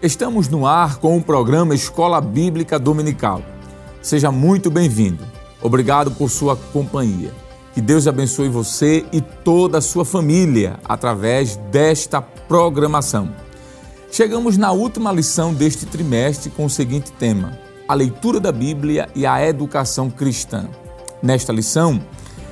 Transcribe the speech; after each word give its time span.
Estamos 0.00 0.46
no 0.48 0.64
ar 0.64 0.98
com 0.98 1.16
o 1.16 1.22
programa 1.22 1.74
Escola 1.74 2.20
Bíblica 2.20 2.78
Dominical. 2.78 3.42
Seja 4.00 4.30
muito 4.30 4.70
bem-vindo. 4.70 5.24
Obrigado 5.60 6.12
por 6.12 6.30
sua 6.30 6.54
companhia. 6.54 7.32
Que 7.74 7.80
Deus 7.80 8.06
abençoe 8.06 8.48
você 8.48 9.04
e 9.12 9.20
toda 9.20 9.78
a 9.78 9.80
sua 9.80 10.04
família 10.04 10.78
através 10.84 11.56
desta 11.72 12.22
programação. 12.22 13.34
Chegamos 14.12 14.56
na 14.56 14.70
última 14.70 15.10
lição 15.10 15.52
deste 15.52 15.84
trimestre 15.84 16.48
com 16.50 16.66
o 16.66 16.70
seguinte 16.70 17.10
tema: 17.10 17.58
a 17.88 17.94
leitura 17.94 18.38
da 18.38 18.52
Bíblia 18.52 19.08
e 19.16 19.26
a 19.26 19.44
educação 19.44 20.08
cristã. 20.08 20.68
Nesta 21.20 21.52
lição, 21.52 22.00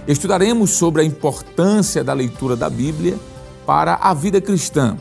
estudaremos 0.09 0.71
sobre 0.71 1.03
a 1.03 1.05
importância 1.05 2.03
da 2.03 2.13
leitura 2.13 2.57
da 2.57 2.69
Bíblia 2.69 3.17
para 3.65 3.95
a 3.95 4.13
vida 4.13 4.41
cristã. 4.41 4.99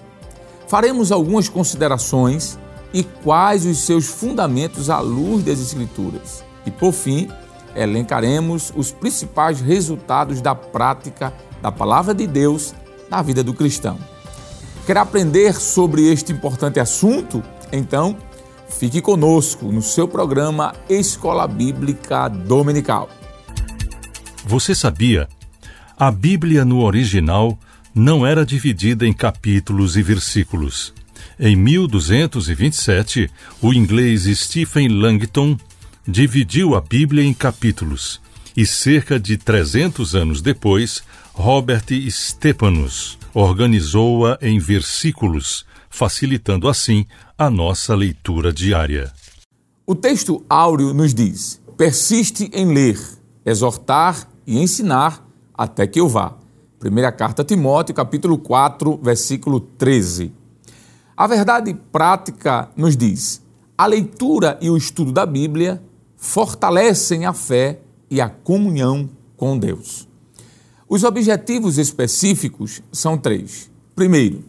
Faremos 0.67 1.11
algumas 1.11 1.47
considerações 1.47 2.57
e 2.93 3.03
quais 3.03 3.65
os 3.65 3.79
seus 3.79 4.05
fundamentos 4.07 4.89
à 4.89 4.99
luz 4.99 5.43
das 5.43 5.59
Escrituras. 5.59 6.43
E, 6.65 6.71
por 6.71 6.91
fim, 6.91 7.29
elencaremos 7.75 8.71
os 8.75 8.91
principais 8.91 9.59
resultados 9.59 10.41
da 10.41 10.55
prática 10.55 11.33
da 11.61 11.71
palavra 11.71 12.13
de 12.13 12.25
Deus 12.25 12.73
na 13.09 13.21
vida 13.21 13.43
do 13.43 13.53
cristão. 13.53 13.97
Quer 14.85 14.97
aprender 14.97 15.55
sobre 15.55 16.11
este 16.11 16.31
importante 16.31 16.79
assunto? 16.79 17.43
Então, 17.71 18.15
fique 18.69 19.01
conosco 19.01 19.65
no 19.65 19.81
seu 19.81 20.07
programa 20.07 20.73
Escola 20.87 21.47
Bíblica 21.47 22.27
Dominical. 22.27 23.09
Você 24.45 24.75
sabia? 24.75 25.27
A 25.97 26.11
Bíblia 26.11 26.63
no 26.63 26.83
original 26.83 27.57
não 27.95 28.27
era 28.27 28.45
dividida 28.45 29.07
em 29.07 29.13
capítulos 29.13 29.95
e 29.95 30.03
versículos. 30.03 30.93
Em 31.39 31.55
1227, 31.55 33.31
o 33.61 33.73
inglês 33.73 34.23
Stephen 34.37 34.89
Langton 34.89 35.57
dividiu 36.05 36.75
a 36.75 36.81
Bíblia 36.81 37.23
em 37.23 37.33
capítulos 37.33 38.21
e 38.55 38.65
cerca 38.65 39.19
de 39.19 39.37
300 39.37 40.13
anos 40.15 40.41
depois, 40.41 41.03
Robert 41.33 41.85
Stephanus 42.09 43.17
organizou-a 43.33 44.37
em 44.41 44.59
versículos, 44.59 45.65
facilitando 45.89 46.69
assim 46.69 47.05
a 47.37 47.49
nossa 47.49 47.93
leitura 47.93 48.53
diária. 48.53 49.11
O 49.85 49.93
texto 49.93 50.43
áureo 50.49 50.93
nos 50.93 51.13
diz: 51.13 51.61
persiste 51.77 52.49
em 52.53 52.73
ler, 52.73 52.97
exortar 53.45 54.27
e 54.47 54.57
ensinar 54.57 55.25
até 55.53 55.85
que 55.85 55.99
eu 55.99 56.07
vá. 56.07 56.37
Primeira 56.85 57.11
carta 57.11 57.41
a 57.41 57.45
Timóteo, 57.45 57.95
capítulo 57.95 58.37
4, 58.37 58.99
versículo 59.01 59.59
13. 59.59 60.31
A 61.17 61.25
verdade 61.25 61.73
prática 61.91 62.69
nos 62.77 62.95
diz: 62.95 63.41
a 63.75 63.87
leitura 63.87 64.55
e 64.61 64.69
o 64.69 64.77
estudo 64.77 65.11
da 65.11 65.25
Bíblia 65.25 65.81
fortalecem 66.15 67.25
a 67.25 67.33
fé 67.33 67.79
e 68.07 68.21
a 68.21 68.29
comunhão 68.29 69.09
com 69.35 69.57
Deus. 69.57 70.07
Os 70.87 71.03
objetivos 71.03 71.79
específicos 71.79 72.83
são 72.91 73.17
três. 73.17 73.71
Primeiro, 73.95 74.43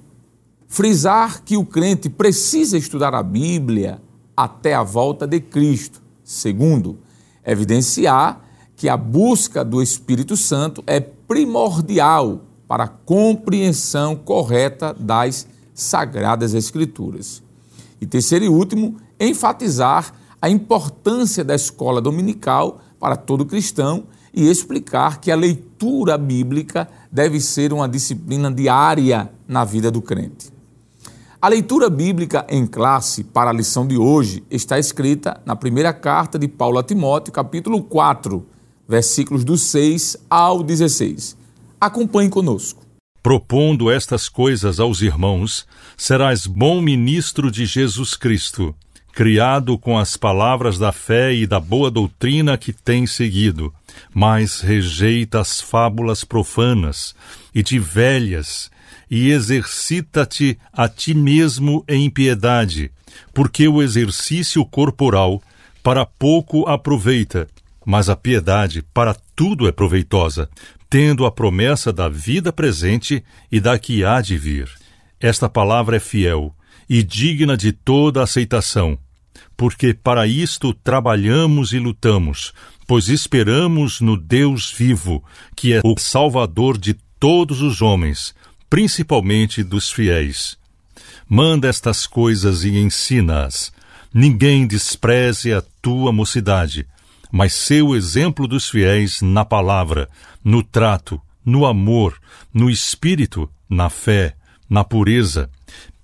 frisar 0.69 1.43
que 1.43 1.57
o 1.57 1.65
crente 1.65 2.11
precisa 2.11 2.77
estudar 2.77 3.15
a 3.15 3.23
Bíblia 3.23 3.99
até 4.37 4.75
a 4.75 4.83
volta 4.83 5.27
de 5.27 5.41
Cristo. 5.41 6.03
Segundo, 6.23 6.99
evidenciar 7.43 8.43
que 8.77 8.91
a 8.91 8.97
busca 8.99 9.65
do 9.65 9.81
Espírito 9.81 10.37
Santo 10.37 10.85
é 10.87 11.16
primordial 11.27 12.43
para 12.69 12.85
a 12.85 12.89
compreensão 12.89 14.17
correta 14.17 14.95
das 14.99 15.47
Sagradas 15.75 16.55
Escrituras. 16.55 17.43
E 18.01 18.07
terceiro 18.07 18.45
e 18.45 18.49
último, 18.49 18.97
enfatizar 19.19 20.13
a 20.41 20.49
importância 20.51 21.45
da 21.45 21.55
escola 21.55 22.01
dominical 22.01 22.81
para 22.99 23.17
todo 23.17 23.47
cristão 23.47 24.05
e 24.33 24.49
explicar 24.49 25.21
que 25.21 25.31
a 25.31 25.37
leitura 25.37 26.19
bíblica 26.19 26.89
deve 27.11 27.41
ser 27.41 27.73
uma 27.73 27.89
disciplina 27.89 28.53
diária 28.53 29.31
na 29.49 29.65
vida 29.65 29.91
do 29.91 30.03
crente. 30.03 30.55
A 31.41 31.49
leitura 31.49 31.89
bíblica 31.89 32.47
em 32.49 32.67
classe 32.67 33.23
para 33.23 33.51
a 33.51 33.53
lição 33.53 33.87
de 33.87 33.97
hoje 33.97 34.43
está 34.51 34.79
escrita 34.79 35.41
na 35.45 35.55
primeira 35.55 35.93
carta 35.93 36.39
de 36.39 36.49
Paulo 36.49 36.79
a 36.79 36.83
Timóteo, 36.83 37.33
capítulo 37.33 37.83
4, 37.83 38.45
versículos 38.89 39.45
do 39.45 39.57
6 39.57 40.17
ao 40.29 40.63
16. 40.63 41.37
Acompanhe 41.81 42.31
conosco. 42.31 42.85
Propondo 43.23 43.91
estas 43.91 44.29
coisas 44.29 44.79
aos 44.79 45.03
irmãos, 45.03 45.67
serás 45.97 46.47
bom 46.47 46.81
ministro 46.81 47.51
de 47.51 47.67
Jesus 47.67 48.15
Cristo, 48.15 48.75
criado 49.13 49.77
com 49.77 49.99
as 49.99 50.17
palavras 50.17 50.79
da 50.79 50.93
fé 50.93 51.35
e 51.35 51.47
da 51.47 51.59
boa 51.59 51.91
doutrina 51.91 52.57
que 52.57 52.73
tens 52.73 53.13
seguido, 53.13 53.75
mas 54.15 54.61
rejeita 54.61 55.41
as 55.41 55.61
fábulas 55.61 56.23
profanas 56.23 57.15
e 57.55 57.63
de 57.63 57.79
velhas, 57.79 58.71
e 59.11 59.31
exercita-te 59.31 60.59
a 60.73 60.89
ti 60.89 61.15
mesmo 61.15 61.85
em 61.89 62.09
piedade, 62.11 62.93
porque 63.33 63.67
o 63.67 63.83
exercício 63.83 64.65
corporal 64.65 65.43
para 65.83 66.05
pouco 66.05 66.69
aproveita, 66.69 67.49
mas 67.87 68.09
a 68.09 68.17
piedade 68.17 68.83
para 68.93 69.15
tudo 69.37 69.69
é 69.69 69.73
proveitosa, 69.73 70.51
tendo 70.91 71.25
a 71.25 71.31
promessa 71.31 71.93
da 71.93 72.09
vida 72.09 72.53
presente 72.53 73.23
e 73.51 73.61
da 73.61 73.79
que 73.79 74.05
há 74.05 74.21
de 74.21 74.37
vir. 74.37 74.69
Esta 75.21 75.49
palavra 75.49 75.97
é 75.97 76.01
fiel 76.01 76.53
e 76.91 77.01
digna 77.05 77.57
de 77.57 77.71
toda 77.71 78.25
aceitação, 78.25 78.99
porque 79.57 79.95
para 79.95 80.27
isto 80.27 80.75
trabalhamos 80.75 81.73
e 81.73 81.79
lutamos, 81.79 82.53
pois 82.89 83.09
esperamos 83.09 84.01
no 84.01 84.17
Deus 84.17 84.73
vivo, 84.77 85.23
que 85.55 85.73
é 85.73 85.81
o 85.85 85.97
Salvador 85.97 86.77
de 86.77 86.95
todos 87.21 87.63
os 87.63 87.81
homens, 87.81 88.35
principalmente 88.69 89.63
dos 89.63 89.93
fiéis. 89.93 90.59
Manda 91.29 91.69
estas 91.69 92.05
coisas 92.05 92.65
e 92.65 92.77
ensina-as. 92.79 93.73
Ninguém 94.13 94.67
despreze 94.67 95.53
a 95.53 95.63
tua 95.81 96.13
mocidade 96.13 96.87
mas 97.31 97.53
seu 97.53 97.95
exemplo 97.95 98.47
dos 98.47 98.69
fiéis 98.69 99.21
na 99.21 99.45
palavra, 99.45 100.09
no 100.45 100.63
trato, 100.63 101.21
no 101.45 101.65
amor, 101.65 102.21
no 102.53 102.69
espírito, 102.71 103.49
na 103.69 103.89
fé, 103.89 104.35
na 104.69 104.85
pureza. 104.85 105.51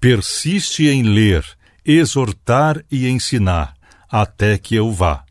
Persiste 0.01 0.87
em 0.87 1.03
ler, 1.03 1.45
exortar 1.85 2.85
e 2.91 3.09
ensinar, 3.09 3.75
até 4.11 4.59
que 4.59 4.75
eu 4.75 4.93
vá. 4.93 5.25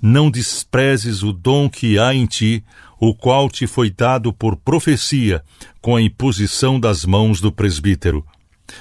Não 0.00 0.30
desprezes 0.30 1.22
o 1.22 1.32
dom 1.32 1.68
que 1.68 1.98
há 1.98 2.14
em 2.14 2.26
ti, 2.26 2.64
o 2.98 3.14
qual 3.14 3.50
te 3.50 3.66
foi 3.66 3.90
dado 3.90 4.32
por 4.32 4.56
profecia, 4.56 5.42
com 5.80 5.96
a 5.96 6.02
imposição 6.02 6.78
das 6.78 7.04
mãos 7.04 7.40
do 7.40 7.50
presbítero. 7.50 8.24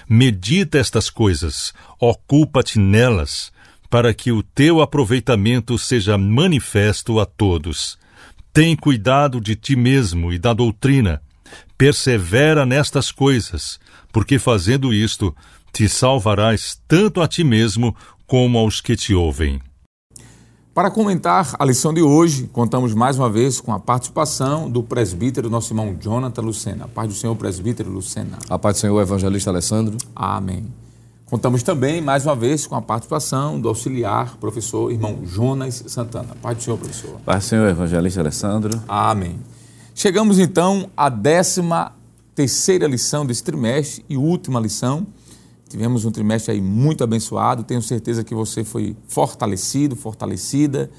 Medita 0.08 0.78
estas 0.78 1.10
coisas, 1.10 1.74
ocupa-te 2.00 2.80
nelas, 2.80 3.51
para 3.92 4.14
que 4.14 4.32
o 4.32 4.42
teu 4.42 4.80
aproveitamento 4.82 5.78
seja 5.78 6.18
manifesto 6.18 7.20
a 7.20 7.26
todos. 7.26 8.00
Tem 8.54 8.74
cuidado 8.74 9.42
de 9.42 9.54
ti 9.54 9.76
mesmo 9.76 10.32
e 10.32 10.40
da 10.40 10.54
doutrina. 10.54 11.22
Persevera 11.78 12.66
nestas 12.66 13.12
coisas, 13.12 13.78
porque 14.14 14.40
fazendo 14.40 14.94
isto, 14.94 15.36
te 15.74 15.90
salvarás 15.90 16.82
tanto 16.88 17.22
a 17.22 17.28
ti 17.28 17.44
mesmo 17.44 17.94
como 18.26 18.58
aos 18.58 18.80
que 18.80 18.96
te 18.96 19.14
ouvem. 19.14 19.62
Para 20.74 20.90
comentar 20.90 21.54
a 21.60 21.66
lição 21.66 21.94
de 21.94 22.02
hoje, 22.02 22.48
contamos 22.48 22.94
mais 22.94 23.20
uma 23.20 23.30
vez 23.30 23.60
com 23.60 23.74
a 23.74 23.80
participação 23.80 24.72
do 24.72 24.82
presbítero, 24.82 25.50
nosso 25.50 25.74
irmão 25.74 25.98
Jonathan 26.00 26.42
Lucena. 26.42 26.86
A 26.86 26.88
paz 26.88 27.10
do 27.10 27.14
Senhor, 27.14 27.36
presbítero 27.36 27.92
Lucena. 27.92 28.40
A 28.50 28.58
paz 28.58 28.78
do 28.78 28.80
Senhor, 28.80 29.02
evangelista 29.02 29.50
Alessandro. 29.50 29.98
Amém. 30.16 30.81
Contamos 31.32 31.64
também, 31.64 32.02
mais 32.02 32.26
uma 32.26 32.36
vez, 32.36 32.68
com 32.68 32.76
a 32.76 32.82
participação 32.82 33.58
do 33.58 33.70
auxiliar 33.70 34.36
professor 34.36 34.92
irmão 34.92 35.22
Jonas 35.24 35.82
Santana. 35.88 36.36
Pai 36.42 36.56
do 36.56 36.62
Senhor, 36.62 36.78
professor. 36.78 37.22
Pai 37.24 37.38
do 37.38 37.44
Senhor, 37.46 37.70
evangelista 37.70 38.20
Alessandro. 38.20 38.84
Amém. 38.86 39.40
Chegamos 39.96 40.40
então 40.40 40.90
à 40.96 41.08
décima 41.08 41.94
terceira 42.36 42.86
lição 42.86 43.26
desse 43.26 43.42
trimestre 43.46 44.04
e 44.10 44.18
última 44.18 44.60
lição. 44.60 45.08
Tivemos 45.70 46.04
um 46.04 46.12
trimestre 46.12 46.52
aí 46.52 46.60
muito 46.60 47.02
abençoado. 47.02 47.64
Tenho 47.64 47.82
certeza 47.82 48.26
que 48.26 48.36
você 48.36 48.66
foi 48.66 48.94
fortalecido, 49.08 49.96
fortalecida. 49.96 50.92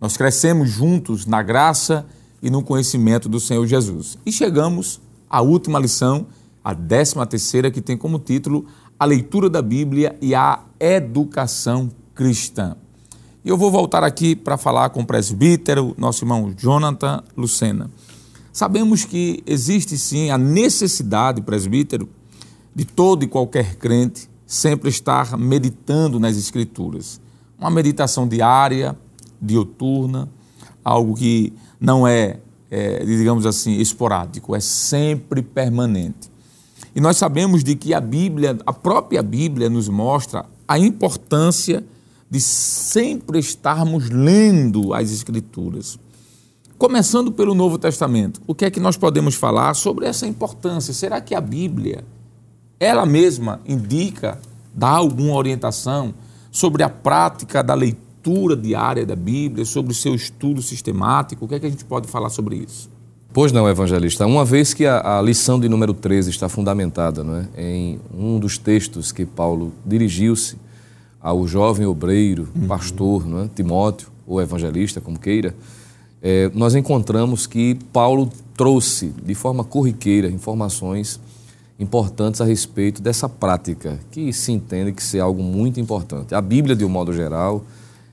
Nós 0.00 0.16
crescemos 0.16 0.70
juntos 0.70 1.26
na 1.26 1.42
graça 1.42 2.06
e 2.40 2.48
no 2.48 2.62
conhecimento 2.62 3.28
do 3.28 3.38
Senhor 3.38 3.66
Jesus. 3.66 4.16
E 4.24 4.32
chegamos 4.32 4.98
à 5.28 5.42
última 5.42 5.78
lição, 5.78 6.26
a 6.64 6.72
décima 6.72 7.26
terceira, 7.26 7.70
que 7.70 7.82
tem 7.82 7.98
como 7.98 8.18
título 8.18 8.64
a 8.98 9.04
leitura 9.04 9.50
da 9.50 9.60
Bíblia 9.60 10.16
e 10.20 10.34
a 10.34 10.60
educação 10.78 11.90
cristã. 12.14 12.76
E 13.44 13.48
eu 13.48 13.58
vou 13.58 13.70
voltar 13.70 14.02
aqui 14.02 14.34
para 14.34 14.56
falar 14.56 14.90
com 14.90 15.02
o 15.02 15.06
presbítero, 15.06 15.94
nosso 15.98 16.24
irmão 16.24 16.52
Jonathan 16.56 17.22
Lucena. 17.36 17.90
Sabemos 18.52 19.04
que 19.04 19.42
existe 19.46 19.98
sim 19.98 20.30
a 20.30 20.38
necessidade, 20.38 21.42
presbítero, 21.42 22.08
de 22.74 22.84
todo 22.84 23.24
e 23.24 23.28
qualquer 23.28 23.76
crente 23.76 24.30
sempre 24.46 24.88
estar 24.88 25.36
meditando 25.36 26.18
nas 26.18 26.36
Escrituras. 26.36 27.20
Uma 27.58 27.70
meditação 27.70 28.26
diária, 28.26 28.96
diuturna, 29.40 30.28
algo 30.84 31.14
que 31.14 31.52
não 31.80 32.06
é, 32.06 32.38
é, 32.70 33.04
digamos 33.04 33.46
assim, 33.46 33.78
esporádico, 33.78 34.54
é 34.54 34.60
sempre 34.60 35.42
permanente. 35.42 36.30
E 36.94 37.00
nós 37.00 37.16
sabemos 37.16 37.64
de 37.64 37.74
que 37.74 37.92
a 37.92 38.00
Bíblia, 38.00 38.56
a 38.64 38.72
própria 38.72 39.22
Bíblia, 39.22 39.68
nos 39.68 39.88
mostra 39.88 40.46
a 40.66 40.78
importância 40.78 41.84
de 42.30 42.40
sempre 42.40 43.38
estarmos 43.38 44.08
lendo 44.10 44.94
as 44.94 45.10
Escrituras. 45.10 45.98
Começando 46.78 47.32
pelo 47.32 47.54
Novo 47.54 47.78
Testamento, 47.78 48.40
o 48.46 48.54
que 48.54 48.64
é 48.64 48.70
que 48.70 48.80
nós 48.80 48.96
podemos 48.96 49.34
falar 49.34 49.74
sobre 49.74 50.06
essa 50.06 50.26
importância? 50.26 50.94
Será 50.94 51.20
que 51.20 51.34
a 51.34 51.40
Bíblia, 51.40 52.04
ela 52.78 53.04
mesma, 53.06 53.60
indica, 53.66 54.40
dá 54.72 54.88
alguma 54.88 55.34
orientação 55.34 56.14
sobre 56.50 56.82
a 56.82 56.88
prática 56.88 57.62
da 57.62 57.74
leitura 57.74 58.56
diária 58.56 59.04
da 59.04 59.16
Bíblia, 59.16 59.64
sobre 59.64 59.92
o 59.92 59.94
seu 59.94 60.14
estudo 60.14 60.62
sistemático? 60.62 61.44
O 61.44 61.48
que 61.48 61.56
é 61.56 61.60
que 61.60 61.66
a 61.66 61.70
gente 61.70 61.84
pode 61.84 62.06
falar 62.06 62.30
sobre 62.30 62.56
isso? 62.56 62.93
Pois 63.34 63.50
não, 63.50 63.68
evangelista. 63.68 64.24
Uma 64.24 64.44
vez 64.44 64.72
que 64.72 64.86
a, 64.86 65.18
a 65.18 65.20
lição 65.20 65.58
de 65.58 65.68
número 65.68 65.92
13 65.92 66.30
está 66.30 66.48
fundamentada 66.48 67.24
não 67.24 67.38
é, 67.38 67.48
em 67.56 68.00
um 68.16 68.38
dos 68.38 68.58
textos 68.58 69.10
que 69.10 69.26
Paulo 69.26 69.72
dirigiu-se 69.84 70.56
ao 71.20 71.44
jovem 71.44 71.84
obreiro, 71.84 72.48
uhum. 72.54 72.68
pastor, 72.68 73.26
não 73.26 73.40
é, 73.40 73.50
Timóteo, 73.52 74.06
ou 74.24 74.40
evangelista, 74.40 75.00
como 75.00 75.18
queira, 75.18 75.52
é, 76.22 76.48
nós 76.54 76.76
encontramos 76.76 77.44
que 77.44 77.76
Paulo 77.92 78.30
trouxe 78.56 79.12
de 79.20 79.34
forma 79.34 79.64
corriqueira 79.64 80.28
informações 80.28 81.18
importantes 81.76 82.40
a 82.40 82.44
respeito 82.44 83.02
dessa 83.02 83.28
prática, 83.28 83.98
que 84.12 84.32
se 84.32 84.52
entende 84.52 84.92
que 84.92 85.02
ser 85.02 85.18
algo 85.18 85.42
muito 85.42 85.80
importante. 85.80 86.36
A 86.36 86.40
Bíblia, 86.40 86.76
de 86.76 86.84
um 86.84 86.88
modo 86.88 87.12
geral, 87.12 87.64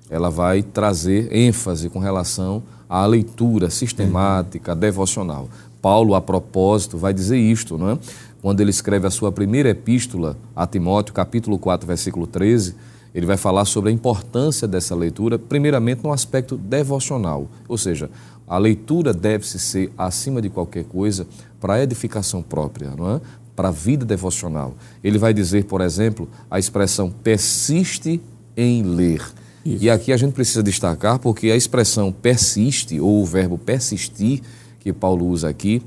ela 0.09 0.31
vai 0.31 0.63
trazer 0.63 1.31
ênfase 1.31 1.91
com 1.91 1.99
relação 1.99 2.63
à 2.91 3.05
leitura 3.05 3.69
sistemática, 3.69 4.75
devocional. 4.75 5.47
Paulo, 5.81 6.13
a 6.13 6.19
propósito, 6.19 6.97
vai 6.97 7.13
dizer 7.13 7.37
isto, 7.37 7.77
não 7.77 7.91
é? 7.91 7.97
Quando 8.41 8.59
ele 8.59 8.69
escreve 8.69 9.07
a 9.07 9.09
sua 9.09 9.31
primeira 9.31 9.69
epístola 9.69 10.37
a 10.53 10.67
Timóteo, 10.67 11.13
capítulo 11.13 11.57
4, 11.57 11.87
versículo 11.87 12.27
13, 12.27 12.75
ele 13.15 13.25
vai 13.25 13.37
falar 13.37 13.63
sobre 13.63 13.91
a 13.91 13.93
importância 13.93 14.67
dessa 14.67 14.93
leitura, 14.93 15.39
primeiramente 15.39 16.03
no 16.03 16.11
aspecto 16.11 16.57
devocional, 16.57 17.47
ou 17.65 17.77
seja, 17.77 18.09
a 18.45 18.57
leitura 18.57 19.13
deve-se 19.13 19.57
ser, 19.57 19.89
acima 19.97 20.41
de 20.41 20.49
qualquer 20.49 20.83
coisa, 20.83 21.25
para 21.61 21.75
a 21.75 21.83
edificação 21.83 22.41
própria, 22.41 22.91
não 22.97 23.15
é? 23.15 23.21
para 23.55 23.69
a 23.69 23.71
vida 23.71 24.05
devocional. 24.05 24.75
Ele 25.01 25.17
vai 25.17 25.33
dizer, 25.33 25.63
por 25.63 25.79
exemplo, 25.79 26.27
a 26.49 26.59
expressão 26.59 27.09
persiste 27.09 28.21
em 28.57 28.83
ler. 28.83 29.23
Isso. 29.65 29.83
E 29.83 29.89
aqui 29.89 30.11
a 30.11 30.17
gente 30.17 30.33
precisa 30.33 30.63
destacar 30.63 31.19
porque 31.19 31.51
a 31.51 31.55
expressão 31.55 32.11
persiste, 32.11 32.99
ou 32.99 33.21
o 33.21 33.25
verbo 33.25 33.57
persistir, 33.57 34.41
que 34.79 34.91
Paulo 34.91 35.27
usa 35.27 35.49
aqui, 35.49 35.81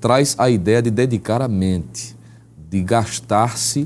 traz 0.00 0.34
a 0.38 0.50
ideia 0.50 0.82
de 0.82 0.90
dedicar 0.90 1.40
a 1.40 1.48
mente, 1.48 2.16
de 2.68 2.82
gastar-se 2.82 3.84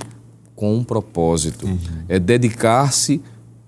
com 0.55 0.75
um 0.75 0.85
propósito. 0.85 1.67
Uhum. 1.67 1.79
É 2.09 2.19
dedicar-se, 2.19 3.21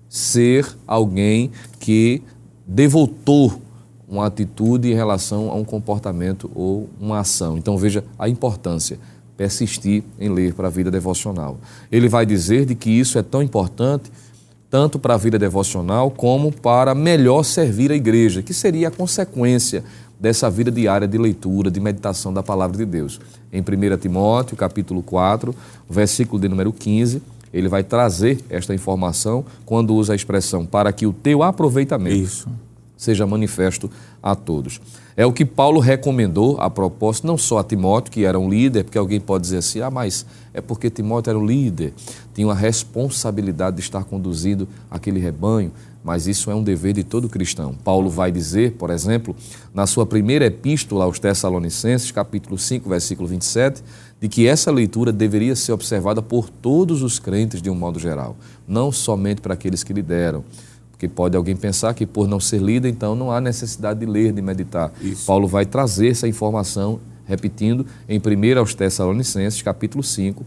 ser 0.09 0.65
alguém 0.87 1.51
que 1.79 2.21
devotou 2.65 3.61
uma 4.07 4.25
atitude 4.25 4.89
em 4.89 4.95
relação 4.95 5.51
a 5.51 5.55
um 5.55 5.65
comportamento 5.65 6.49
ou 6.55 6.89
uma 6.99 7.19
ação. 7.19 7.57
Então 7.57 7.77
veja 7.77 8.03
a 8.17 8.29
importância 8.29 8.97
persistir 9.35 10.03
em 10.19 10.29
ler 10.29 10.53
para 10.53 10.67
a 10.67 10.71
vida 10.71 10.89
devocional. 10.89 11.59
Ele 11.91 12.09
vai 12.09 12.25
dizer 12.25 12.65
de 12.65 12.73
que 12.73 12.89
isso 12.89 13.19
é 13.19 13.21
tão 13.21 13.43
importante 13.43 14.11
tanto 14.69 14.99
para 14.99 15.13
a 15.13 15.17
vida 15.17 15.39
devocional 15.39 16.11
como 16.11 16.51
para 16.51 16.93
melhor 16.93 17.43
servir 17.43 17.91
a 17.91 17.95
igreja, 17.95 18.41
que 18.41 18.53
seria 18.53 18.89
a 18.89 18.91
consequência 18.91 19.83
dessa 20.19 20.49
vida 20.49 20.71
diária 20.71 21.07
de 21.07 21.17
leitura, 21.17 21.69
de 21.69 21.79
meditação 21.79 22.33
da 22.33 22.43
palavra 22.43 22.77
de 22.77 22.85
Deus. 22.85 23.19
Em 23.51 23.61
1 23.61 23.97
Timóteo, 23.97 24.57
capítulo 24.57 25.01
4, 25.03 25.55
versículo 25.89 26.41
de 26.41 26.49
número 26.49 26.73
15, 26.73 27.21
ele 27.53 27.69
vai 27.69 27.83
trazer 27.83 28.39
esta 28.49 28.73
informação 28.73 29.45
quando 29.65 29.95
usa 29.95 30.13
a 30.13 30.15
expressão 30.15 30.65
para 30.65 30.91
que 30.91 31.05
o 31.05 31.13
teu 31.13 31.43
aproveitamento 31.43 32.15
Isso. 32.15 32.49
seja 32.97 33.25
manifesto 33.25 33.89
a 34.21 34.35
todos. 34.35 34.81
É 35.19 35.25
o 35.25 35.33
que 35.33 35.43
Paulo 35.43 35.79
recomendou 35.79 36.61
a 36.61 36.69
propósito, 36.69 37.25
não 37.25 37.39
só 37.39 37.57
a 37.57 37.63
Timóteo, 37.63 38.11
que 38.11 38.23
era 38.23 38.37
um 38.37 38.47
líder, 38.47 38.83
porque 38.83 38.99
alguém 38.99 39.19
pode 39.19 39.45
dizer 39.45 39.57
assim, 39.57 39.81
ah, 39.81 39.89
mas 39.89 40.23
é 40.53 40.61
porque 40.61 40.91
Timóteo 40.91 41.31
era 41.31 41.39
um 41.39 41.45
líder, 41.45 41.91
tinha 42.35 42.45
uma 42.45 42.53
responsabilidade 42.53 43.77
de 43.77 43.81
estar 43.81 44.03
conduzindo 44.03 44.67
aquele 44.91 45.19
rebanho, 45.19 45.71
mas 46.03 46.27
isso 46.27 46.51
é 46.51 46.55
um 46.55 46.61
dever 46.61 46.93
de 46.93 47.03
todo 47.03 47.27
cristão. 47.27 47.73
Paulo 47.83 48.11
vai 48.11 48.31
dizer, 48.31 48.73
por 48.73 48.91
exemplo, 48.91 49.35
na 49.73 49.87
sua 49.87 50.05
primeira 50.05 50.45
epístola 50.45 51.05
aos 51.05 51.17
Tessalonicenses, 51.17 52.11
capítulo 52.11 52.55
5, 52.55 52.87
versículo 52.87 53.27
27, 53.27 53.83
de 54.21 54.29
que 54.29 54.45
essa 54.45 54.69
leitura 54.69 55.11
deveria 55.11 55.55
ser 55.55 55.71
observada 55.71 56.21
por 56.21 56.47
todos 56.47 57.01
os 57.01 57.17
crentes 57.17 57.59
de 57.59 57.71
um 57.71 57.75
modo 57.75 57.97
geral, 57.97 58.35
não 58.67 58.91
somente 58.91 59.41
para 59.41 59.55
aqueles 59.55 59.83
que 59.83 59.93
lideram. 59.93 60.43
Porque 60.97 61.07
pode 61.07 61.37
alguém 61.37 61.55
pensar 61.55 61.93
que 61.93 62.07
por 62.07 62.27
não 62.27 62.39
ser 62.39 62.59
lida, 62.59 62.89
então 62.89 63.15
não 63.15 63.31
há 63.31 63.39
necessidade 63.39 63.99
de 63.99 64.07
ler, 64.07 64.33
de 64.33 64.41
meditar. 64.41 64.91
Isso. 64.99 65.27
Paulo 65.27 65.47
vai 65.47 65.63
trazer 65.63 66.07
essa 66.07 66.27
informação, 66.27 66.99
repetindo, 67.27 67.85
em 68.09 68.19
1 68.19 68.57
aos 68.57 68.73
Tessalonicenses, 68.73 69.61
capítulo 69.61 70.03
5, 70.03 70.43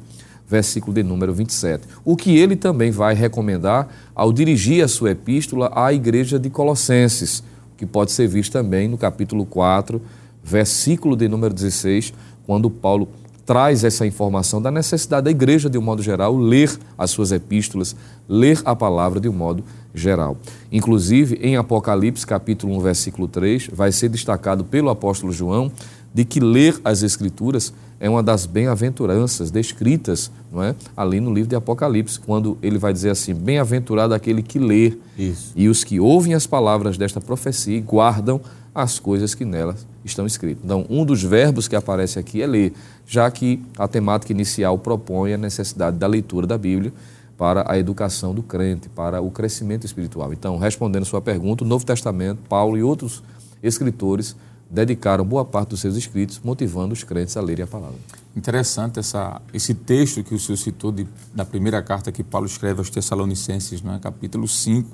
versículo 0.48 0.92
de 0.92 1.04
número 1.04 1.32
27. 1.32 1.86
O 2.04 2.16
que 2.16 2.36
ele 2.36 2.56
também 2.56 2.90
vai 2.90 3.14
recomendar 3.14 3.88
ao 4.12 4.32
dirigir 4.32 4.82
a 4.82 4.88
sua 4.88 5.12
epístola 5.12 5.70
à 5.72 5.92
igreja 5.92 6.36
de 6.36 6.50
Colossenses, 6.50 7.44
que 7.76 7.86
pode 7.86 8.10
ser 8.10 8.26
visto 8.26 8.50
também 8.50 8.88
no 8.88 8.98
capítulo 8.98 9.46
4, 9.46 10.02
versículo 10.42 11.16
de 11.16 11.28
número 11.28 11.54
16, 11.54 12.12
quando 12.44 12.68
Paulo 12.68 13.08
traz 13.50 13.82
essa 13.82 14.06
informação 14.06 14.62
da 14.62 14.70
necessidade 14.70 15.24
da 15.24 15.30
igreja, 15.32 15.68
de 15.68 15.76
um 15.76 15.82
modo 15.82 16.04
geral, 16.04 16.36
ler 16.36 16.70
as 16.96 17.10
suas 17.10 17.32
epístolas, 17.32 17.96
ler 18.28 18.62
a 18.64 18.76
palavra 18.76 19.18
de 19.18 19.28
um 19.28 19.32
modo 19.32 19.64
geral. 19.92 20.36
Inclusive, 20.70 21.34
em 21.42 21.56
Apocalipse, 21.56 22.24
capítulo 22.24 22.76
1, 22.76 22.80
versículo 22.80 23.26
3, 23.26 23.68
vai 23.72 23.90
ser 23.90 24.08
destacado 24.08 24.62
pelo 24.62 24.88
apóstolo 24.88 25.32
João 25.32 25.68
de 26.14 26.24
que 26.24 26.38
ler 26.38 26.80
as 26.84 27.02
Escrituras 27.02 27.72
é 27.98 28.08
uma 28.08 28.22
das 28.22 28.46
bem-aventuranças 28.46 29.50
descritas 29.50 30.30
não 30.52 30.62
é? 30.62 30.74
ali 30.96 31.18
no 31.18 31.34
livro 31.34 31.50
de 31.50 31.56
Apocalipse, 31.56 32.20
quando 32.20 32.56
ele 32.62 32.78
vai 32.78 32.92
dizer 32.92 33.10
assim: 33.10 33.34
Bem-aventurado 33.34 34.14
aquele 34.14 34.42
que 34.42 34.60
lê, 34.60 34.96
Isso. 35.18 35.52
e 35.56 35.68
os 35.68 35.82
que 35.82 35.98
ouvem 35.98 36.34
as 36.34 36.46
palavras 36.46 36.96
desta 36.96 37.20
profecia 37.20 37.76
e 37.76 37.80
guardam 37.80 38.40
as 38.74 38.98
coisas 38.98 39.34
que 39.34 39.44
nelas 39.44 39.86
estão 40.04 40.26
escritas. 40.26 40.62
Então, 40.64 40.86
um 40.88 41.04
dos 41.04 41.22
verbos 41.22 41.68
que 41.68 41.76
aparece 41.76 42.18
aqui 42.18 42.40
é 42.40 42.46
ler, 42.46 42.72
já 43.10 43.28
que 43.28 43.60
a 43.76 43.88
temática 43.88 44.32
inicial 44.32 44.78
propõe 44.78 45.32
a 45.32 45.36
necessidade 45.36 45.96
da 45.96 46.06
leitura 46.06 46.46
da 46.46 46.56
Bíblia 46.56 46.92
para 47.36 47.64
a 47.66 47.76
educação 47.76 48.32
do 48.32 48.40
crente, 48.40 48.88
para 48.88 49.20
o 49.20 49.32
crescimento 49.32 49.84
espiritual. 49.84 50.32
Então, 50.32 50.56
respondendo 50.58 51.04
sua 51.04 51.20
pergunta, 51.20 51.64
o 51.64 51.66
Novo 51.66 51.84
Testamento, 51.84 52.38
Paulo 52.48 52.78
e 52.78 52.84
outros 52.84 53.20
escritores 53.60 54.36
dedicaram 54.70 55.24
boa 55.24 55.44
parte 55.44 55.70
dos 55.70 55.80
seus 55.80 55.96
escritos 55.96 56.40
motivando 56.44 56.92
os 56.92 57.02
crentes 57.02 57.36
a 57.36 57.40
lerem 57.40 57.64
a 57.64 57.66
palavra. 57.66 57.98
Interessante 58.36 59.00
essa, 59.00 59.42
esse 59.52 59.74
texto 59.74 60.22
que 60.22 60.32
o 60.32 60.38
senhor 60.38 60.56
citou 60.56 60.92
de, 60.92 61.04
da 61.34 61.44
primeira 61.44 61.82
carta 61.82 62.12
que 62.12 62.22
Paulo 62.22 62.46
escreve 62.46 62.78
aos 62.78 62.90
Tessalonicenses, 62.90 63.82
é? 63.84 63.98
capítulo 63.98 64.46
5, 64.46 64.88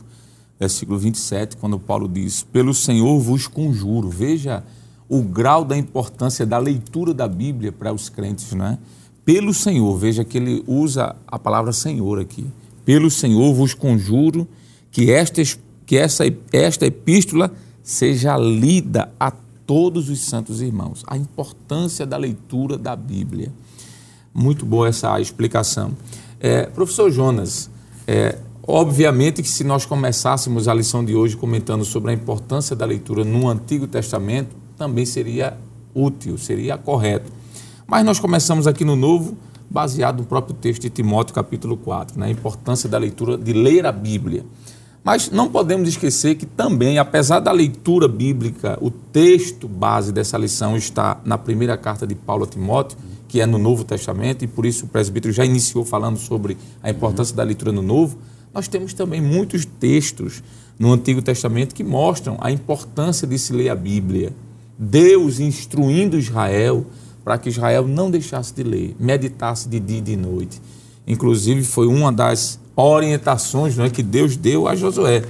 versículo 0.59 0.99
27, 0.99 1.59
quando 1.59 1.79
Paulo 1.79 2.09
diz: 2.09 2.43
Pelo 2.45 2.73
Senhor 2.73 3.21
vos 3.21 3.47
conjuro. 3.47 4.09
Veja 4.09 4.65
o 5.09 5.23
grau 5.23 5.65
da 5.65 5.77
importância 5.77 6.45
da 6.45 6.59
leitura 6.59 7.15
da 7.15 7.29
Bíblia 7.29 7.73
para 7.73 7.93
os 7.93 8.09
crentes, 8.09 8.53
né? 8.53 8.79
Pelo 9.25 9.53
Senhor, 9.53 9.97
veja 9.97 10.25
que 10.25 10.39
ele 10.39 10.63
usa 10.67 11.17
a 11.27 11.39
palavra 11.39 11.73
Senhor 11.73 12.21
aqui. 12.21 12.47
Pelo 12.85 13.11
Senhor 13.11 13.53
vos 13.53 13.75
conjuro 13.75 14.47
que 14.91 15.11
esta, 15.11 15.43
que 15.85 15.97
essa, 15.97 16.25
esta 16.53 16.87
epístola 16.87 17.53
seja 17.83 18.37
lida 18.37 19.13
a 19.19 19.33
todos 19.67 20.09
os 20.09 20.21
santos 20.21 20.61
irmãos. 20.61 21.03
A 21.07 21.17
importância 21.17 22.07
da 22.07 22.17
leitura 22.17 22.79
da 22.79 22.95
Bíblia. 22.95 23.53
Muito 24.33 24.65
boa 24.65 24.89
essa 24.89 25.21
explicação. 25.21 25.97
É, 26.39 26.67
professor 26.67 27.11
Jonas, 27.11 27.69
é, 28.07 28.39
Obviamente 28.69 29.43
que 29.43 29.49
se 29.49 29.63
nós 29.63 29.87
começássemos 29.87 30.67
a 30.67 30.75
lição 30.75 31.05
de 31.05 31.15
hoje 31.15 31.37
comentando 31.37 31.85
sobre 31.85 32.11
a 32.11 32.15
importância 32.15 32.75
da 32.75 32.85
leitura 32.85 33.25
no 33.25 33.49
Antigo 33.49 33.87
Testamento, 33.87 34.57
também 34.77 35.07
seria 35.07 35.57
útil, 35.95 36.37
seria 36.37 36.77
correto. 36.77 37.33
Mas 37.87 38.05
nós 38.05 38.19
começamos 38.19 38.67
aqui 38.67 38.85
no 38.85 38.97
Novo, 38.97 39.37
baseado 39.71 40.19
no 40.19 40.25
próprio 40.25 40.55
texto 40.55 40.83
de 40.83 40.91
Timóteo, 40.91 41.35
capítulo 41.35 41.77
4, 41.77 42.19
na 42.19 42.27
né? 42.27 42.33
importância 42.33 42.89
da 42.89 42.99
leitura, 42.99 43.39
de 43.39 43.53
ler 43.53 43.87
a 43.87 43.93
Bíblia. 43.93 44.45
Mas 45.03 45.31
não 45.31 45.49
podemos 45.49 45.89
esquecer 45.89 46.35
que 46.35 46.45
também, 46.45 46.99
apesar 46.99 47.39
da 47.39 47.53
leitura 47.53 48.09
bíblica, 48.09 48.77
o 48.81 48.91
texto 48.91 49.69
base 49.69 50.13
dessa 50.13 50.37
lição 50.37 50.77
está 50.77 51.21
na 51.25 51.39
primeira 51.39 51.77
carta 51.77 52.05
de 52.05 52.17
Paulo 52.17 52.43
a 52.43 52.47
Timóteo, 52.49 52.99
que 53.29 53.41
é 53.41 53.47
no 53.47 53.57
Novo 53.57 53.85
Testamento, 53.85 54.45
e 54.45 54.49
por 54.49 54.67
isso 54.67 54.85
o 54.85 54.89
presbítero 54.89 55.33
já 55.33 55.45
iniciou 55.45 55.85
falando 55.85 56.19
sobre 56.19 56.57
a 56.83 56.91
importância 56.91 57.37
da 57.37 57.45
leitura 57.45 57.71
no 57.71 57.83
Novo. 57.83 58.19
Nós 58.53 58.67
temos 58.67 58.93
também 58.95 59.21
muitos 59.21 59.65
textos 59.65 60.43
no 60.77 60.93
Antigo 60.93 61.23
Testamento 61.23 61.75
que 61.75 61.85
mostram 61.85 62.37
a 62.41 62.51
importância 62.51 63.29
de 63.29 63.39
se 63.39 63.53
ler 63.53 63.69
a 63.69 63.77
Bíblia. 63.77 64.33
Deus 64.79 65.41
instruindo 65.41 66.19
Israel 66.19 66.87
para 67.25 67.39
que 67.39 67.49
Israel 67.49 67.87
não 67.87 68.11
deixasse 68.11 68.55
de 68.55 68.63
ler, 68.63 68.95
meditasse 69.01 69.69
de 69.69 69.81
dia 69.81 69.99
e 69.99 70.01
de 70.01 70.17
noite. 70.17 70.61
Inclusive, 71.07 71.65
foi 71.65 71.87
uma 71.87 72.13
das 72.13 72.59
orientações 72.77 73.79
é, 73.79 73.89
que 73.89 74.03
Deus 74.03 74.37
deu 74.37 74.69
a 74.69 74.77
Josué. 74.77 75.25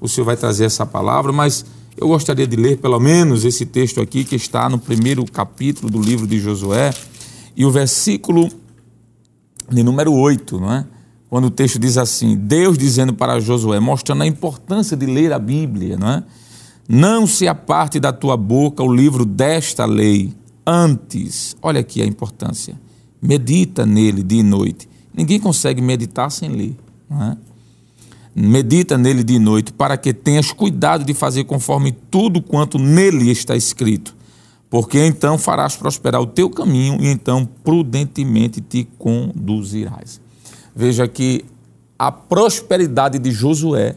O 0.00 0.08
senhor 0.08 0.26
vai 0.26 0.36
trazer 0.36 0.64
essa 0.64 0.84
palavra, 0.84 1.32
mas 1.32 1.64
eu 1.96 2.08
gostaria 2.08 2.46
de 2.46 2.56
ler 2.56 2.78
pelo 2.78 3.00
menos 3.00 3.44
esse 3.44 3.64
texto 3.64 4.00
aqui 4.00 4.24
que 4.24 4.36
está 4.36 4.68
no 4.68 4.78
primeiro 4.78 5.24
capítulo 5.24 5.90
do 5.90 6.00
livro 6.00 6.26
de 6.26 6.38
Josué 6.38 6.92
e 7.56 7.64
o 7.64 7.70
versículo 7.70 8.48
de 9.70 9.82
número 9.82 10.12
8, 10.12 10.60
não 10.60 10.72
é? 10.72 10.86
Quando 11.28 11.46
o 11.46 11.50
texto 11.50 11.78
diz 11.78 11.98
assim: 11.98 12.36
Deus 12.36 12.78
dizendo 12.78 13.12
para 13.12 13.40
Josué, 13.40 13.80
mostrando 13.80 14.22
a 14.22 14.26
importância 14.26 14.96
de 14.96 15.06
ler 15.06 15.32
a 15.32 15.38
Bíblia, 15.38 15.96
não 15.96 16.08
é? 16.08 16.24
Não 16.88 17.26
se 17.26 17.46
aparte 17.46 18.00
da 18.00 18.14
tua 18.14 18.34
boca 18.34 18.82
o 18.82 18.90
livro 18.90 19.26
desta 19.26 19.84
lei, 19.84 20.32
antes, 20.66 21.54
olha 21.60 21.80
aqui 21.80 22.00
a 22.00 22.06
importância, 22.06 22.80
medita 23.20 23.84
nele 23.84 24.22
dia 24.22 24.40
e 24.40 24.42
noite. 24.42 24.88
Ninguém 25.12 25.38
consegue 25.38 25.82
meditar 25.82 26.30
sem 26.30 26.48
ler. 26.48 26.76
É? 27.10 27.36
Medita 28.34 28.96
nele 28.96 29.22
de 29.22 29.38
noite, 29.38 29.70
para 29.70 29.98
que 29.98 30.14
tenhas 30.14 30.50
cuidado 30.50 31.04
de 31.04 31.12
fazer 31.12 31.44
conforme 31.44 31.92
tudo 31.92 32.40
quanto 32.40 32.78
nele 32.78 33.30
está 33.30 33.54
escrito, 33.54 34.16
porque 34.70 35.04
então 35.04 35.36
farás 35.36 35.76
prosperar 35.76 36.22
o 36.22 36.26
teu 36.26 36.48
caminho 36.48 36.96
e 37.02 37.08
então 37.08 37.46
prudentemente 37.62 38.62
te 38.62 38.88
conduzirás. 38.96 40.20
Veja 40.74 41.06
que 41.06 41.44
a 41.98 42.10
prosperidade 42.10 43.18
de 43.18 43.30
Josué, 43.30 43.96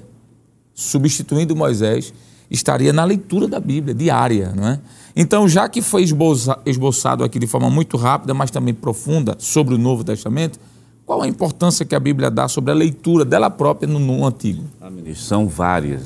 substituindo 0.74 1.56
Moisés, 1.56 2.14
estaria 2.52 2.92
na 2.92 3.06
leitura 3.06 3.48
da 3.48 3.60
Bíblia 3.60 3.96
diária, 3.96 4.52
não 4.54 4.68
é? 4.68 4.80
Então, 5.16 5.48
já 5.48 5.68
que 5.68 5.82
foi 5.82 6.04
esboçado 6.66 7.24
aqui 7.24 7.40
de 7.40 7.48
forma 7.48 7.70
muito 7.70 7.98
rápida, 7.98 8.34
mas 8.34 8.52
também 8.52 8.74
profunda 8.74 9.36
sobre 9.40 9.74
o 9.74 9.78
Novo 9.78 10.04
Testamento, 10.04 10.60
qual 11.06 11.22
a 11.22 11.28
importância 11.28 11.86
que 11.86 11.96
a 11.96 12.00
Bíblia 12.00 12.30
dá 12.30 12.48
sobre 12.48 12.72
a 12.72 12.74
leitura 12.74 13.26
dela 13.26 13.50
própria 13.50 13.88
no, 13.88 14.00
no 14.00 14.26
Antigo? 14.26 14.64
Ah, 14.80 14.90
são 15.16 15.48
várias. 15.48 16.04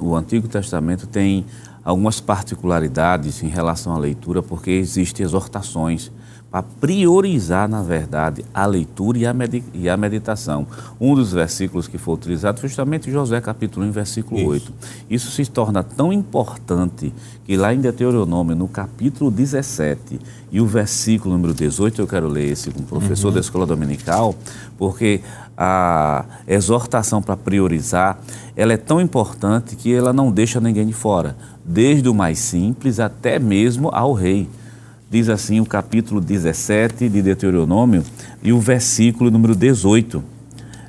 O 0.00 0.14
Antigo 0.14 0.48
Testamento 0.48 1.06
tem 1.06 1.44
algumas 1.84 2.20
particularidades 2.20 3.42
em 3.42 3.48
relação 3.48 3.94
à 3.94 3.98
leitura, 3.98 4.42
porque 4.42 4.70
existem 4.70 5.24
exortações 5.24 6.10
para 6.56 6.62
priorizar, 6.62 7.68
na 7.68 7.82
verdade, 7.82 8.42
a 8.54 8.64
leitura 8.64 9.18
e 9.18 9.26
a, 9.26 9.34
e 9.74 9.88
a, 9.90 9.96
meditação. 9.96 10.66
Um 10.98 11.14
dos 11.14 11.32
versículos 11.32 11.86
que 11.86 11.98
foi 11.98 12.14
utilizado 12.14 12.60
foi 12.60 12.70
justamente 12.70 13.10
Josué 13.10 13.42
capítulo 13.42 13.84
1, 13.84 13.90
versículo 13.90 14.40
Isso. 14.40 14.48
8. 14.48 14.72
Isso 15.10 15.30
se 15.30 15.44
torna 15.50 15.82
tão 15.82 16.10
importante 16.10 17.12
que 17.44 17.58
lá 17.58 17.74
em 17.74 17.80
Deuteronômio, 17.80 18.56
no 18.56 18.68
capítulo 18.68 19.30
17 19.30 20.18
e 20.50 20.58
o 20.58 20.64
versículo 20.64 21.34
número 21.34 21.52
18, 21.52 22.00
eu 22.00 22.06
quero 22.06 22.26
ler 22.26 22.50
esse 22.50 22.70
com 22.70 22.80
o 22.80 22.84
professor 22.84 23.28
uhum. 23.28 23.34
da 23.34 23.40
escola 23.40 23.66
dominical, 23.66 24.34
porque 24.78 25.20
a 25.58 26.24
exortação 26.48 27.20
para 27.20 27.36
priorizar, 27.36 28.18
ela 28.56 28.72
é 28.72 28.78
tão 28.78 28.98
importante 28.98 29.76
que 29.76 29.92
ela 29.92 30.10
não 30.10 30.32
deixa 30.32 30.58
ninguém 30.58 30.86
de 30.86 30.94
fora, 30.94 31.36
desde 31.62 32.08
o 32.08 32.14
mais 32.14 32.38
simples 32.38 32.98
até 32.98 33.38
mesmo 33.38 33.90
ao 33.92 34.14
rei 34.14 34.48
diz 35.10 35.28
assim 35.28 35.60
o 35.60 35.66
capítulo 35.66 36.20
17 36.20 37.08
de 37.08 37.22
Deuteronômio 37.22 38.02
e 38.42 38.52
o 38.52 38.60
versículo 38.60 39.30
número 39.30 39.54
18. 39.54 40.22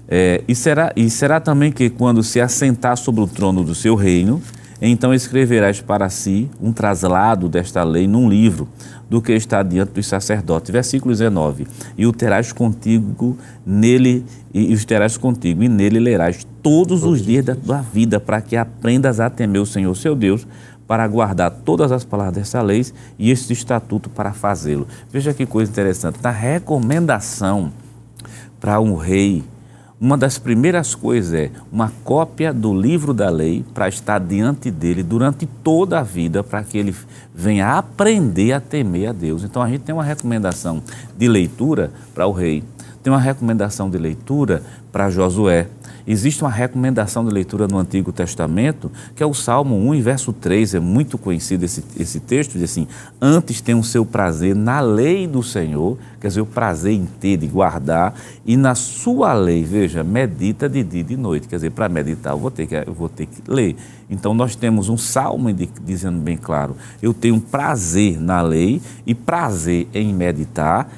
É, 0.09 0.43
e, 0.47 0.55
será, 0.55 0.91
e 0.95 1.09
será 1.09 1.39
também 1.39 1.71
que 1.71 1.89
quando 1.89 2.23
se 2.23 2.39
assentar 2.39 2.97
sobre 2.97 3.21
o 3.21 3.27
trono 3.27 3.63
do 3.63 3.75
seu 3.75 3.93
reino, 3.93 4.41
então 4.81 5.13
escreverás 5.13 5.81
para 5.81 6.07
si 6.09 6.49
um 6.61 6.71
traslado 6.71 7.49
desta 7.49 7.83
lei 7.83 8.07
num 8.07 8.29
livro, 8.29 8.67
do 9.09 9.21
que 9.21 9.31
está 9.33 9.63
diante 9.63 9.93
dos 9.93 10.05
sacerdotes. 10.05 10.69
Versículo 10.71 11.11
19. 11.11 11.65
E 11.97 12.05
o 12.05 12.11
terás 12.11 12.51
contigo 12.51 13.37
nele, 13.65 14.25
e 14.53 14.73
os 14.73 14.85
terás 14.85 15.17
contigo, 15.17 15.63
e 15.63 15.69
nele 15.69 15.99
lerás 15.99 16.45
todos 16.61 17.03
os 17.03 17.25
dias 17.25 17.45
da 17.45 17.55
tua 17.55 17.81
vida, 17.81 18.19
para 18.19 18.41
que 18.41 18.55
aprendas 18.55 19.19
a 19.19 19.29
temer 19.29 19.61
o 19.61 19.65
Senhor 19.65 19.95
seu 19.95 20.15
Deus, 20.15 20.45
para 20.87 21.07
guardar 21.07 21.51
todas 21.51 21.91
as 21.91 22.05
palavras 22.05 22.35
dessa 22.35 22.61
lei 22.61 22.85
e 23.19 23.29
este 23.29 23.53
estatuto 23.53 24.09
para 24.09 24.31
fazê-lo. 24.33 24.87
Veja 25.11 25.33
que 25.33 25.45
coisa 25.45 25.71
interessante. 25.71 26.19
Na 26.23 26.31
recomendação 26.31 27.71
para 28.59 28.79
um 28.79 28.95
rei, 28.95 29.43
uma 29.99 30.15
das 30.15 30.37
primeiras 30.37 30.93
coisas 30.93 31.33
é 31.33 31.51
uma 31.71 31.91
cópia 32.03 32.53
do 32.53 32.71
livro 32.71 33.15
da 33.15 33.29
lei 33.29 33.65
para 33.73 33.89
estar 33.89 34.19
diante 34.19 34.69
dele 34.69 35.01
durante 35.01 35.47
toda 35.63 35.99
a 35.99 36.03
vida, 36.03 36.43
para 36.43 36.63
que 36.63 36.77
ele 36.77 36.95
venha 37.33 37.77
aprender 37.77 38.53
a 38.53 38.59
temer 38.59 39.09
a 39.09 39.11
Deus. 39.11 39.43
Então 39.43 39.59
a 39.59 39.67
gente 39.67 39.81
tem 39.81 39.93
uma 39.93 40.03
recomendação 40.03 40.83
de 41.17 41.27
leitura 41.27 41.91
para 42.13 42.27
o 42.27 42.31
rei, 42.31 42.63
tem 43.07 43.13
uma 43.13 43.21
recomendação 43.21 43.89
de 43.89 43.97
leitura 43.97 44.61
para 44.91 45.09
Josué, 45.09 45.69
Existe 46.07 46.41
uma 46.41 46.49
recomendação 46.49 47.25
de 47.25 47.33
leitura 47.33 47.67
no 47.67 47.77
Antigo 47.77 48.13
Testamento, 48.13 48.89
que 49.13 49.21
é 49.21 49.25
o 49.25 49.33
Salmo 49.33 49.75
1, 49.91 50.01
verso 50.01 50.31
3, 50.31 50.75
é 50.75 50.79
muito 50.79 51.17
conhecido 51.17 51.65
esse, 51.65 51.83
esse 51.99 52.21
texto, 52.21 52.53
diz 52.53 52.63
assim, 52.63 52.87
antes 53.21 53.59
tem 53.59 53.75
o 53.75 53.83
seu 53.83 54.05
prazer 54.05 54.55
na 54.55 54.79
lei 54.79 55.27
do 55.27 55.43
Senhor, 55.43 55.97
quer 56.21 56.29
dizer, 56.29 56.39
o 56.39 56.45
prazer 56.45 56.93
em 56.93 57.05
ter, 57.05 57.35
de 57.35 57.47
guardar, 57.47 58.15
e 58.45 58.55
na 58.55 58.73
sua 58.73 59.33
lei, 59.33 59.65
veja, 59.65 60.01
medita 60.01 60.69
de 60.69 60.81
dia 60.81 61.01
e 61.01 61.03
de 61.03 61.17
noite, 61.17 61.45
quer 61.45 61.57
dizer, 61.57 61.71
para 61.71 61.89
meditar 61.89 62.31
eu 62.31 62.39
vou, 62.39 62.49
ter 62.49 62.65
que, 62.65 62.75
eu 62.75 62.93
vou 62.93 63.09
ter 63.09 63.25
que 63.25 63.43
ler. 63.45 63.75
Então 64.09 64.33
nós 64.33 64.55
temos 64.55 64.87
um 64.87 64.95
salmo 64.95 65.51
dizendo 65.83 66.19
bem 66.21 66.37
claro, 66.37 66.73
eu 67.01 67.13
tenho 67.13 67.41
prazer 67.41 68.17
na 68.17 68.41
lei 68.41 68.81
e 69.05 69.13
prazer 69.13 69.89
em 69.93 70.13
meditar, 70.13 70.89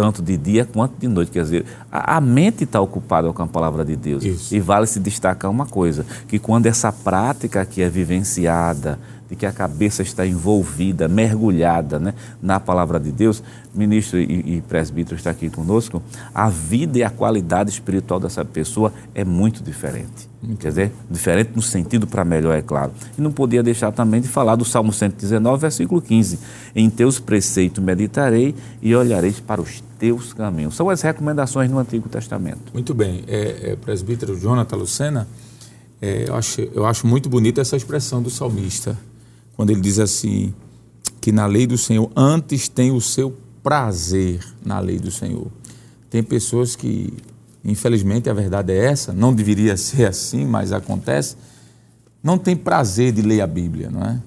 tanto 0.00 0.22
de 0.22 0.34
dia 0.38 0.64
quanto 0.64 0.98
de 0.98 1.06
noite. 1.06 1.30
Quer 1.30 1.42
dizer, 1.42 1.66
a, 1.92 2.16
a 2.16 2.20
mente 2.22 2.64
está 2.64 2.80
ocupada 2.80 3.30
com 3.34 3.42
a 3.42 3.46
palavra 3.46 3.84
de 3.84 3.94
Deus. 3.96 4.24
Isso. 4.24 4.54
E 4.54 4.58
vale 4.58 4.86
se 4.86 4.98
destacar 4.98 5.50
uma 5.50 5.66
coisa: 5.66 6.06
que 6.26 6.38
quando 6.38 6.64
essa 6.64 6.90
prática 6.90 7.66
que 7.66 7.82
é 7.82 7.88
vivenciada, 7.90 8.98
de 9.30 9.36
que 9.36 9.46
a 9.46 9.52
cabeça 9.52 10.02
está 10.02 10.26
envolvida, 10.26 11.06
mergulhada 11.06 12.00
né, 12.00 12.14
na 12.42 12.58
palavra 12.58 12.98
de 12.98 13.12
Deus, 13.12 13.42
ministro 13.72 14.18
e, 14.18 14.56
e 14.56 14.60
presbítero 14.62 15.16
está 15.16 15.30
aqui 15.30 15.48
conosco, 15.48 16.02
a 16.34 16.48
vida 16.50 16.98
e 16.98 17.04
a 17.04 17.10
qualidade 17.10 17.70
espiritual 17.70 18.18
dessa 18.18 18.44
pessoa 18.44 18.92
é 19.14 19.24
muito 19.24 19.62
diferente. 19.62 20.28
Quer 20.58 20.68
dizer, 20.68 20.92
diferente 21.08 21.52
no 21.54 21.62
sentido 21.62 22.06
para 22.06 22.24
melhor, 22.24 22.56
é 22.56 22.62
claro. 22.62 22.92
E 23.16 23.20
não 23.20 23.30
podia 23.30 23.62
deixar 23.62 23.92
também 23.92 24.20
de 24.20 24.26
falar 24.26 24.56
do 24.56 24.64
Salmo 24.64 24.92
119, 24.92 25.60
versículo 25.60 26.00
15. 26.00 26.38
Em 26.74 26.88
teus 26.90 27.20
preceitos 27.20 27.84
meditarei 27.84 28.54
e 28.82 28.96
olhareis 28.96 29.38
para 29.38 29.60
os 29.60 29.82
teus 30.00 30.32
caminhos. 30.32 30.74
São 30.74 30.88
as 30.88 31.02
recomendações 31.02 31.70
no 31.70 31.78
Antigo 31.78 32.08
Testamento. 32.08 32.72
Muito 32.72 32.94
bem. 32.94 33.22
É, 33.28 33.72
é, 33.72 33.76
presbítero 33.76 34.36
Jonathan 34.36 34.76
Lucena, 34.76 35.28
é, 36.00 36.24
eu, 36.26 36.34
acho, 36.34 36.62
eu 36.62 36.86
acho 36.86 37.06
muito 37.06 37.28
bonita 37.28 37.60
essa 37.60 37.76
expressão 37.76 38.22
do 38.22 38.30
salmista 38.30 38.98
quando 39.54 39.70
ele 39.70 39.80
diz 39.82 39.98
assim, 39.98 40.54
que 41.20 41.30
na 41.30 41.44
lei 41.44 41.66
do 41.66 41.76
Senhor 41.76 42.10
antes 42.16 42.66
tem 42.66 42.90
o 42.90 43.00
seu 43.00 43.36
prazer 43.62 44.42
na 44.64 44.80
lei 44.80 44.98
do 44.98 45.10
Senhor. 45.10 45.48
Tem 46.08 46.22
pessoas 46.22 46.74
que, 46.74 47.12
infelizmente, 47.62 48.30
a 48.30 48.32
verdade 48.32 48.72
é 48.72 48.86
essa, 48.86 49.12
não 49.12 49.34
deveria 49.34 49.76
ser 49.78 50.06
assim, 50.06 50.46
mas 50.46 50.72
acontece, 50.72 51.36
não 52.22 52.38
tem 52.38 52.56
prazer 52.56 53.12
de 53.12 53.20
ler 53.20 53.42
a 53.42 53.46
Bíblia, 53.46 53.90
não 53.90 54.02
é? 54.02 54.18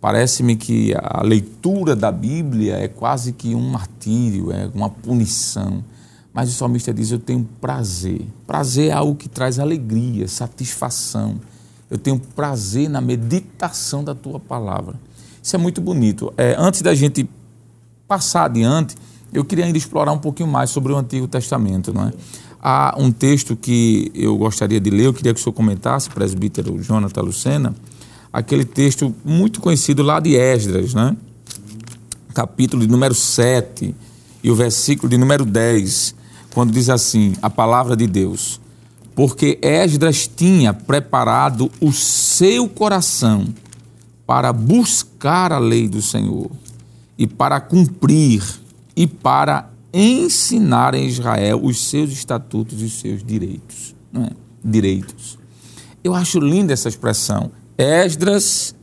Parece-me 0.00 0.56
que 0.56 0.94
a 0.96 1.22
leitura 1.22 1.96
da 1.96 2.12
Bíblia 2.12 2.76
é 2.76 2.88
quase 2.88 3.32
que 3.32 3.54
um 3.54 3.70
martírio, 3.70 4.52
é 4.52 4.70
uma 4.74 4.88
punição. 4.88 5.84
Mas 6.32 6.50
o 6.50 6.52
salmista 6.52 6.94
diz: 6.94 7.10
Eu 7.10 7.18
tenho 7.18 7.48
prazer. 7.60 8.22
Prazer 8.46 8.90
é 8.90 8.92
algo 8.92 9.16
que 9.16 9.28
traz 9.28 9.58
alegria, 9.58 10.28
satisfação 10.28 11.40
eu 11.90 11.96
tenho 11.96 12.18
prazer 12.18 12.88
na 12.88 13.00
meditação 13.00 14.04
da 14.04 14.14
tua 14.14 14.38
palavra. 14.38 14.94
Isso 15.42 15.56
é 15.56 15.58
muito 15.58 15.80
bonito. 15.80 16.32
É, 16.36 16.54
antes 16.58 16.82
da 16.82 16.94
gente 16.94 17.28
passar 18.06 18.44
adiante, 18.44 18.94
eu 19.32 19.44
queria 19.44 19.64
ainda 19.64 19.78
explorar 19.78 20.12
um 20.12 20.18
pouquinho 20.18 20.48
mais 20.48 20.70
sobre 20.70 20.92
o 20.92 20.96
Antigo 20.96 21.26
Testamento. 21.26 21.92
Não 21.92 22.08
é? 22.08 22.12
Há 22.60 22.94
um 22.98 23.10
texto 23.10 23.56
que 23.56 24.10
eu 24.14 24.36
gostaria 24.36 24.80
de 24.80 24.90
ler, 24.90 25.06
eu 25.06 25.14
queria 25.14 25.32
que 25.32 25.40
o 25.40 25.42
senhor 25.42 25.54
comentasse, 25.54 26.10
presbítero 26.10 26.82
Jonathan 26.82 27.22
Lucena, 27.22 27.74
aquele 28.32 28.64
texto 28.64 29.14
muito 29.24 29.60
conhecido 29.60 30.02
lá 30.02 30.20
de 30.20 30.36
Esdras, 30.36 30.94
né? 30.94 31.16
capítulo 32.34 32.82
de 32.82 32.88
número 32.88 33.14
7 33.14 33.94
e 34.42 34.50
o 34.50 34.54
versículo 34.54 35.08
de 35.08 35.18
número 35.18 35.44
10, 35.44 36.14
quando 36.54 36.72
diz 36.72 36.88
assim: 36.88 37.34
a 37.42 37.50
palavra 37.50 37.96
de 37.96 38.06
Deus 38.06 38.60
porque 39.18 39.58
Esdras 39.60 40.28
tinha 40.28 40.72
preparado 40.72 41.68
o 41.80 41.92
seu 41.92 42.68
coração 42.68 43.48
para 44.24 44.52
buscar 44.52 45.52
a 45.52 45.58
lei 45.58 45.88
do 45.88 46.00
Senhor 46.00 46.48
e 47.18 47.26
para 47.26 47.60
cumprir 47.60 48.44
e 48.94 49.08
para 49.08 49.70
ensinar 49.92 50.94
em 50.94 51.04
Israel 51.04 51.58
os 51.64 51.80
seus 51.90 52.12
estatutos 52.12 52.80
e 52.80 52.84
os 52.84 53.00
seus 53.00 53.24
direitos. 53.24 53.92
Não 54.12 54.22
é? 54.22 54.30
Direitos. 54.64 55.36
Eu 56.04 56.14
acho 56.14 56.38
linda 56.38 56.72
essa 56.72 56.88
expressão. 56.88 57.50
Esdras 57.78 58.74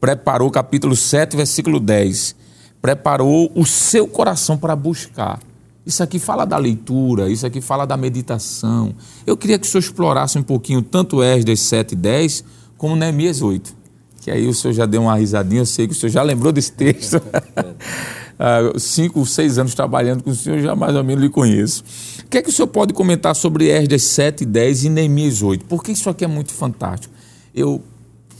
preparou, 0.00 0.50
capítulo 0.50 0.96
7, 0.96 1.36
versículo 1.36 1.78
10, 1.78 2.34
preparou 2.80 3.52
o 3.54 3.66
seu 3.66 4.08
coração 4.08 4.56
para 4.56 4.74
buscar. 4.74 5.38
Isso 5.84 6.02
aqui 6.02 6.18
fala 6.18 6.46
da 6.46 6.56
leitura, 6.56 7.28
isso 7.28 7.46
aqui 7.46 7.60
fala 7.60 7.86
da 7.86 7.98
meditação. 7.98 8.94
Eu 9.26 9.36
queria 9.36 9.58
que 9.58 9.66
o 9.66 9.70
senhor 9.70 9.80
explorasse 9.80 10.38
um 10.38 10.42
pouquinho 10.42 10.80
tanto 10.80 11.22
Esdras 11.22 11.60
7 11.60 11.92
e 11.92 11.96
10 11.96 12.44
como 12.78 12.96
Neemias 12.96 13.42
8. 13.42 13.76
Que 14.22 14.30
aí 14.30 14.46
o 14.46 14.54
senhor 14.54 14.72
já 14.72 14.86
deu 14.86 15.02
uma 15.02 15.16
risadinha, 15.16 15.60
eu 15.60 15.66
sei 15.66 15.86
que 15.86 15.92
o 15.92 15.96
senhor 15.96 16.10
já 16.10 16.22
lembrou 16.22 16.50
desse 16.50 16.72
texto. 16.72 17.20
Ah, 18.42 18.72
cinco, 18.78 19.26
seis 19.26 19.58
anos 19.58 19.74
trabalhando 19.74 20.22
com 20.22 20.30
o 20.30 20.34
senhor, 20.34 20.58
já 20.60 20.74
mais 20.74 20.96
ou 20.96 21.04
menos 21.04 21.22
lhe 21.22 21.28
conheço. 21.28 21.84
O 22.24 22.26
que 22.26 22.38
é 22.38 22.42
que 22.42 22.48
o 22.48 22.52
senhor 22.52 22.68
pode 22.68 22.94
comentar 22.94 23.36
sobre 23.36 23.68
Esdras 23.68 24.02
7 24.04 24.44
e 24.44 24.46
10 24.46 24.84
e 24.84 24.88
Neemias 24.88 25.42
8? 25.42 25.66
Porque 25.66 25.92
isso 25.92 26.08
aqui 26.08 26.24
é 26.24 26.26
muito 26.26 26.50
fantástico. 26.50 27.12
Eu 27.54 27.82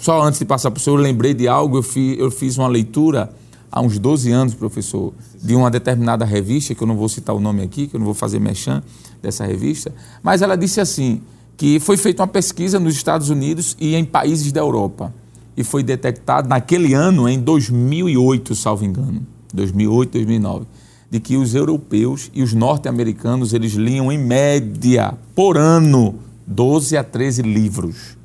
só 0.01 0.23
antes 0.23 0.39
de 0.39 0.47
passar 0.47 0.71
para 0.71 0.79
o 0.79 0.83
senhor, 0.83 0.97
eu 0.97 1.03
lembrei 1.03 1.35
de 1.35 1.47
algo, 1.47 1.77
eu 1.77 1.83
fiz, 1.83 2.19
eu 2.19 2.31
fiz 2.31 2.57
uma 2.57 2.67
leitura 2.67 3.31
há 3.71 3.83
uns 3.83 3.99
12 3.99 4.33
anos, 4.33 4.55
professor, 4.55 5.13
de 5.43 5.55
uma 5.55 5.71
determinada 5.71 6.25
revista, 6.25 6.75
que 6.75 6.83
eu 6.83 6.87
não 6.87 6.97
vou 6.97 7.07
citar 7.07 7.37
o 7.37 7.39
nome 7.39 7.63
aqui, 7.63 7.87
que 7.87 7.97
eu 7.97 7.99
não 7.99 8.07
vou 8.07 8.15
fazer 8.15 8.41
mechan 8.41 8.83
dessa 9.23 9.45
revista, 9.45 9.93
mas 10.23 10.41
ela 10.41 10.57
disse 10.57 10.81
assim, 10.81 11.21
que 11.55 11.79
foi 11.79 11.99
feita 11.99 12.23
uma 12.23 12.29
pesquisa 12.29 12.81
nos 12.81 12.95
Estados 12.95 13.29
Unidos 13.29 13.77
e 13.79 13.95
em 13.95 14.03
países 14.03 14.51
da 14.51 14.61
Europa, 14.61 15.13
e 15.55 15.63
foi 15.63 15.83
detectado 15.83 16.49
naquele 16.49 16.95
ano, 16.95 17.29
em 17.29 17.39
2008, 17.39 18.55
salvo 18.55 18.87
engano, 18.87 19.27
2008, 19.53 20.13
2009, 20.13 20.65
de 21.11 21.21
que 21.21 21.37
os 21.37 21.55
europeus 21.55 22.31
e 22.33 22.43
os 22.43 22.55
norte-americanos, 22.55 23.53
eles 23.53 23.73
liam 23.75 24.11
em 24.11 24.17
média, 24.17 25.13
por 25.35 25.59
ano, 25.59 26.15
12 26.47 26.97
a 26.97 27.05
13 27.05 27.43
livros 27.43 28.19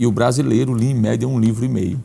e 0.00 0.06
o 0.06 0.10
brasileiro 0.10 0.74
lia 0.74 0.90
em 0.90 0.94
média 0.94 1.28
um 1.28 1.38
livro 1.38 1.62
e 1.62 1.68
meio. 1.68 2.02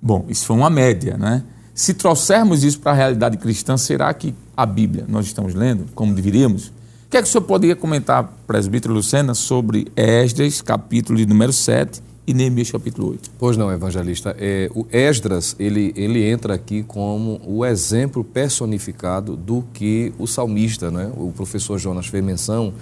Bom, 0.00 0.24
isso 0.28 0.46
foi 0.46 0.54
uma 0.54 0.70
média, 0.70 1.18
né? 1.18 1.42
Se 1.74 1.92
trouxermos 1.92 2.62
isso 2.62 2.78
para 2.78 2.92
a 2.92 2.94
realidade 2.94 3.36
cristã, 3.36 3.76
será 3.76 4.14
que 4.14 4.32
a 4.56 4.64
Bíblia 4.64 5.04
nós 5.08 5.26
estamos 5.26 5.54
lendo 5.54 5.86
como 5.92 6.14
deveríamos? 6.14 6.68
O 6.68 7.10
que 7.10 7.16
é 7.16 7.22
que 7.22 7.26
o 7.26 7.30
senhor 7.30 7.42
poderia 7.42 7.74
comentar, 7.74 8.32
presbítero 8.46 8.94
Lucena, 8.94 9.34
sobre 9.34 9.90
Esdras, 9.96 10.62
capítulo 10.62 11.18
de 11.18 11.26
número 11.26 11.52
7 11.52 12.00
e 12.28 12.32
Neemias, 12.32 12.70
capítulo 12.70 13.10
8? 13.10 13.32
Pois 13.40 13.56
não, 13.56 13.72
evangelista. 13.72 14.36
É, 14.38 14.70
o 14.72 14.86
Esdras, 14.92 15.56
ele, 15.58 15.92
ele 15.96 16.22
entra 16.22 16.54
aqui 16.54 16.84
como 16.84 17.40
o 17.44 17.66
exemplo 17.66 18.22
personificado 18.22 19.36
do 19.36 19.64
que 19.74 20.12
o 20.16 20.28
salmista, 20.28 20.92
né? 20.92 21.10
o 21.16 21.32
professor 21.32 21.76
Jonas 21.76 22.06
fez 22.06 22.22
menção, 22.22 22.72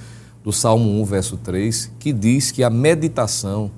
do 0.43 0.53
Salmo 0.53 1.01
1, 1.03 1.05
verso 1.05 1.37
3, 1.37 1.93
que 1.99 2.13
diz 2.13 2.51
que 2.51 2.63
a 2.63 2.71
meditação 2.71 3.71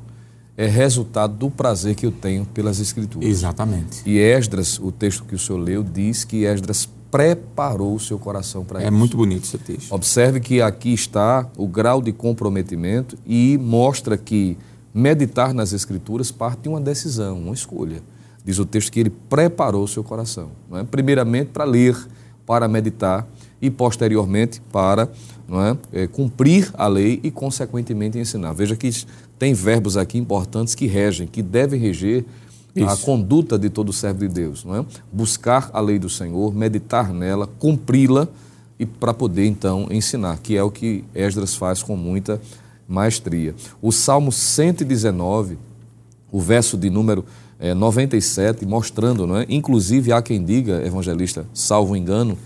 é 0.56 0.66
resultado 0.66 1.34
do 1.34 1.50
prazer 1.50 1.94
que 1.94 2.06
eu 2.06 2.12
tenho 2.12 2.44
pelas 2.44 2.78
Escrituras. 2.78 3.28
Exatamente. 3.28 4.02
E 4.06 4.18
Esdras, 4.18 4.78
o 4.78 4.92
texto 4.92 5.24
que 5.24 5.34
o 5.34 5.38
senhor 5.38 5.58
leu, 5.58 5.82
diz 5.82 6.24
que 6.24 6.44
Esdras 6.44 6.88
preparou 7.10 7.94
o 7.94 8.00
seu 8.00 8.18
coração 8.18 8.64
para 8.64 8.80
é 8.80 8.82
isso. 8.82 8.88
É 8.88 8.90
muito 8.90 9.16
bonito 9.16 9.44
esse 9.44 9.58
texto. 9.58 9.92
Observe 9.92 10.40
que 10.40 10.62
aqui 10.62 10.92
está 10.92 11.48
o 11.56 11.66
grau 11.66 12.00
de 12.00 12.12
comprometimento 12.12 13.18
e 13.26 13.58
mostra 13.58 14.16
que 14.16 14.56
meditar 14.94 15.52
nas 15.52 15.72
Escrituras 15.72 16.30
parte 16.30 16.62
de 16.62 16.68
uma 16.68 16.80
decisão, 16.80 17.38
uma 17.38 17.54
escolha. 17.54 18.02
Diz 18.44 18.58
o 18.58 18.64
texto 18.66 18.90
que 18.90 19.00
ele 19.00 19.10
preparou 19.10 19.84
o 19.84 19.88
seu 19.88 20.02
coração. 20.02 20.50
É? 20.72 20.82
Primeiramente 20.84 21.48
para 21.48 21.64
ler, 21.64 21.96
para 22.46 22.66
meditar 22.66 23.26
e 23.60 23.70
posteriormente 23.70 24.60
para 24.72 25.08
é? 25.60 25.76
É, 25.92 26.06
cumprir 26.06 26.70
a 26.74 26.86
lei 26.86 27.20
e, 27.22 27.30
consequentemente, 27.30 28.18
ensinar. 28.18 28.52
Veja 28.52 28.76
que 28.76 28.90
tem 29.38 29.52
verbos 29.52 29.96
aqui 29.96 30.16
importantes 30.16 30.74
que 30.74 30.86
regem, 30.86 31.26
que 31.26 31.42
devem 31.42 31.80
reger 31.80 32.24
Isso. 32.74 32.88
a 32.88 32.96
conduta 32.96 33.58
de 33.58 33.68
todo 33.68 33.92
servo 33.92 34.20
de 34.20 34.28
Deus. 34.28 34.64
Não 34.64 34.76
é? 34.76 34.84
Buscar 35.12 35.70
a 35.72 35.80
lei 35.80 35.98
do 35.98 36.08
Senhor, 36.08 36.54
meditar 36.54 37.12
nela, 37.12 37.46
cumpri-la 37.58 38.28
e 38.78 38.86
para 38.86 39.12
poder, 39.12 39.46
então, 39.46 39.88
ensinar, 39.90 40.38
que 40.38 40.56
é 40.56 40.62
o 40.62 40.70
que 40.70 41.04
Esdras 41.14 41.54
faz 41.54 41.82
com 41.82 41.96
muita 41.96 42.40
maestria. 42.88 43.54
O 43.80 43.92
Salmo 43.92 44.32
119, 44.32 45.58
o 46.30 46.40
verso 46.40 46.76
de 46.76 46.90
número 46.90 47.24
é, 47.58 47.74
97, 47.74 48.66
mostrando, 48.66 49.26
não 49.26 49.36
é? 49.36 49.46
inclusive 49.48 50.12
há 50.12 50.20
quem 50.20 50.44
diga, 50.44 50.84
evangelista, 50.84 51.46
salvo 51.54 51.94
engano, 51.94 52.36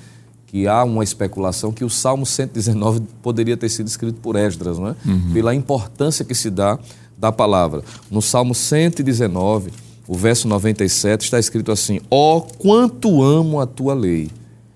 que 0.47 0.69
há 0.69 0.85
uma 0.85 1.03
especulação 1.03 1.73
que 1.73 1.85
o 1.85 1.91
Salmo 1.91 2.25
119 2.25 3.01
poderia 3.23 3.57
ter 3.57 3.69
sido 3.69 3.89
escrito 3.89 4.21
por 4.21 4.37
Esdras, 4.37 4.79
não 4.79 4.89
é? 4.89 4.97
Uhum. 5.05 5.33
pela 5.33 5.55
importância 5.55 6.25
que 6.25 6.35
se 6.35 6.51
dá 6.51 6.79
da 7.19 7.33
palavra. 7.33 7.83
No 8.11 8.23
Salmo 8.23 8.55
119, 8.55 9.73
o 10.07 10.15
verso 10.15 10.47
97, 10.47 11.25
está 11.25 11.39
escrito 11.39 11.73
assim: 11.73 12.01
Ó, 12.11 12.37
oh, 12.37 12.41
quanto 12.43 13.23
amo 13.23 13.61
a 13.61 13.67
tua 13.67 13.95
lei, 13.95 14.31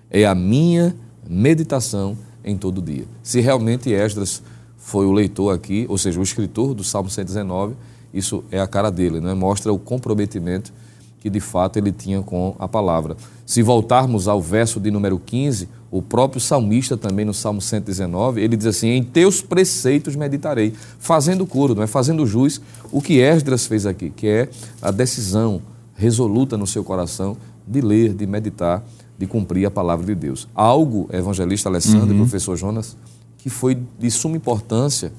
é 0.09 0.25
a 0.25 0.35
minha 0.35 0.95
meditação 1.27 2.17
em 2.43 2.57
todo 2.57 2.81
dia. 2.81 3.05
Se 3.23 3.39
realmente 3.39 3.91
Esdras 3.91 4.43
foi 4.77 5.05
o 5.05 5.11
leitor 5.11 5.55
aqui, 5.55 5.85
ou 5.87 5.97
seja, 5.97 6.19
o 6.19 6.23
escritor 6.23 6.73
do 6.73 6.83
Salmo 6.83 7.09
119, 7.09 7.75
isso 8.13 8.43
é 8.51 8.59
a 8.59 8.67
cara 8.67 8.91
dele, 8.91 9.21
né? 9.21 9.33
mostra 9.33 9.71
o 9.71 9.79
comprometimento 9.79 10.73
que 11.21 11.29
de 11.29 11.39
fato 11.39 11.77
ele 11.77 11.91
tinha 11.91 12.21
com 12.21 12.55
a 12.59 12.67
palavra. 12.67 13.15
Se 13.45 13.61
voltarmos 13.61 14.27
ao 14.27 14.41
verso 14.41 14.79
de 14.79 14.89
número 14.89 15.19
15, 15.19 15.69
o 15.91 16.01
próprio 16.01 16.41
salmista 16.41 16.97
também 16.97 17.23
no 17.23 17.33
Salmo 17.33 17.61
119, 17.61 18.41
ele 18.41 18.57
diz 18.57 18.65
assim: 18.65 18.87
"Em 18.89 19.03
teus 19.03 19.41
preceitos 19.41 20.15
meditarei", 20.15 20.73
fazendo 20.99 21.45
coro, 21.45 21.75
não 21.75 21.83
é 21.83 21.87
fazendo 21.87 22.25
jus 22.25 22.59
o 22.91 23.01
que 23.01 23.19
Esdras 23.19 23.67
fez 23.67 23.85
aqui, 23.85 24.09
que 24.09 24.27
é 24.27 24.49
a 24.81 24.89
decisão 24.89 25.61
resoluta 25.93 26.57
no 26.57 26.65
seu 26.65 26.83
coração 26.83 27.37
de 27.67 27.79
ler, 27.79 28.13
de 28.15 28.25
meditar, 28.25 28.83
de 29.17 29.27
cumprir 29.27 29.67
a 29.67 29.71
palavra 29.71 30.03
de 30.03 30.15
Deus. 30.15 30.47
Algo, 30.55 31.07
evangelista 31.13 31.69
Alessandro 31.69 32.09
uhum. 32.09 32.15
e 32.15 32.17
professor 32.17 32.57
Jonas, 32.57 32.97
que 33.37 33.49
foi 33.49 33.77
de 33.99 34.09
suma 34.09 34.35
importância 34.35 35.13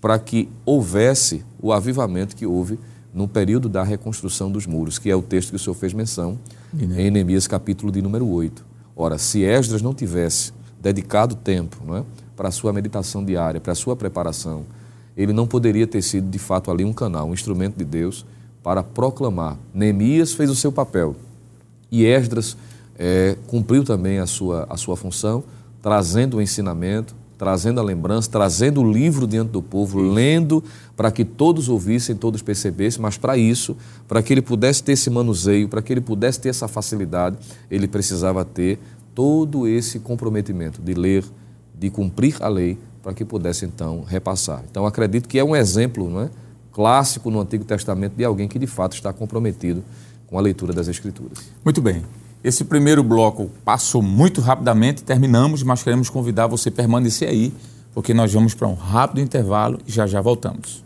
para 0.00 0.18
que 0.18 0.48
houvesse 0.64 1.44
o 1.60 1.72
avivamento 1.72 2.34
que 2.34 2.46
houve 2.46 2.78
no 3.16 3.26
período 3.26 3.66
da 3.66 3.82
reconstrução 3.82 4.52
dos 4.52 4.66
muros, 4.66 4.98
que 4.98 5.08
é 5.08 5.16
o 5.16 5.22
texto 5.22 5.48
que 5.48 5.56
o 5.56 5.58
senhor 5.58 5.74
fez 5.74 5.94
menção 5.94 6.38
em 6.78 7.10
Neemias 7.10 7.46
capítulo 7.46 7.90
de 7.90 8.02
número 8.02 8.28
8. 8.28 8.62
Ora, 8.94 9.16
se 9.16 9.42
Esdras 9.42 9.80
não 9.80 9.94
tivesse 9.94 10.52
dedicado 10.78 11.34
tempo 11.34 11.78
não 11.82 11.96
é, 11.96 12.04
para 12.36 12.48
a 12.48 12.52
sua 12.52 12.74
meditação 12.74 13.24
diária, 13.24 13.58
para 13.58 13.72
a 13.72 13.74
sua 13.74 13.96
preparação, 13.96 14.66
ele 15.16 15.32
não 15.32 15.46
poderia 15.46 15.86
ter 15.86 16.02
sido 16.02 16.28
de 16.28 16.38
fato 16.38 16.70
ali 16.70 16.84
um 16.84 16.92
canal, 16.92 17.26
um 17.26 17.32
instrumento 17.32 17.78
de 17.78 17.86
Deus 17.86 18.26
para 18.62 18.82
proclamar. 18.82 19.56
Neemias 19.72 20.34
fez 20.34 20.50
o 20.50 20.54
seu 20.54 20.70
papel 20.70 21.16
e 21.90 22.04
Esdras 22.04 22.54
é, 22.98 23.34
cumpriu 23.46 23.82
também 23.82 24.18
a 24.18 24.26
sua, 24.26 24.66
a 24.68 24.76
sua 24.76 24.94
função, 24.94 25.42
trazendo 25.80 26.36
o 26.36 26.42
ensinamento, 26.42 27.16
trazendo 27.38 27.80
a 27.80 27.82
lembrança, 27.82 28.30
trazendo 28.30 28.80
o 28.80 28.92
livro 28.92 29.26
diante 29.26 29.50
do 29.50 29.62
povo, 29.62 30.00
isso. 30.00 30.12
lendo 30.12 30.64
para 30.96 31.10
que 31.10 31.24
todos 31.24 31.68
ouvissem, 31.68 32.16
todos 32.16 32.42
percebessem, 32.42 33.00
mas 33.00 33.16
para 33.16 33.36
isso, 33.36 33.76
para 34.08 34.22
que 34.22 34.32
ele 34.32 34.42
pudesse 34.42 34.82
ter 34.82 34.92
esse 34.92 35.10
manuseio, 35.10 35.68
para 35.68 35.82
que 35.82 35.92
ele 35.92 36.00
pudesse 36.00 36.40
ter 36.40 36.48
essa 36.48 36.66
facilidade, 36.66 37.36
ele 37.70 37.86
precisava 37.86 38.44
ter 38.44 38.78
todo 39.14 39.66
esse 39.66 39.98
comprometimento 39.98 40.80
de 40.80 40.94
ler, 40.94 41.24
de 41.74 41.90
cumprir 41.90 42.36
a 42.40 42.48
lei, 42.48 42.78
para 43.02 43.14
que 43.14 43.24
pudesse 43.24 43.64
então 43.64 44.02
repassar. 44.06 44.64
Então 44.70 44.84
acredito 44.84 45.28
que 45.28 45.38
é 45.38 45.44
um 45.44 45.54
exemplo 45.54 46.10
não 46.10 46.22
é, 46.22 46.30
clássico 46.72 47.30
no 47.30 47.40
Antigo 47.40 47.64
Testamento 47.64 48.14
de 48.14 48.24
alguém 48.24 48.48
que 48.48 48.58
de 48.58 48.66
fato 48.66 48.94
está 48.94 49.12
comprometido 49.12 49.82
com 50.26 50.36
a 50.36 50.40
leitura 50.40 50.72
das 50.72 50.88
Escrituras. 50.88 51.38
Muito 51.64 51.80
bem. 51.80 52.02
Esse 52.44 52.64
primeiro 52.64 53.02
bloco 53.02 53.50
passou 53.64 54.02
muito 54.02 54.40
rapidamente, 54.40 55.02
terminamos, 55.02 55.62
mas 55.62 55.82
queremos 55.82 56.10
convidar 56.10 56.46
você 56.46 56.68
a 56.68 56.72
permanecer 56.72 57.28
aí, 57.28 57.52
porque 57.94 58.12
nós 58.12 58.32
vamos 58.32 58.54
para 58.54 58.68
um 58.68 58.74
rápido 58.74 59.20
intervalo 59.20 59.78
e 59.86 59.90
já 59.90 60.06
já 60.06 60.20
voltamos. 60.20 60.84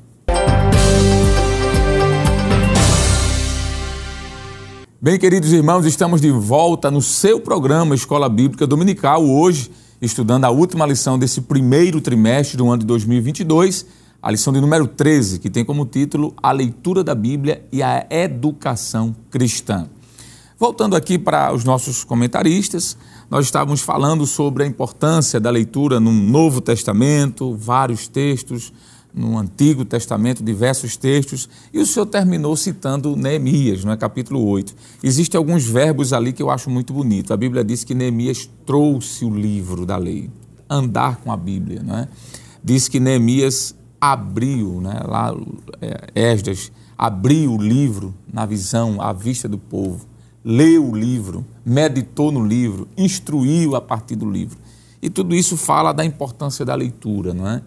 Bem, 5.02 5.18
queridos 5.18 5.52
irmãos, 5.52 5.86
estamos 5.86 6.20
de 6.20 6.30
volta 6.30 6.90
no 6.90 7.00
seu 7.00 7.40
programa 7.40 7.94
Escola 7.94 8.28
Bíblica 8.28 8.66
Dominical, 8.66 9.24
hoje 9.24 9.70
estudando 10.00 10.44
a 10.44 10.50
última 10.50 10.86
lição 10.86 11.18
desse 11.18 11.42
primeiro 11.42 12.00
trimestre 12.00 12.56
do 12.56 12.68
ano 12.68 12.78
de 12.78 12.86
2022, 12.86 13.86
a 14.22 14.30
lição 14.30 14.52
de 14.52 14.60
número 14.60 14.86
13, 14.86 15.40
que 15.40 15.50
tem 15.50 15.64
como 15.64 15.84
título 15.84 16.34
A 16.42 16.52
Leitura 16.52 17.02
da 17.02 17.14
Bíblia 17.14 17.62
e 17.72 17.82
a 17.82 18.06
Educação 18.08 19.14
Cristã. 19.30 19.88
Voltando 20.60 20.94
aqui 20.94 21.18
para 21.18 21.54
os 21.54 21.64
nossos 21.64 22.04
comentaristas, 22.04 22.94
nós 23.30 23.46
estávamos 23.46 23.80
falando 23.80 24.26
sobre 24.26 24.62
a 24.62 24.66
importância 24.66 25.40
da 25.40 25.48
leitura 25.48 25.98
no 25.98 26.12
Novo 26.12 26.60
Testamento, 26.60 27.56
vários 27.56 28.06
textos, 28.06 28.70
no 29.14 29.38
Antigo 29.38 29.86
Testamento, 29.86 30.44
diversos 30.44 30.98
textos, 30.98 31.48
e 31.72 31.78
o 31.78 31.86
senhor 31.86 32.04
terminou 32.04 32.54
citando 32.58 33.16
Neemias, 33.16 33.84
no 33.84 33.90
é? 33.90 33.96
capítulo 33.96 34.46
8. 34.46 34.74
Existem 35.02 35.38
alguns 35.38 35.64
verbos 35.64 36.12
ali 36.12 36.30
que 36.30 36.42
eu 36.42 36.50
acho 36.50 36.68
muito 36.68 36.92
bonito. 36.92 37.32
A 37.32 37.38
Bíblia 37.38 37.64
diz 37.64 37.82
que 37.82 37.94
Neemias 37.94 38.46
trouxe 38.66 39.24
o 39.24 39.30
livro 39.30 39.86
da 39.86 39.96
lei, 39.96 40.28
andar 40.68 41.16
com 41.24 41.32
a 41.32 41.38
Bíblia. 41.38 41.82
Não 41.82 41.96
é? 41.96 42.08
Diz 42.62 42.86
que 42.86 43.00
Neemias 43.00 43.74
abriu, 43.98 44.78
né? 44.82 45.00
lá 45.06 45.34
é, 45.80 46.32
Esdras 46.32 46.70
abriu 46.98 47.54
o 47.54 47.62
livro 47.62 48.14
na 48.30 48.44
visão, 48.44 49.00
à 49.00 49.10
vista 49.10 49.48
do 49.48 49.56
povo 49.56 50.09
leu 50.44 50.90
o 50.90 50.96
livro, 50.96 51.44
meditou 51.64 52.32
no 52.32 52.44
livro, 52.44 52.88
instruiu 52.96 53.76
a 53.76 53.80
partir 53.80 54.16
do 54.16 54.28
livro. 54.30 54.58
E 55.02 55.08
tudo 55.08 55.34
isso 55.34 55.56
fala 55.56 55.92
da 55.92 56.04
importância 56.04 56.64
da 56.64 56.74
leitura, 56.74 57.32
não 57.32 57.48
é? 57.48 57.62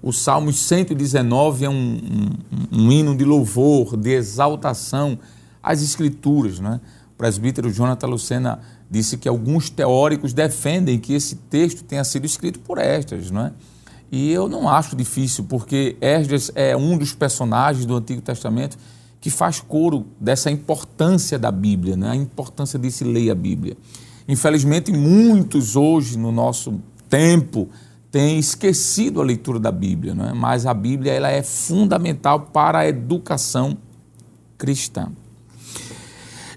O 0.00 0.12
Salmo 0.12 0.52
119 0.52 1.64
é 1.64 1.68
um, 1.68 1.74
um, 1.74 2.80
um 2.80 2.92
hino 2.92 3.16
de 3.16 3.24
louvor, 3.24 3.96
de 3.96 4.10
exaltação 4.10 5.18
às 5.62 5.82
Escrituras, 5.82 6.60
não 6.60 6.74
é? 6.74 6.76
O 6.76 7.16
presbítero 7.18 7.70
Jonathan 7.72 8.06
Lucena 8.06 8.60
disse 8.88 9.16
que 9.16 9.28
alguns 9.28 9.68
teóricos 9.68 10.32
defendem 10.32 10.98
que 10.98 11.14
esse 11.14 11.34
texto 11.34 11.82
tenha 11.82 12.04
sido 12.04 12.26
escrito 12.26 12.60
por 12.60 12.78
Esdras, 12.78 13.30
não 13.30 13.46
é? 13.46 13.52
E 14.10 14.30
eu 14.30 14.48
não 14.48 14.68
acho 14.68 14.96
difícil, 14.96 15.44
porque 15.44 15.96
Esdras 16.00 16.50
é 16.54 16.76
um 16.76 16.96
dos 16.96 17.12
personagens 17.12 17.84
do 17.84 17.96
Antigo 17.96 18.22
Testamento 18.22 18.78
que 19.20 19.30
faz 19.30 19.60
coro 19.60 20.06
dessa 20.20 20.50
importância 20.50 21.38
da 21.38 21.50
Bíblia, 21.50 21.96
né? 21.96 22.10
a 22.10 22.16
importância 22.16 22.78
de 22.78 22.90
se 22.90 23.04
ler 23.04 23.30
a 23.30 23.34
Bíblia. 23.34 23.76
Infelizmente, 24.28 24.92
muitos 24.92 25.74
hoje, 25.74 26.16
no 26.18 26.30
nosso 26.30 26.80
tempo, 27.08 27.68
têm 28.10 28.38
esquecido 28.38 29.20
a 29.20 29.24
leitura 29.24 29.58
da 29.58 29.72
Bíblia, 29.72 30.14
não 30.14 30.26
é? 30.26 30.32
mas 30.32 30.66
a 30.66 30.74
Bíblia 30.74 31.12
ela 31.12 31.30
é 31.30 31.42
fundamental 31.42 32.40
para 32.52 32.80
a 32.80 32.88
educação 32.88 33.76
cristã. 34.56 35.10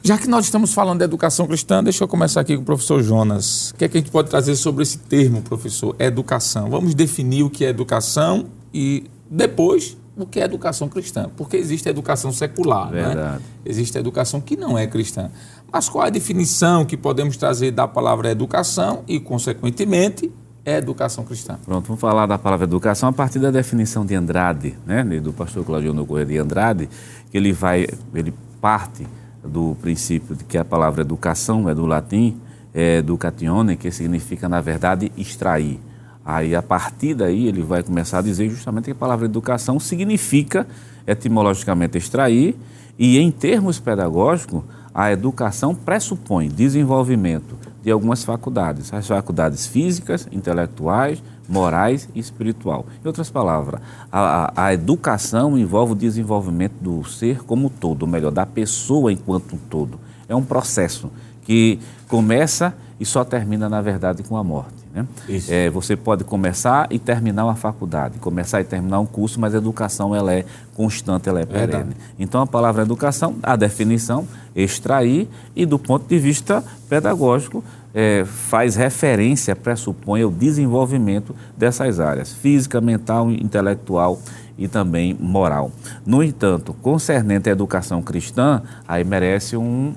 Já 0.03 0.17
que 0.17 0.27
nós 0.27 0.45
estamos 0.45 0.73
falando 0.73 0.97
de 0.97 1.05
educação 1.05 1.45
cristã, 1.45 1.83
deixa 1.83 2.03
eu 2.03 2.07
começar 2.07 2.41
aqui 2.41 2.55
com 2.55 2.63
o 2.63 2.65
professor 2.65 3.03
Jonas. 3.03 3.69
O 3.69 3.75
que, 3.75 3.85
é 3.85 3.87
que 3.87 3.97
a 3.97 4.01
gente 4.01 4.09
pode 4.09 4.31
trazer 4.31 4.55
sobre 4.55 4.81
esse 4.81 4.97
termo, 4.97 5.43
professor? 5.43 5.95
Educação. 5.99 6.71
Vamos 6.71 6.95
definir 6.95 7.43
o 7.43 7.51
que 7.51 7.63
é 7.63 7.69
educação 7.69 8.47
e 8.73 9.03
depois 9.29 9.95
que 10.25 10.39
é 10.39 10.43
educação 10.43 10.87
cristã, 10.87 11.29
porque 11.35 11.57
existe 11.57 11.87
a 11.87 11.91
educação 11.91 12.31
secular, 12.31 12.91
né? 12.91 13.39
existe 13.65 13.97
a 13.97 14.01
educação 14.01 14.41
que 14.41 14.55
não 14.55 14.77
é 14.77 14.87
cristã. 14.87 15.29
Mas 15.71 15.87
qual 15.87 16.03
é 16.03 16.07
a 16.07 16.11
definição 16.11 16.85
que 16.85 16.97
podemos 16.97 17.37
trazer 17.37 17.71
da 17.71 17.87
palavra 17.87 18.29
educação 18.29 19.03
e, 19.07 19.19
consequentemente, 19.19 20.31
é 20.65 20.77
educação 20.77 21.23
cristã? 21.23 21.57
Pronto, 21.63 21.87
vamos 21.87 22.01
falar 22.01 22.25
da 22.25 22.37
palavra 22.37 22.65
educação 22.65 23.09
a 23.09 23.13
partir 23.13 23.39
da 23.39 23.51
definição 23.51 24.05
de 24.05 24.13
Andrade, 24.15 24.77
né? 24.85 25.03
do 25.03 25.31
pastor 25.31 25.63
Claudio 25.63 26.05
Correia 26.05 26.25
de 26.25 26.37
Andrade, 26.37 26.89
que 27.31 27.37
ele 27.37 27.53
vai, 27.53 27.87
ele 28.13 28.33
parte 28.59 29.07
do 29.43 29.75
princípio 29.81 30.35
de 30.35 30.43
que 30.43 30.57
a 30.57 30.63
palavra 30.65 31.01
educação 31.01 31.67
é 31.67 31.73
do 31.73 31.85
latim, 31.85 32.39
é 32.73 32.97
educatione, 32.97 33.75
que 33.75 33.91
significa, 33.91 34.47
na 34.47 34.61
verdade, 34.61 35.11
extrair. 35.17 35.79
Aí, 36.25 36.55
a 36.55 36.61
partir 36.61 37.15
daí, 37.15 37.47
ele 37.47 37.61
vai 37.61 37.81
começar 37.81 38.19
a 38.19 38.21
dizer 38.21 38.49
justamente 38.49 38.85
que 38.85 38.91
a 38.91 38.95
palavra 38.95 39.25
educação 39.25 39.79
significa, 39.79 40.67
etimologicamente, 41.07 41.97
extrair, 41.97 42.55
e 42.97 43.17
em 43.17 43.31
termos 43.31 43.79
pedagógicos, 43.79 44.63
a 44.93 45.11
educação 45.11 45.73
pressupõe 45.73 46.49
desenvolvimento 46.49 47.57
de 47.81 47.89
algumas 47.89 48.23
faculdades, 48.23 48.93
as 48.93 49.07
faculdades 49.07 49.65
físicas, 49.65 50.27
intelectuais, 50.31 51.23
morais 51.49 52.07
e 52.13 52.19
espiritual. 52.19 52.85
Em 53.03 53.07
outras 53.07 53.29
palavras, 53.29 53.81
a, 54.11 54.65
a, 54.65 54.73
educação 54.73 55.57
envolve 55.57 55.93
o 55.93 55.95
desenvolvimento 55.95 56.75
do 56.79 57.03
ser 57.03 57.43
como 57.43 57.67
um 57.67 57.69
todo, 57.69 58.03
ou 58.03 58.07
melhor, 58.07 58.31
da 58.31 58.45
pessoa 58.45 59.11
enquanto 59.11 59.53
um 59.55 59.57
todo. 59.57 59.99
É 60.29 60.35
um 60.35 60.43
processo 60.43 61.09
que 61.43 61.79
começa 62.07 62.73
e 62.99 63.05
só 63.05 63.23
termina, 63.23 63.67
na 63.67 63.81
verdade, 63.81 64.21
com 64.23 64.37
a 64.37 64.43
morte. 64.43 64.80
Né? 64.93 65.05
É, 65.47 65.69
você 65.69 65.95
pode 65.95 66.23
começar 66.23 66.87
e 66.91 66.99
terminar 66.99 67.45
uma 67.45 67.55
faculdade, 67.55 68.19
começar 68.19 68.59
e 68.59 68.63
terminar 68.63 68.99
um 68.99 69.05
curso, 69.05 69.39
mas 69.39 69.55
a 69.55 69.57
educação 69.57 70.13
ela 70.13 70.33
é 70.33 70.45
constante, 70.75 71.29
ela 71.29 71.39
é 71.39 71.45
perene. 71.45 71.67
Verdade. 71.67 71.95
Então 72.19 72.41
a 72.41 72.47
palavra 72.47 72.81
educação, 72.81 73.35
a 73.41 73.55
definição, 73.55 74.27
extrair 74.55 75.29
e 75.55 75.65
do 75.65 75.79
ponto 75.79 76.05
de 76.07 76.19
vista 76.19 76.63
pedagógico 76.89 77.63
é, 77.93 78.25
faz 78.25 78.75
referência, 78.75 79.55
pressupõe 79.55 80.25
o 80.25 80.31
desenvolvimento 80.31 81.35
dessas 81.57 81.99
áreas, 81.99 82.33
física, 82.33 82.81
mental, 82.81 83.31
intelectual 83.31 84.19
e 84.57 84.67
também 84.67 85.15
moral. 85.19 85.71
No 86.05 86.21
entanto, 86.21 86.73
concernente 86.73 87.49
à 87.49 87.51
educação 87.53 88.01
cristã, 88.01 88.61
aí 88.87 89.03
merece 89.03 89.55
um, 89.55 89.93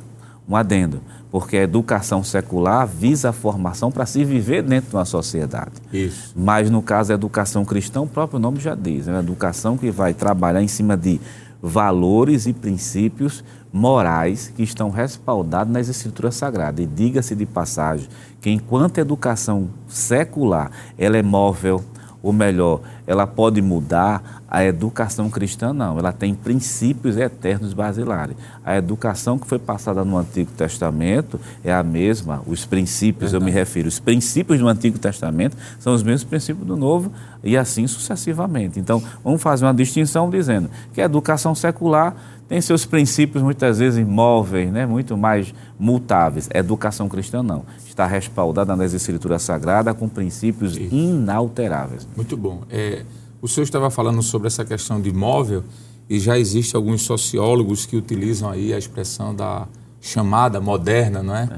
um 0.49 0.57
adendo 0.57 1.01
porque 1.35 1.57
a 1.57 1.62
educação 1.64 2.23
secular 2.23 2.87
visa 2.87 3.31
a 3.31 3.33
formação 3.33 3.90
para 3.90 4.07
se 4.07 4.25
viver 4.25 4.62
dentro 4.62 4.90
de 4.90 4.94
uma 4.94 5.05
sociedade. 5.05 5.73
Isso. 5.92 6.33
Mas 6.37 6.70
no 6.70 6.81
caso 6.81 7.09
da 7.09 7.16
educação 7.16 7.64
cristã, 7.64 8.03
o 8.03 8.07
próprio 8.07 8.38
nome 8.38 8.61
já 8.61 8.77
diz, 8.77 9.09
é 9.09 9.11
uma 9.11 9.18
educação 9.18 9.77
que 9.77 9.90
vai 9.90 10.14
trabalhar 10.14 10.62
em 10.62 10.68
cima 10.68 10.97
de 10.97 11.20
valores 11.61 12.47
e 12.47 12.53
princípios 12.53 13.42
morais 13.73 14.53
que 14.55 14.62
estão 14.62 14.90
respaldados 14.90 15.73
nas 15.73 15.88
escrituras 15.88 16.37
sagradas. 16.37 16.85
E 16.85 16.87
diga-se 16.87 17.35
de 17.35 17.47
passagem 17.47 18.09
que 18.40 18.49
enquanto 18.49 18.99
a 18.99 19.01
educação 19.01 19.68
secular 19.88 20.70
ela 20.97 21.16
é 21.16 21.23
móvel, 21.23 21.83
ou 22.23 22.33
melhor, 22.33 22.81
ela 23.07 23.27
pode 23.27 23.61
mudar, 23.61 24.43
a 24.49 24.64
educação 24.64 25.29
cristã 25.29 25.73
não, 25.73 25.99
ela 25.99 26.12
tem 26.12 26.35
princípios 26.35 27.17
eternos 27.17 27.73
basilares. 27.75 28.37
A 28.64 28.77
educação 28.77 29.38
que 29.38 29.47
foi 29.47 29.59
passada 29.59 30.05
no 30.05 30.17
Antigo 30.17 30.51
Testamento 30.53 31.40
é 31.64 31.73
a 31.73 31.83
mesma, 31.83 32.43
os 32.47 32.64
princípios, 32.64 33.33
Verdade. 33.33 33.51
eu 33.51 33.55
me 33.55 33.59
refiro, 33.59 33.88
os 33.88 33.99
princípios 33.99 34.61
do 34.61 34.69
Antigo 34.69 34.99
Testamento 34.99 35.57
são 35.79 35.93
os 35.93 36.03
mesmos 36.03 36.25
princípios 36.25 36.67
do 36.67 36.77
Novo 36.77 37.11
e 37.43 37.57
assim 37.57 37.87
sucessivamente. 37.87 38.81
Então, 38.81 39.03
vamos 39.23 39.43
fazer 39.43 39.67
uma 39.67 39.75
distinção 39.75 40.31
dizendo 40.31 40.71
que 40.93 41.01
a 41.01 41.05
educação 41.05 41.55
secular 41.55 42.14
tem 42.49 42.61
seus 42.61 42.85
princípios 42.85 43.43
muitas 43.43 43.79
vezes 43.79 43.99
imóveis, 43.99 44.71
né, 44.71 44.87
muito 44.87 45.17
mais 45.17 45.55
mutáveis. 45.79 46.49
A 46.53 46.59
educação 46.59 47.09
cristã 47.09 47.43
não. 47.43 47.65
Está 47.87 48.07
respaldada 48.07 48.77
nas 48.77 48.93
escrituras 48.93 49.43
sagradas 49.43 49.97
com 49.97 50.09
princípios 50.09 50.77
Isso. 50.77 50.95
inalteráveis. 50.95 52.07
Muito 52.17 52.37
bom. 52.37 52.63
É, 52.71 53.03
o 53.41 53.49
senhor 53.49 53.65
estava 53.65 53.91
falando 53.91 54.23
sobre 54.23 54.49
essa 54.49 54.65
questão 54.65 55.01
de 55.01 55.11
imóvel 55.11 55.65
e 56.09 56.21
já 56.21 56.39
existe 56.39 56.77
alguns 56.77 57.03
sociólogos 57.03 57.87
que 57.87 57.97
utilizam 57.97 58.51
aí 58.51 58.73
a 58.75 58.79
expressão 58.79 59.35
da 59.35 59.67
chamada 60.01 60.61
moderna, 60.61 61.23
não 61.23 61.35
é? 61.35 61.49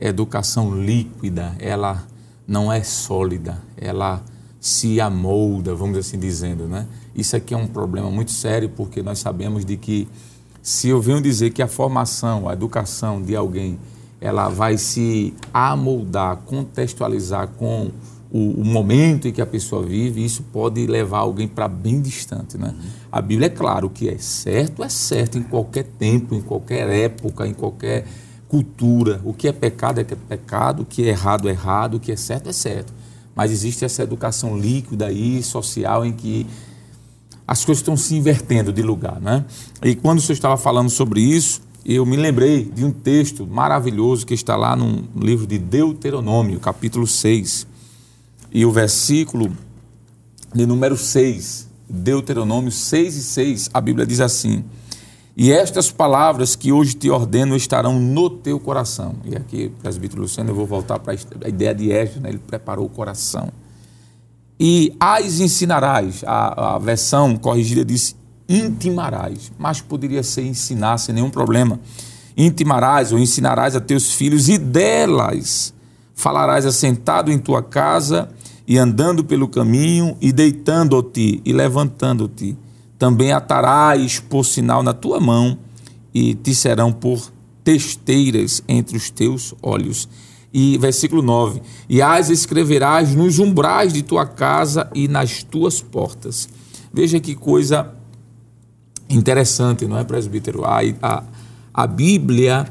é. 0.00 0.08
Educação 0.08 0.74
líquida, 0.74 1.54
ela 1.58 2.06
não 2.48 2.72
é 2.72 2.82
sólida, 2.82 3.58
ela 3.76 4.22
se 4.58 5.00
amolda, 5.00 5.74
vamos 5.74 5.98
assim 5.98 6.18
dizendo, 6.18 6.66
né? 6.66 6.86
Isso 7.14 7.36
aqui 7.36 7.54
é 7.54 7.56
um 7.56 7.66
problema 7.66 8.10
muito 8.10 8.30
sério 8.30 8.70
porque 8.70 9.02
nós 9.02 9.18
sabemos 9.18 9.64
de 9.64 9.76
que 9.76 10.08
se 10.62 10.88
eu 10.88 11.00
venho 11.00 11.20
dizer 11.20 11.50
que 11.50 11.62
a 11.62 11.68
formação, 11.68 12.48
a 12.48 12.52
educação 12.52 13.22
de 13.22 13.34
alguém, 13.34 13.78
ela 14.20 14.48
vai 14.48 14.76
se 14.76 15.34
amoldar, 15.52 16.36
contextualizar 16.44 17.48
com 17.48 17.90
o, 18.30 18.60
o, 18.60 18.64
momento 18.64 19.26
em 19.26 19.32
que 19.32 19.40
a 19.40 19.46
pessoa 19.46 19.82
vive, 19.82 20.24
isso 20.24 20.42
pode 20.52 20.86
levar 20.86 21.18
alguém 21.18 21.48
para 21.48 21.66
bem 21.66 22.00
distante. 22.00 22.56
Né? 22.58 22.74
A 23.10 23.20
Bíblia 23.20 23.46
é 23.46 23.50
claro 23.50 23.88
que 23.88 24.08
é 24.08 24.18
certo, 24.18 24.84
é 24.84 24.88
certo 24.88 25.38
em 25.38 25.42
qualquer 25.42 25.84
tempo, 25.84 26.34
em 26.34 26.40
qualquer 26.40 26.88
época, 26.90 27.46
em 27.46 27.54
qualquer 27.54 28.06
cultura. 28.46 29.20
O 29.24 29.32
que 29.32 29.48
é 29.48 29.52
pecado 29.52 30.00
é 30.00 30.04
pecado, 30.04 30.82
o 30.82 30.84
que 30.84 31.04
é 31.04 31.08
errado 31.08 31.48
é 31.48 31.52
errado, 31.52 31.94
o 31.94 32.00
que 32.00 32.12
é 32.12 32.16
certo 32.16 32.48
é 32.50 32.52
certo. 32.52 32.92
Mas 33.34 33.50
existe 33.50 33.84
essa 33.84 34.02
educação 34.02 34.58
líquida 34.58 35.06
aí, 35.06 35.42
social, 35.42 36.04
em 36.04 36.12
que 36.12 36.46
as 37.50 37.64
coisas 37.64 37.80
estão 37.80 37.96
se 37.96 38.14
invertendo 38.14 38.72
de 38.72 38.80
lugar. 38.80 39.20
Né? 39.20 39.44
E 39.82 39.96
quando 39.96 40.20
senhor 40.20 40.34
estava 40.34 40.56
falando 40.56 40.88
sobre 40.88 41.20
isso, 41.20 41.60
eu 41.84 42.06
me 42.06 42.16
lembrei 42.16 42.62
de 42.62 42.84
um 42.84 42.92
texto 42.92 43.44
maravilhoso 43.44 44.24
que 44.24 44.34
está 44.34 44.54
lá 44.54 44.76
no 44.76 45.02
livro 45.16 45.48
de 45.48 45.58
Deuteronômio, 45.58 46.60
capítulo 46.60 47.08
6, 47.08 47.66
e 48.52 48.64
o 48.64 48.70
versículo 48.70 49.50
de 50.54 50.64
número 50.64 50.96
6, 50.96 51.68
Deuteronômio 51.88 52.70
6 52.70 53.16
e 53.16 53.22
6, 53.24 53.70
a 53.74 53.80
Bíblia 53.80 54.06
diz 54.06 54.20
assim: 54.20 54.64
E 55.36 55.50
estas 55.50 55.90
palavras 55.90 56.54
que 56.54 56.70
hoje 56.70 56.94
te 56.94 57.10
ordeno 57.10 57.56
estarão 57.56 57.98
no 57.98 58.30
teu 58.30 58.60
coração. 58.60 59.16
E 59.24 59.34
aqui, 59.34 59.72
presbítero 59.82 60.22
Luciano, 60.22 60.50
eu 60.50 60.54
vou 60.54 60.66
voltar 60.66 61.00
para 61.00 61.14
a 61.44 61.48
ideia 61.48 61.74
de 61.74 61.90
Esdras, 61.90 62.22
né? 62.22 62.28
ele 62.28 62.38
preparou 62.38 62.86
o 62.86 62.88
coração 62.88 63.50
e 64.60 64.94
as 65.00 65.40
ensinarás. 65.40 66.22
A, 66.26 66.74
a 66.74 66.78
versão 66.78 67.34
corrigida 67.34 67.82
diz 67.82 68.14
intimarás, 68.46 69.50
mas 69.58 69.80
poderia 69.80 70.22
ser 70.22 70.42
ensinar 70.42 70.98
sem 70.98 71.14
nenhum 71.14 71.30
problema. 71.30 71.80
Intimarás 72.36 73.10
ou 73.10 73.18
ensinarás 73.18 73.74
a 73.74 73.80
teus 73.80 74.12
filhos 74.12 74.50
e 74.50 74.58
delas 74.58 75.72
falarás 76.14 76.66
assentado 76.66 77.32
em 77.32 77.38
tua 77.38 77.62
casa 77.62 78.28
e 78.68 78.76
andando 78.76 79.24
pelo 79.24 79.48
caminho 79.48 80.16
e 80.20 80.30
deitando-te 80.32 81.40
e 81.44 81.52
levantando-te. 81.52 82.56
Também 82.98 83.32
atarás 83.32 84.20
por 84.20 84.44
sinal 84.44 84.82
na 84.82 84.92
tua 84.92 85.18
mão 85.18 85.56
e 86.12 86.34
te 86.34 86.54
serão 86.54 86.92
por 86.92 87.32
testeiras 87.64 88.62
entre 88.68 88.96
os 88.96 89.08
teus 89.08 89.54
olhos. 89.62 90.06
E 90.52 90.76
versículo 90.78 91.22
9: 91.22 91.62
E 91.88 92.02
as 92.02 92.28
escreverás 92.28 93.14
nos 93.14 93.38
umbrais 93.38 93.92
de 93.92 94.02
tua 94.02 94.26
casa 94.26 94.90
e 94.94 95.06
nas 95.06 95.42
tuas 95.42 95.80
portas. 95.80 96.48
Veja 96.92 97.20
que 97.20 97.34
coisa 97.34 97.94
interessante, 99.08 99.86
não 99.86 99.98
é, 99.98 100.04
presbítero? 100.04 100.64
A, 100.64 100.80
a, 101.00 101.24
a 101.72 101.86
Bíblia, 101.86 102.66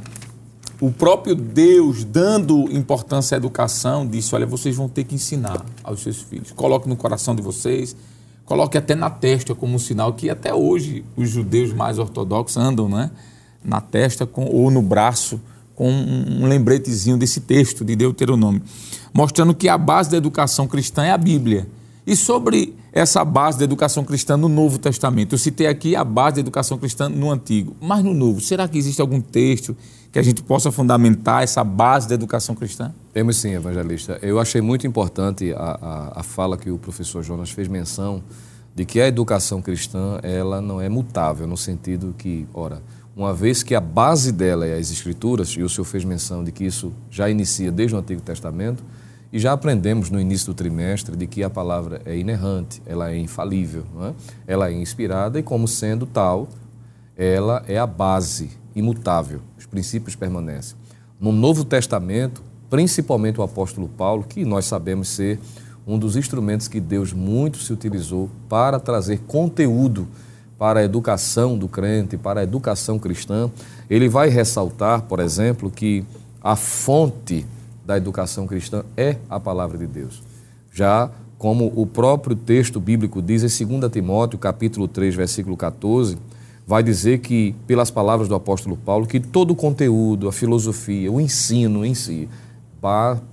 o 0.81 0.91
próprio 0.91 1.35
Deus, 1.35 2.03
dando 2.03 2.69
importância 2.71 3.35
à 3.35 3.37
educação, 3.37 4.05
disse: 4.05 4.35
Olha, 4.35 4.45
vocês 4.45 4.75
vão 4.75 4.89
ter 4.89 5.05
que 5.05 5.15
ensinar 5.15 5.65
aos 5.83 6.01
seus 6.01 6.21
filhos. 6.21 6.51
Coloque 6.51 6.89
no 6.89 6.97
coração 6.97 7.33
de 7.33 7.41
vocês, 7.41 7.95
coloque 8.45 8.77
até 8.77 8.93
na 8.93 9.09
testa 9.09 9.55
como 9.55 9.75
um 9.75 9.79
sinal 9.79 10.13
que 10.13 10.29
até 10.29 10.53
hoje 10.53 11.05
os 11.15 11.29
judeus 11.29 11.71
mais 11.71 11.97
ortodoxos 11.97 12.57
andam, 12.57 12.89
não 12.89 12.99
é? 12.99 13.11
Na 13.63 13.79
testa 13.79 14.25
com, 14.25 14.45
ou 14.45 14.69
no 14.69 14.81
braço 14.81 15.39
com 15.79 15.89
um 15.89 16.45
lembretezinho 16.45 17.15
desse 17.15 17.39
texto 17.39 17.85
de 17.85 17.95
Deuteronômio, 17.95 18.61
mostrando 19.13 19.55
que 19.55 19.69
a 19.69 19.77
base 19.77 20.11
da 20.11 20.17
educação 20.17 20.67
cristã 20.67 21.05
é 21.05 21.11
a 21.11 21.17
Bíblia. 21.17 21.69
E 22.05 22.17
sobre 22.17 22.75
essa 22.91 23.23
base 23.23 23.59
da 23.59 23.63
educação 23.63 24.03
cristã 24.03 24.35
no 24.35 24.49
Novo 24.49 24.77
Testamento, 24.77 25.35
eu 25.35 25.39
citei 25.39 25.67
aqui 25.67 25.95
a 25.95 26.03
base 26.03 26.35
da 26.35 26.39
educação 26.41 26.77
cristã 26.77 27.07
no 27.07 27.31
Antigo, 27.31 27.77
mas 27.79 28.03
no 28.03 28.13
Novo, 28.13 28.41
será 28.41 28.67
que 28.67 28.77
existe 28.77 28.99
algum 28.99 29.21
texto 29.21 29.73
que 30.11 30.19
a 30.19 30.21
gente 30.21 30.43
possa 30.43 30.69
fundamentar 30.69 31.43
essa 31.43 31.63
base 31.63 32.09
da 32.09 32.15
educação 32.15 32.55
cristã? 32.55 32.93
Temos 33.13 33.37
sim, 33.37 33.53
evangelista. 33.53 34.19
Eu 34.21 34.37
achei 34.37 34.59
muito 34.59 34.85
importante 34.85 35.53
a, 35.53 36.11
a, 36.13 36.19
a 36.19 36.23
fala 36.23 36.57
que 36.57 36.69
o 36.69 36.77
professor 36.77 37.23
Jonas 37.23 37.51
fez 37.51 37.69
menção 37.69 38.21
de 38.75 38.83
que 38.83 38.99
a 38.99 39.07
educação 39.07 39.61
cristã 39.61 40.19
ela 40.23 40.59
não 40.59 40.81
é 40.81 40.89
mutável, 40.89 41.47
no 41.47 41.55
sentido 41.55 42.13
que, 42.17 42.45
ora, 42.53 42.81
uma 43.19 43.33
vez 43.33 43.63
que 43.63 43.75
a 43.75 43.81
base 43.81 44.31
dela 44.31 44.65
é 44.65 44.77
as 44.77 44.89
Escrituras, 44.91 45.49
e 45.49 45.61
o 45.61 45.67
senhor 45.67 45.83
fez 45.83 46.05
menção 46.05 46.41
de 46.41 46.53
que 46.53 46.63
isso 46.63 46.93
já 47.11 47.29
inicia 47.29 47.69
desde 47.69 47.93
o 47.93 47.99
Antigo 47.99 48.21
Testamento, 48.21 48.81
e 49.29 49.37
já 49.37 49.51
aprendemos 49.51 50.09
no 50.09 50.21
início 50.21 50.47
do 50.47 50.53
trimestre 50.53 51.17
de 51.17 51.27
que 51.27 51.43
a 51.43 51.49
palavra 51.49 52.01
é 52.05 52.17
inerrante, 52.17 52.81
ela 52.85 53.11
é 53.11 53.17
infalível, 53.17 53.83
é? 54.03 54.13
ela 54.47 54.69
é 54.69 54.71
inspirada 54.71 55.37
e, 55.37 55.43
como 55.43 55.67
sendo 55.67 56.05
tal, 56.05 56.47
ela 57.17 57.61
é 57.67 57.77
a 57.77 57.85
base 57.85 58.51
imutável, 58.73 59.41
os 59.57 59.65
princípios 59.65 60.15
permanecem. 60.15 60.77
No 61.19 61.33
Novo 61.33 61.65
Testamento, 61.65 62.41
principalmente 62.69 63.37
o 63.37 63.43
apóstolo 63.43 63.89
Paulo, 63.89 64.23
que 64.23 64.45
nós 64.45 64.63
sabemos 64.63 65.09
ser 65.09 65.37
um 65.85 65.99
dos 65.99 66.15
instrumentos 66.15 66.69
que 66.69 66.79
Deus 66.79 67.11
muito 67.11 67.57
se 67.57 67.73
utilizou 67.73 68.29
para 68.47 68.79
trazer 68.79 69.19
conteúdo 69.27 70.07
para 70.59 70.81
a 70.81 70.83
educação 70.83 71.57
do 71.57 71.69
crente, 71.69 72.17
para 72.17 72.41
a 72.41 72.43
educação 72.43 72.99
cristã, 72.99 73.49
ele 73.89 74.09
vai 74.09 74.27
ressaltar, 74.27 75.03
por 75.03 75.21
exemplo, 75.21 75.71
que 75.71 76.03
a 76.43 76.57
fonte 76.57 77.45
da 77.85 77.95
educação 77.95 78.45
cristã 78.45 78.83
é 78.97 79.15
a 79.29 79.39
palavra 79.39 79.77
de 79.77 79.87
Deus. 79.87 80.21
Já 80.71 81.09
como 81.37 81.71
o 81.73 81.85
próprio 81.85 82.35
texto 82.35 82.77
bíblico 82.81 83.21
diz 83.21 83.61
em 83.61 83.65
2 83.79 83.89
Timóteo, 83.89 84.37
capítulo 84.37 84.89
3, 84.89 85.15
versículo 85.15 85.55
14, 85.55 86.17
vai 86.67 86.83
dizer 86.83 87.19
que, 87.19 87.55
pelas 87.65 87.89
palavras 87.89 88.27
do 88.27 88.35
apóstolo 88.35 88.75
Paulo, 88.75 89.07
que 89.07 89.21
todo 89.21 89.51
o 89.51 89.55
conteúdo, 89.55 90.27
a 90.27 90.33
filosofia, 90.33 91.09
o 91.09 91.21
ensino 91.21 91.85
em 91.85 91.95
si, 91.95 92.27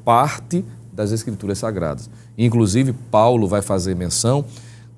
parte 0.04 0.64
das 0.92 1.10
escrituras 1.10 1.58
sagradas. 1.58 2.08
Inclusive, 2.38 2.94
Paulo 3.10 3.48
vai 3.48 3.62
fazer 3.62 3.96
menção 3.96 4.44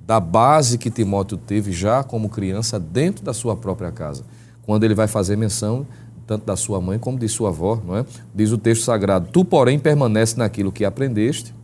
da 0.08 0.18
base 0.18 0.78
que 0.78 0.90
Timóteo 0.90 1.36
teve 1.36 1.70
já 1.70 2.02
como 2.02 2.30
criança 2.30 2.80
dentro 2.80 3.22
da 3.22 3.34
sua 3.34 3.54
própria 3.54 3.92
casa. 3.92 4.24
Quando 4.62 4.84
ele 4.84 4.94
vai 4.94 5.06
fazer 5.06 5.36
menção 5.36 5.86
tanto 6.26 6.46
da 6.46 6.56
sua 6.56 6.80
mãe 6.80 6.98
como 6.98 7.18
de 7.18 7.28
sua 7.28 7.50
avó, 7.50 7.78
não 7.86 7.94
é? 7.94 8.06
Diz 8.34 8.50
o 8.50 8.56
texto 8.56 8.84
sagrado: 8.84 9.28
Tu, 9.30 9.44
porém, 9.44 9.78
permanece 9.78 10.38
naquilo 10.38 10.72
que 10.72 10.82
aprendeste, 10.82 11.54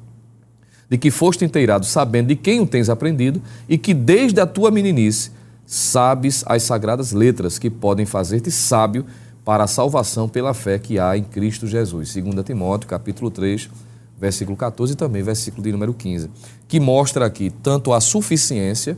de 0.91 0.99
que 0.99 1.11
foste 1.11 1.43
inteirado, 1.43 1.87
sabendo 1.87 2.27
de 2.29 2.37
quem 2.37 2.61
o 2.61 2.67
tens 2.67 2.91
aprendido, 2.91 3.41
e 3.67 3.79
que 3.79 3.95
desde 3.95 4.39
a 4.39 4.47
tua 4.47 4.71
meninice 4.71 5.31
sabes 5.65 6.45
as 6.47 6.65
sagradas 6.65 7.13
letras 7.13 7.59
que 7.59 7.71
podem 7.71 8.05
fazer-te 8.05 8.51
sábio 8.51 9.07
para 9.43 9.65
a 9.65 9.67
salvação 9.67 10.29
pela 10.29 10.53
fé 10.53 10.79
que 10.79 10.99
há 10.99 11.17
em 11.17 11.25
Cristo 11.25 11.67
Jesus. 11.67 12.13
2 12.13 12.45
Timóteo, 12.45 12.91
capítulo 12.91 13.31
3, 13.31 13.71
versículo 14.25 14.57
14 14.57 14.95
e 14.95 14.97
também 14.97 15.23
versículo 15.23 15.63
de 15.63 15.71
número 15.71 15.93
15, 15.93 16.31
que 16.67 16.81
mostra 16.81 17.27
aqui 17.27 17.51
tanto 17.63 17.93
a 17.93 18.01
suficiência 18.01 18.97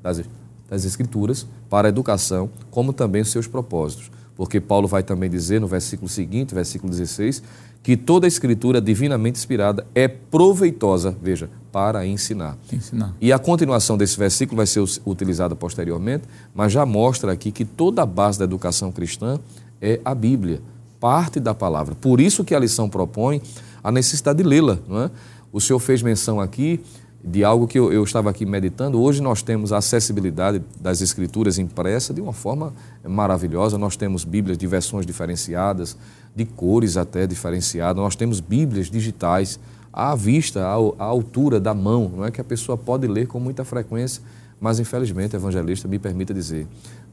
das, 0.00 0.22
das 0.68 0.84
Escrituras 0.84 1.46
para 1.68 1.88
a 1.88 1.90
educação, 1.90 2.48
como 2.70 2.92
também 2.92 3.22
os 3.22 3.30
seus 3.30 3.48
propósitos. 3.48 4.10
Porque 4.36 4.60
Paulo 4.60 4.86
vai 4.86 5.02
também 5.02 5.28
dizer 5.28 5.60
no 5.60 5.66
versículo 5.66 6.08
seguinte, 6.08 6.54
versículo 6.54 6.92
16, 6.92 7.42
que 7.82 7.96
toda 7.96 8.24
a 8.24 8.28
Escritura 8.28 8.80
divinamente 8.80 9.36
inspirada 9.36 9.84
é 9.96 10.06
proveitosa, 10.06 11.16
veja, 11.20 11.50
para 11.72 12.06
ensinar. 12.06 12.56
ensinar. 12.72 13.16
E 13.20 13.32
a 13.32 13.38
continuação 13.38 13.96
desse 13.96 14.16
versículo 14.16 14.58
vai 14.58 14.66
ser 14.66 14.84
utilizada 15.04 15.56
posteriormente, 15.56 16.22
mas 16.54 16.72
já 16.72 16.86
mostra 16.86 17.32
aqui 17.32 17.50
que 17.50 17.64
toda 17.64 18.02
a 18.02 18.06
base 18.06 18.38
da 18.38 18.44
educação 18.44 18.92
cristã 18.92 19.40
é 19.82 20.00
a 20.04 20.14
Bíblia, 20.14 20.62
parte 21.00 21.40
da 21.40 21.52
palavra. 21.52 21.96
Por 21.96 22.20
isso 22.20 22.44
que 22.44 22.54
a 22.54 22.60
lição 22.60 22.88
propõe 22.88 23.42
a 23.82 23.92
necessidade 23.92 24.42
de 24.42 24.48
lê-la. 24.48 24.78
É? 25.04 25.10
O 25.52 25.60
senhor 25.60 25.78
fez 25.78 26.02
menção 26.02 26.40
aqui 26.40 26.80
de 27.22 27.42
algo 27.42 27.66
que 27.66 27.78
eu, 27.78 27.92
eu, 27.92 28.04
estava 28.04 28.30
aqui 28.30 28.46
meditando. 28.46 29.00
Hoje 29.00 29.20
nós 29.20 29.42
temos 29.42 29.72
a 29.72 29.78
acessibilidade 29.78 30.62
das 30.80 31.00
escrituras 31.00 31.58
impressa 31.58 32.14
de 32.14 32.20
uma 32.20 32.32
forma 32.32 32.72
maravilhosa. 33.06 33.76
Nós 33.76 33.96
temos 33.96 34.24
Bíblias 34.24 34.56
de 34.56 34.66
versões 34.66 35.04
diferenciadas, 35.04 35.96
de 36.34 36.44
cores 36.44 36.96
até 36.96 37.26
diferenciadas. 37.26 37.96
Nós 37.96 38.14
temos 38.14 38.40
Bíblias 38.40 38.90
digitais 38.90 39.58
à 39.92 40.14
vista, 40.14 40.60
à, 40.60 40.74
à 40.74 41.04
altura 41.04 41.58
da 41.58 41.74
mão, 41.74 42.12
não 42.16 42.24
é 42.24 42.30
que 42.30 42.40
a 42.40 42.44
pessoa 42.44 42.78
pode 42.78 43.06
ler 43.06 43.26
com 43.26 43.40
muita 43.40 43.64
frequência. 43.64 44.22
Mas 44.60 44.78
infelizmente, 44.78 45.36
evangelista, 45.36 45.86
me 45.88 45.98
permita 45.98 46.34
dizer, 46.34 46.66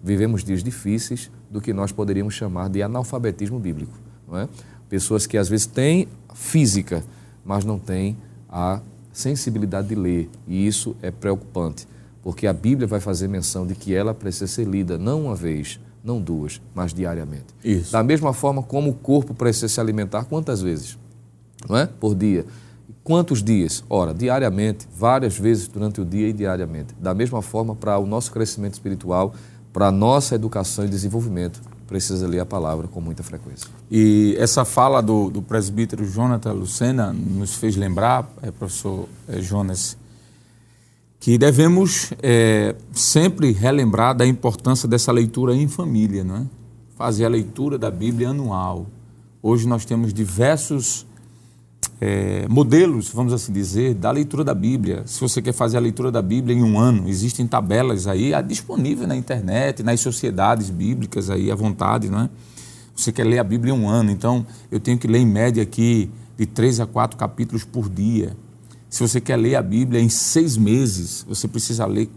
vivemos 0.04 0.44
dias 0.44 0.64
difíceis 0.64 1.32
do 1.50 1.62
que 1.62 1.74
nós 1.74 1.92
poderíamos 1.92 2.34
chamar 2.34 2.70
de 2.70 2.82
analfabetismo 2.82 3.60
bíblico. 3.60 3.94
Não 4.28 4.38
é? 4.38 4.50
Pessoas 4.90 5.26
que 5.26 5.38
às 5.38 5.50
vezes 5.50 5.66
têm 5.66 6.08
física, 6.34 7.04
mas 7.44 7.64
não 7.66 7.80
têm 7.80 8.18
a 8.50 8.82
sensibilidade 9.12 9.88
de 9.88 9.96
ler. 9.96 10.30
E 10.48 10.68
isso 10.68 10.96
é 11.02 11.10
preocupante, 11.10 11.88
porque 12.22 12.48
a 12.48 12.54
Bíblia 12.54 12.88
vai 12.88 13.00
fazer 13.00 13.28
menção 13.28 13.66
de 13.66 13.76
que 13.76 13.94
ela 13.94 14.14
precisa 14.14 14.48
ser 14.48 14.66
lida 14.66 14.98
não 14.98 15.26
uma 15.26 15.36
vez, 15.36 15.80
não 16.04 16.22
duas, 16.22 16.62
mas 16.74 16.94
diariamente. 16.94 17.48
Isso. 17.64 17.92
Da 17.92 18.04
mesma 18.04 18.34
forma 18.34 18.62
como 18.62 18.92
o 18.92 18.94
corpo 18.94 19.34
precisa 19.34 19.68
se 19.68 19.80
alimentar 19.80 20.26
quantas 20.26 20.62
vezes? 20.62 20.98
Não 21.68 21.78
é? 21.78 21.88
Por 21.88 22.14
dia. 22.14 22.46
Quantos 23.04 23.44
dias? 23.44 23.84
Ora, 23.90 24.14
diariamente, 24.14 24.88
várias 24.96 25.38
vezes 25.38 25.68
durante 25.68 26.02
o 26.02 26.06
dia 26.06 26.28
e 26.28 26.34
diariamente. 26.34 26.96
Da 27.00 27.14
mesma 27.14 27.42
forma, 27.42 27.76
para 27.76 27.98
o 28.00 28.06
nosso 28.06 28.32
crescimento 28.32 28.74
espiritual, 28.74 29.34
para 29.72 29.88
a 29.88 29.92
nossa 29.92 30.36
educação 30.36 30.86
e 30.86 30.88
desenvolvimento, 30.88 31.62
precisa 31.88 32.28
ler 32.28 32.40
a 32.40 32.46
palavra 32.46 32.88
com 32.88 33.00
muita 33.00 33.24
frequência. 33.24 33.70
E 33.90 34.36
essa 34.40 34.66
fala 34.66 35.02
do, 35.02 35.30
do 35.30 35.42
presbítero 35.42 36.06
Jonathan 36.06 36.54
Lucena 36.54 37.14
nos 37.14 37.56
fez 37.56 37.76
lembrar, 37.76 38.32
é, 38.42 38.52
professor 38.52 39.08
é, 39.28 39.42
Jonas, 39.42 39.98
que 41.20 41.38
devemos 41.38 42.12
é, 42.22 42.76
sempre 42.92 43.52
relembrar 43.52 44.16
da 44.16 44.26
importância 44.26 44.88
dessa 44.88 45.12
leitura 45.12 45.56
em 45.56 45.68
família, 45.68 46.24
não 46.24 46.38
é? 46.38 46.46
Fazer 46.96 47.26
a 47.26 47.30
leitura 47.30 47.78
da 47.78 47.92
Bíblia 47.92 48.30
anual. 48.30 48.86
Hoje 49.42 49.68
nós 49.68 49.86
temos 49.86 50.14
diversos 50.14 51.06
é, 52.00 52.48
modelos, 52.50 53.10
vamos 53.10 53.32
assim 53.32 53.54
dizer, 53.54 53.94
da 53.94 54.12
leitura 54.12 54.44
da 54.44 54.54
Bíblia. 54.54 55.04
Se 55.06 55.20
você 55.22 55.42
quer 55.42 55.54
fazer 55.54 55.78
a 55.78 55.80
leitura 55.80 56.12
da 56.12 56.22
Bíblia 56.22 56.56
em 56.56 56.64
um 56.64 56.78
ano, 56.78 57.08
existem 57.08 57.48
tabelas 57.48 58.08
aí 58.08 58.32
disponíveis 58.44 59.08
na 59.08 59.16
internet, 59.16 59.82
nas 59.82 60.00
sociedades 60.02 60.70
bíblicas 60.70 61.30
aí 61.30 61.50
à 61.50 61.56
vontade, 61.56 62.10
não 62.10 62.22
é? 62.22 62.30
Você 62.96 63.12
quer 63.12 63.26
ler 63.26 63.40
a 63.40 63.44
Bíblia 63.44 63.74
em 63.74 63.78
um 63.78 63.90
ano, 63.90 64.10
então 64.12 64.46
eu 64.72 64.80
tenho 64.80 64.98
que 64.98 65.08
ler 65.08 65.20
em 65.20 65.26
média 65.26 65.62
aqui 65.62 66.10
de 66.38 66.46
três 66.46 66.80
a 66.80 66.86
quatro 66.86 67.18
capítulos 67.18 67.64
por 67.64 67.90
dia. 67.90 68.36
Se 68.90 69.02
você 69.02 69.20
quer 69.20 69.36
ler 69.36 69.56
a 69.56 69.62
Bíblia 69.62 70.00
em 70.00 70.08
seis 70.08 70.56
meses, 70.56 71.26
você 71.28 71.48
precisa 71.48 71.86
ler 71.86 72.10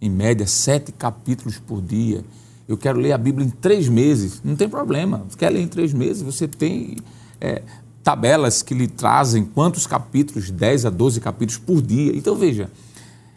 em 0.00 0.10
média 0.10 0.46
sete 0.46 0.90
capítulos 0.90 1.58
por 1.58 1.80
dia. 1.80 2.24
Eu 2.68 2.76
quero 2.76 2.98
ler 2.98 3.12
a 3.12 3.18
Bíblia 3.18 3.46
em 3.46 3.50
três 3.50 3.88
meses, 3.88 4.40
não 4.44 4.56
tem 4.56 4.68
problema. 4.68 5.24
Você 5.28 5.36
quer 5.36 5.50
ler 5.50 5.60
em 5.60 5.68
três 5.68 5.92
meses, 5.92 6.22
você 6.22 6.48
tem 6.48 6.96
é, 7.40 7.62
tabelas 8.06 8.62
que 8.62 8.72
lhe 8.72 8.86
trazem 8.86 9.44
quantos 9.44 9.84
capítulos, 9.84 10.48
10 10.48 10.86
a 10.86 10.90
12 10.90 11.20
capítulos 11.20 11.58
por 11.58 11.82
dia. 11.82 12.16
Então 12.16 12.36
veja, 12.36 12.70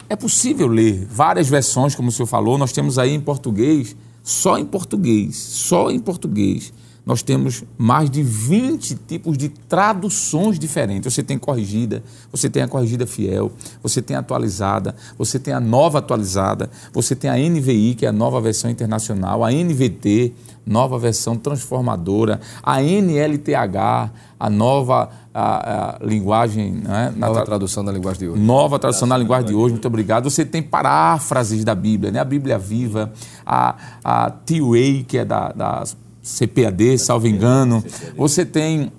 é 0.08 0.14
possível 0.14 0.68
ler 0.68 1.08
várias 1.10 1.48
versões, 1.48 1.96
como 1.96 2.08
o 2.08 2.12
senhor 2.12 2.28
falou, 2.28 2.56
nós 2.56 2.70
temos 2.70 2.96
aí 2.96 3.12
em 3.12 3.20
português, 3.20 3.96
só 4.22 4.56
em 4.58 4.64
português, 4.64 5.36
só 5.36 5.90
em 5.90 5.98
português. 5.98 6.72
nós 7.04 7.22
temos 7.22 7.64
mais 7.76 8.08
de 8.08 8.22
20 8.22 8.94
tipos 9.08 9.36
de 9.36 9.48
traduções 9.48 10.56
diferentes. 10.56 11.12
Você 11.12 11.22
tem 11.22 11.36
corrigida, 11.36 12.04
você 12.30 12.48
tem 12.48 12.62
a 12.62 12.68
corrigida 12.68 13.06
fiel, 13.06 13.50
você 13.82 14.00
tem 14.00 14.16
a 14.16 14.20
atualizada, 14.20 14.94
você 15.18 15.36
tem 15.36 15.52
a 15.52 15.58
nova 15.58 15.98
atualizada, 15.98 16.70
você 16.92 17.16
tem 17.16 17.28
a 17.28 17.36
NVI, 17.36 17.96
que 17.96 18.06
é 18.06 18.10
a 18.10 18.12
nova 18.12 18.40
versão 18.40 18.70
internacional, 18.70 19.42
a 19.42 19.50
NVT, 19.50 20.32
nova 20.70 20.98
versão 20.98 21.36
transformadora, 21.36 22.40
a 22.62 22.80
NLTH, 22.80 24.10
a 24.38 24.48
nova 24.48 25.10
a, 25.34 25.96
a 25.96 26.04
linguagem. 26.04 26.72
Né? 26.72 27.12
Nova 27.16 27.44
tradução 27.44 27.84
da 27.84 27.92
linguagem 27.92 28.20
de 28.20 28.28
hoje. 28.28 28.40
Nova 28.40 28.78
tradução 28.78 29.08
da 29.08 29.18
linguagem 29.18 29.48
de 29.48 29.54
hoje, 29.54 29.72
muito 29.74 29.88
obrigado. 29.88 30.30
Você 30.30 30.44
tem 30.44 30.62
paráfrases 30.62 31.64
da 31.64 31.74
Bíblia, 31.74 32.12
né? 32.12 32.20
a 32.20 32.24
Bíblia 32.24 32.58
Viva, 32.58 33.12
a, 33.44 33.74
a 34.04 34.30
T-Way, 34.30 35.04
que 35.06 35.18
é 35.18 35.24
da, 35.24 35.48
da 35.48 35.84
CPAD, 36.22 36.98
salvo 36.98 37.26
engano. 37.26 37.82
Você 38.16 38.44
tem 38.44 38.92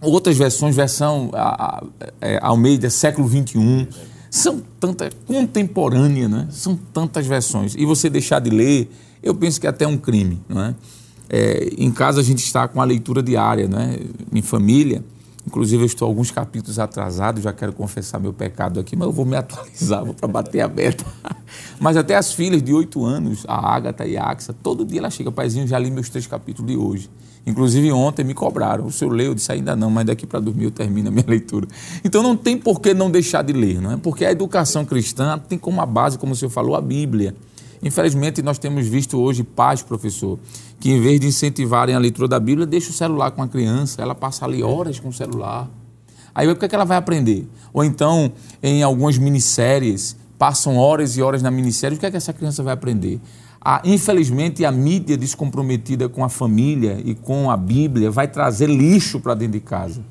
outras 0.00 0.36
versões, 0.36 0.74
versão 0.74 1.30
a, 1.34 1.76
a, 1.76 1.82
é, 2.20 2.38
Almeida, 2.42 2.88
século 2.88 3.28
XXI. 3.28 3.88
São 4.30 4.62
tantas, 4.80 5.12
contemporânea, 5.26 6.26
né? 6.26 6.48
São 6.50 6.74
tantas 6.74 7.26
versões. 7.26 7.74
E 7.74 7.84
você 7.84 8.08
deixar 8.08 8.40
de 8.40 8.48
ler, 8.48 8.90
eu 9.22 9.34
penso 9.34 9.60
que 9.60 9.66
é 9.66 9.70
até 9.70 9.86
um 9.86 9.96
crime, 9.96 10.40
não 10.48 10.62
é? 10.62 10.74
é 11.28 11.68
em 11.78 11.90
casa 11.90 12.20
a 12.20 12.24
gente 12.24 12.44
está 12.44 12.66
com 12.66 12.80
a 12.80 12.84
leitura 12.84 13.22
diária, 13.22 13.68
né? 13.68 13.98
Em 14.32 14.42
família, 14.42 15.02
Inclusive, 15.46 15.82
eu 15.82 15.86
estou 15.86 16.06
alguns 16.06 16.30
capítulos 16.30 16.78
atrasado, 16.78 17.40
já 17.40 17.52
quero 17.52 17.72
confessar 17.72 18.20
meu 18.20 18.32
pecado 18.32 18.78
aqui, 18.78 18.94
mas 18.94 19.06
eu 19.06 19.12
vou 19.12 19.24
me 19.24 19.34
atualizar, 19.36 20.04
vou 20.04 20.14
para 20.14 20.28
bater 20.28 20.60
a 20.60 20.68
meta. 20.68 21.04
mas 21.80 21.96
até 21.96 22.14
as 22.14 22.32
filhas 22.32 22.62
de 22.62 22.72
oito 22.72 23.04
anos, 23.04 23.44
a 23.48 23.74
Ágata 23.74 24.06
e 24.06 24.16
a 24.16 24.24
Axa, 24.24 24.54
todo 24.62 24.84
dia 24.84 25.00
ela 25.00 25.10
chega, 25.10 25.32
paizinho, 25.32 25.66
já 25.66 25.78
li 25.78 25.90
meus 25.90 26.08
três 26.08 26.26
capítulos 26.26 26.70
de 26.70 26.76
hoje. 26.76 27.10
Inclusive, 27.44 27.90
ontem 27.90 28.22
me 28.22 28.34
cobraram. 28.34 28.86
O 28.86 28.92
senhor 28.92 29.10
leu? 29.10 29.26
Eu 29.26 29.34
disse, 29.34 29.50
ainda 29.50 29.74
não, 29.74 29.90
mas 29.90 30.06
daqui 30.06 30.24
para 30.24 30.38
dormir 30.38 30.62
eu 30.62 30.70
termino 30.70 31.08
a 31.08 31.10
minha 31.10 31.24
leitura. 31.28 31.66
Então, 32.04 32.22
não 32.22 32.36
tem 32.36 32.56
por 32.56 32.80
que 32.80 32.94
não 32.94 33.10
deixar 33.10 33.42
de 33.42 33.52
ler, 33.52 33.80
não 33.80 33.90
é? 33.90 33.96
Porque 33.96 34.24
a 34.24 34.30
educação 34.30 34.84
cristã 34.84 35.36
tem 35.40 35.58
como 35.58 35.84
base, 35.84 36.16
como 36.16 36.34
o 36.34 36.36
senhor 36.36 36.50
falou, 36.50 36.76
a 36.76 36.80
Bíblia. 36.80 37.34
Infelizmente, 37.82 38.40
nós 38.42 38.58
temos 38.58 38.86
visto 38.86 39.20
hoje 39.20 39.42
pais, 39.42 39.82
professor, 39.82 40.38
que 40.78 40.92
em 40.92 41.00
vez 41.00 41.18
de 41.18 41.26
incentivarem 41.26 41.94
a 41.94 41.98
leitura 41.98 42.28
da 42.28 42.38
Bíblia, 42.38 42.64
deixa 42.64 42.90
o 42.90 42.92
celular 42.92 43.32
com 43.32 43.42
a 43.42 43.48
criança, 43.48 44.00
ela 44.00 44.14
passa 44.14 44.44
ali 44.44 44.62
horas 44.62 45.00
com 45.00 45.08
o 45.08 45.12
celular. 45.12 45.68
Aí 46.32 46.48
o 46.48 46.54
que, 46.54 46.64
é 46.64 46.68
que 46.68 46.74
ela 46.74 46.84
vai 46.84 46.96
aprender? 46.96 47.46
Ou 47.72 47.84
então, 47.84 48.32
em 48.62 48.82
algumas 48.84 49.18
minisséries, 49.18 50.16
passam 50.38 50.76
horas 50.76 51.16
e 51.16 51.22
horas 51.22 51.42
na 51.42 51.50
minissérie, 51.50 51.96
o 51.96 52.00
que 52.00 52.06
é 52.06 52.10
que 52.10 52.16
essa 52.16 52.32
criança 52.32 52.62
vai 52.62 52.72
aprender? 52.72 53.20
Infelizmente, 53.84 54.64
a 54.64 54.72
mídia 54.72 55.16
descomprometida 55.16 56.08
com 56.08 56.24
a 56.24 56.28
família 56.28 57.00
e 57.04 57.14
com 57.14 57.50
a 57.50 57.56
Bíblia 57.56 58.10
vai 58.10 58.26
trazer 58.26 58.68
lixo 58.68 59.20
para 59.20 59.34
dentro 59.34 59.52
de 59.52 59.60
casa. 59.60 60.02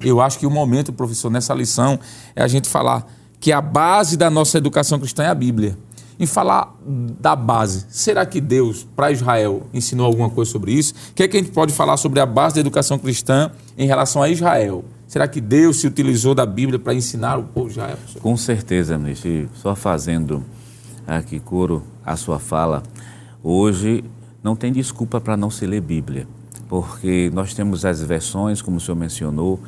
Eu 0.00 0.20
acho 0.20 0.38
que 0.38 0.46
o 0.46 0.50
momento, 0.50 0.92
professor, 0.92 1.30
nessa 1.30 1.54
lição, 1.54 1.98
é 2.34 2.42
a 2.42 2.48
gente 2.48 2.68
falar 2.68 3.06
que 3.38 3.52
a 3.52 3.60
base 3.60 4.16
da 4.16 4.30
nossa 4.30 4.58
educação 4.58 4.98
cristã 4.98 5.24
é 5.24 5.28
a 5.28 5.34
Bíblia 5.34 5.76
em 6.20 6.26
falar 6.26 6.76
da 7.18 7.34
base. 7.34 7.86
Será 7.88 8.26
que 8.26 8.42
Deus, 8.42 8.86
para 8.94 9.10
Israel, 9.10 9.62
ensinou 9.72 10.04
alguma 10.04 10.28
coisa 10.28 10.50
sobre 10.50 10.72
isso? 10.72 10.92
O 11.10 11.14
que 11.14 11.22
é 11.22 11.28
que 11.28 11.38
a 11.38 11.40
gente 11.40 11.50
pode 11.50 11.72
falar 11.72 11.96
sobre 11.96 12.20
a 12.20 12.26
base 12.26 12.56
da 12.56 12.60
educação 12.60 12.98
cristã 12.98 13.50
em 13.78 13.86
relação 13.86 14.22
a 14.22 14.28
Israel? 14.28 14.84
Será 15.08 15.26
que 15.26 15.40
Deus 15.40 15.80
se 15.80 15.86
utilizou 15.86 16.34
da 16.34 16.44
Bíblia 16.44 16.78
para 16.78 16.92
ensinar 16.92 17.38
o 17.38 17.44
povo 17.44 17.68
de 17.68 17.72
Israel? 17.72 17.96
Com 18.20 18.36
certeza, 18.36 18.98
ministro. 18.98 19.48
Só 19.54 19.74
fazendo 19.74 20.44
aqui 21.06 21.40
coro 21.40 21.82
a 22.04 22.14
sua 22.16 22.38
fala, 22.38 22.82
hoje 23.42 24.04
não 24.42 24.54
tem 24.54 24.70
desculpa 24.70 25.20
para 25.20 25.38
não 25.38 25.50
se 25.50 25.66
ler 25.66 25.80
Bíblia, 25.80 26.28
porque 26.68 27.30
nós 27.32 27.54
temos 27.54 27.84
as 27.84 28.02
versões, 28.02 28.60
como 28.60 28.76
o 28.76 28.80
senhor 28.80 28.96
mencionou, 28.96 29.58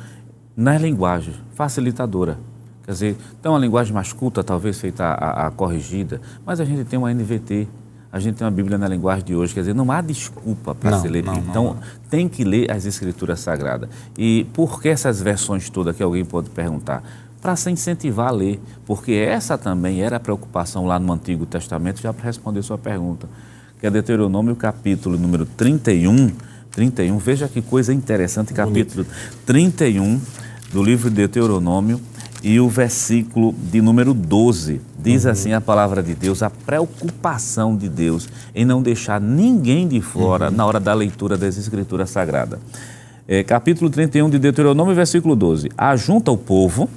na 0.55 0.77
linguagem 0.77 1.33
facilitadora. 1.55 2.37
Quer 2.85 2.91
dizer, 2.91 3.17
tem 3.41 3.49
uma 3.49 3.59
linguagem 3.59 3.93
mais 3.93 4.11
culta, 4.11 4.43
talvez 4.43 4.77
feita 4.77 5.05
a, 5.05 5.13
a, 5.13 5.47
a, 5.47 5.51
corrigida, 5.51 6.19
mas 6.45 6.59
a 6.59 6.65
gente 6.65 6.83
tem 6.83 6.99
uma 6.99 7.13
NVT, 7.13 7.67
a 8.11 8.19
gente 8.19 8.35
tem 8.35 8.45
uma 8.45 8.51
Bíblia 8.51 8.77
na 8.77 8.87
linguagem 8.87 9.23
de 9.23 9.35
hoje, 9.35 9.53
quer 9.53 9.61
dizer, 9.61 9.73
não 9.73 9.89
há 9.89 10.01
desculpa 10.01 10.75
para 10.75 10.99
se 10.99 11.07
ler. 11.07 11.23
Não, 11.23 11.35
então, 11.35 11.63
não, 11.63 11.73
não. 11.75 11.81
tem 12.09 12.27
que 12.27 12.43
ler 12.43 12.69
as 12.69 12.85
Escrituras 12.85 13.39
Sagradas. 13.39 13.89
E 14.17 14.45
por 14.53 14.81
que 14.81 14.89
essas 14.89 15.21
versões 15.21 15.69
todas 15.69 15.95
que 15.95 16.03
alguém 16.03 16.25
pode 16.25 16.49
perguntar? 16.49 17.03
Para 17.41 17.55
se 17.55 17.71
incentivar 17.71 18.27
a 18.27 18.31
ler, 18.31 18.59
porque 18.85 19.13
essa 19.13 19.57
também 19.57 20.01
era 20.01 20.17
a 20.17 20.19
preocupação 20.19 20.85
lá 20.85 20.99
no 20.99 21.11
Antigo 21.11 21.45
Testamento, 21.45 22.01
já 22.01 22.13
para 22.13 22.25
responder 22.25 22.61
sua 22.63 22.77
pergunta, 22.77 23.29
que 23.79 23.87
é 23.87 23.89
Deuteronômio 23.89 24.55
capítulo 24.57 25.17
número 25.17 25.45
31, 25.45 26.31
31, 26.69 27.17
veja 27.17 27.47
que 27.47 27.61
coisa 27.61 27.93
interessante, 27.93 28.53
capítulo 28.53 29.05
31 29.45 30.21
do 30.71 30.83
livro 30.83 31.09
de 31.09 31.15
Deuteronômio, 31.15 31.99
e 32.43 32.59
o 32.59 32.67
versículo 32.67 33.55
de 33.71 33.81
número 33.81 34.13
12 34.13 34.81
diz 34.99 35.23
uhum. 35.23 35.31
assim 35.31 35.53
a 35.53 35.61
palavra 35.61 36.03
de 36.03 36.13
Deus, 36.13 36.43
a 36.43 36.49
preocupação 36.49 37.75
de 37.75 37.87
Deus 37.87 38.27
em 38.53 38.65
não 38.65 38.81
deixar 38.81 39.21
ninguém 39.21 39.87
de 39.87 40.01
fora 40.01 40.49
uhum. 40.49 40.55
na 40.55 40.65
hora 40.65 40.79
da 40.79 40.93
leitura 40.93 41.37
das 41.37 41.57
Escrituras 41.57 42.09
Sagradas. 42.09 42.59
É, 43.25 43.41
capítulo 43.41 43.89
31 43.89 44.29
de 44.29 44.37
Deuteronômio, 44.37 44.93
versículo 44.93 45.33
12. 45.33 45.69
Ajunta 45.77 46.29
o 46.29 46.37
povo, 46.37 46.89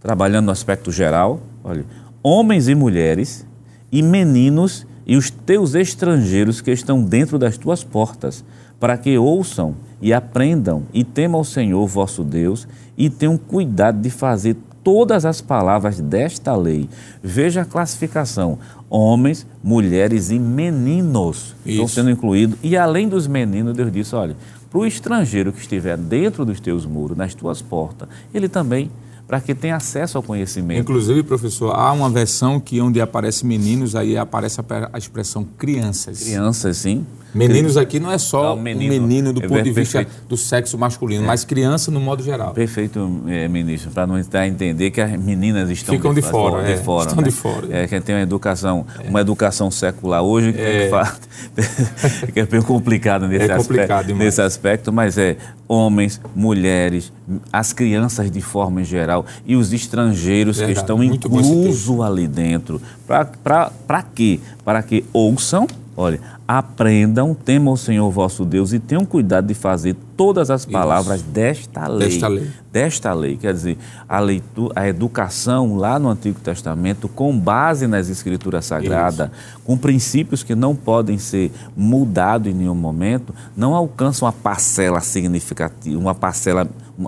trabalhando 0.00 0.46
no 0.46 0.52
aspecto 0.52 0.92
geral, 0.92 1.40
olha, 1.64 1.84
homens 2.22 2.68
e 2.68 2.74
mulheres, 2.74 3.44
e 3.90 4.00
meninos 4.02 4.86
e 5.04 5.16
os 5.16 5.28
teus 5.28 5.74
estrangeiros 5.74 6.60
que 6.60 6.70
estão 6.70 7.02
dentro 7.02 7.36
das 7.36 7.58
tuas 7.58 7.82
portas, 7.82 8.44
para 8.78 8.96
que 8.96 9.18
ouçam 9.18 9.74
e 10.00 10.12
aprendam 10.12 10.84
e 10.94 11.02
temam 11.02 11.40
o 11.40 11.44
Senhor 11.44 11.84
vosso 11.86 12.22
Deus 12.22 12.68
e 13.00 13.08
tenham 13.08 13.38
cuidado 13.38 13.98
de 13.98 14.10
fazer 14.10 14.54
todas 14.84 15.24
as 15.24 15.40
palavras 15.40 15.98
desta 15.98 16.54
lei. 16.54 16.86
Veja 17.22 17.62
a 17.62 17.64
classificação: 17.64 18.58
homens, 18.90 19.46
mulheres 19.64 20.30
e 20.30 20.38
meninos 20.38 21.56
Isso. 21.64 21.70
estão 21.70 21.88
sendo 21.88 22.10
incluídos. 22.10 22.58
E 22.62 22.76
além 22.76 23.08
dos 23.08 23.26
meninos, 23.26 23.74
Deus 23.74 23.90
disse: 23.90 24.14
olha, 24.14 24.36
para 24.70 24.78
o 24.78 24.86
estrangeiro 24.86 25.50
que 25.50 25.60
estiver 25.60 25.96
dentro 25.96 26.44
dos 26.44 26.60
teus 26.60 26.84
muros, 26.84 27.16
nas 27.16 27.34
tuas 27.34 27.62
portas, 27.62 28.06
ele 28.34 28.50
também 28.50 28.90
para 29.26 29.40
que 29.40 29.54
tenha 29.54 29.76
acesso 29.76 30.18
ao 30.18 30.22
conhecimento. 30.22 30.80
Inclusive, 30.80 31.22
professor, 31.22 31.70
há 31.70 31.92
uma 31.92 32.10
versão 32.10 32.58
que 32.58 32.80
onde 32.80 33.00
aparece 33.00 33.46
meninos, 33.46 33.94
aí 33.94 34.18
aparece 34.18 34.60
a 34.92 34.98
expressão 34.98 35.46
crianças. 35.56 36.24
Crianças, 36.24 36.76
sim. 36.78 37.06
Meninos 37.34 37.76
aqui 37.76 38.00
não 38.00 38.10
é 38.10 38.18
só 38.18 38.54
não, 38.54 38.62
menino, 38.62 38.94
um 38.94 39.06
menino 39.06 39.32
do 39.32 39.44
é 39.44 39.48
ponto 39.48 39.62
de 39.62 39.70
vista 39.70 40.06
do 40.28 40.36
sexo 40.36 40.76
masculino, 40.76 41.24
é. 41.24 41.26
mas 41.26 41.44
criança 41.44 41.90
no 41.90 42.00
modo 42.00 42.22
geral. 42.22 42.52
Perfeito, 42.52 43.22
é, 43.26 43.46
ministro, 43.48 43.90
para 43.90 44.06
não 44.06 44.20
dar 44.22 44.40
a 44.40 44.48
entender 44.48 44.90
que 44.90 45.00
as 45.00 45.18
meninas 45.18 45.70
estão 45.70 45.94
Ficam 45.94 46.12
de, 46.12 46.20
de 46.20 46.26
fora, 46.26 46.62
de 46.64 46.82
fora, 46.82 47.08
estão 47.08 47.22
né? 47.22 47.28
de 47.28 47.34
fora. 47.34 47.68
É 47.70 47.86
que 47.86 48.00
tem 48.00 48.14
uma 48.14 48.22
educação, 48.22 48.86
uma 49.08 49.20
educação 49.20 49.70
secular 49.70 50.22
hoje 50.22 50.52
que, 50.52 50.60
é. 50.60 50.90
que 52.32 52.40
é 52.40 52.46
bem 52.46 52.62
complicado 52.62 53.28
nesse, 53.28 53.50
é 53.50 53.56
complicado 53.56 54.00
aspecto, 54.00 54.18
nesse 54.18 54.42
aspecto, 54.42 54.92
mas 54.92 55.16
é 55.16 55.36
homens, 55.68 56.20
mulheres, 56.34 57.12
as 57.52 57.72
crianças 57.72 58.30
de 58.30 58.40
forma 58.40 58.80
em 58.80 58.84
geral 58.84 59.24
e 59.46 59.54
os 59.54 59.72
estrangeiros 59.72 60.56
Verdade. 60.56 60.74
que 60.74 60.80
estão 60.80 61.04
inclusos 61.04 62.00
ali 62.00 62.26
dentro. 62.26 62.80
Para 63.06 64.02
quê? 64.14 64.40
Para 64.64 64.82
que 64.82 65.04
ouçam 65.12 65.66
Olha, 66.00 66.18
aprendam, 66.48 67.34
temam 67.34 67.74
o 67.74 67.76
Senhor 67.76 68.10
vosso 68.10 68.46
Deus 68.46 68.72
e 68.72 68.78
tenham 68.78 69.04
cuidado 69.04 69.48
de 69.48 69.52
fazer 69.52 69.94
todas 70.16 70.50
as 70.50 70.64
palavras 70.64 71.20
desta 71.20 71.86
lei. 71.86 72.08
Desta 72.08 72.28
lei. 72.28 72.50
Desta 72.72 73.12
lei. 73.12 73.36
Quer 73.36 73.52
dizer, 73.52 73.76
a, 74.08 74.18
leitura, 74.18 74.72
a 74.76 74.88
educação 74.88 75.76
lá 75.76 75.98
no 75.98 76.08
Antigo 76.08 76.40
Testamento, 76.40 77.06
com 77.06 77.38
base 77.38 77.86
nas 77.86 78.08
Escrituras 78.08 78.64
Sagradas, 78.64 79.28
Isso. 79.28 79.60
com 79.62 79.76
princípios 79.76 80.42
que 80.42 80.54
não 80.54 80.74
podem 80.74 81.18
ser 81.18 81.52
mudados 81.76 82.50
em 82.50 82.54
nenhum 82.54 82.74
momento, 82.74 83.34
não 83.54 83.74
alcançam 83.74 84.24
uma 84.24 84.32
parcela 84.32 85.00
significativa, 85.00 86.00
uma 86.00 86.14
parcela 86.14 86.66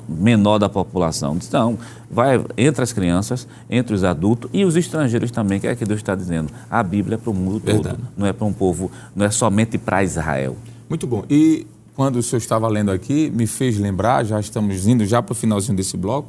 menor 0.09 0.59
da 0.59 0.69
população. 0.69 1.37
Então, 1.37 1.79
vai 2.11 2.43
entre 2.57 2.83
as 2.83 2.93
crianças, 2.93 3.47
entre 3.69 3.95
os 3.95 4.05
adultos 4.05 4.51
e 4.53 4.65
os 4.65 4.77
estrangeiros 4.77 5.31
também, 5.31 5.61
que 5.61 5.67
é 5.67 5.75
que 5.75 5.85
Deus 5.85 6.01
está 6.01 6.15
dizendo. 6.15 6.53
A 6.71 6.83
Bíblia 6.83 7.15
é 7.15 7.19
para 7.19 7.31
o 7.31 7.35
mundo 7.35 7.61
Verdade. 7.65 7.97
todo, 7.97 8.09
não 8.17 8.27
é 8.27 8.33
para 8.33 8.47
um 8.47 8.53
povo, 8.53 8.91
não 9.15 9.27
é 9.27 9.31
somente 9.31 9.79
para 9.79 10.03
Israel. 10.03 10.57
Muito 10.89 11.07
bom. 11.07 11.25
E 11.29 11.67
quando 11.95 12.17
o 12.17 12.23
senhor 12.23 12.39
estava 12.39 12.69
lendo 12.69 12.91
aqui, 12.91 13.31
me 13.31 13.47
fez 13.47 13.79
lembrar, 13.79 14.25
já 14.25 14.41
estamos 14.41 14.87
indo 14.87 15.05
já 15.05 15.23
para 15.23 15.33
o 15.33 15.35
finalzinho 15.35 15.77
desse 15.77 15.97
bloco, 15.97 16.29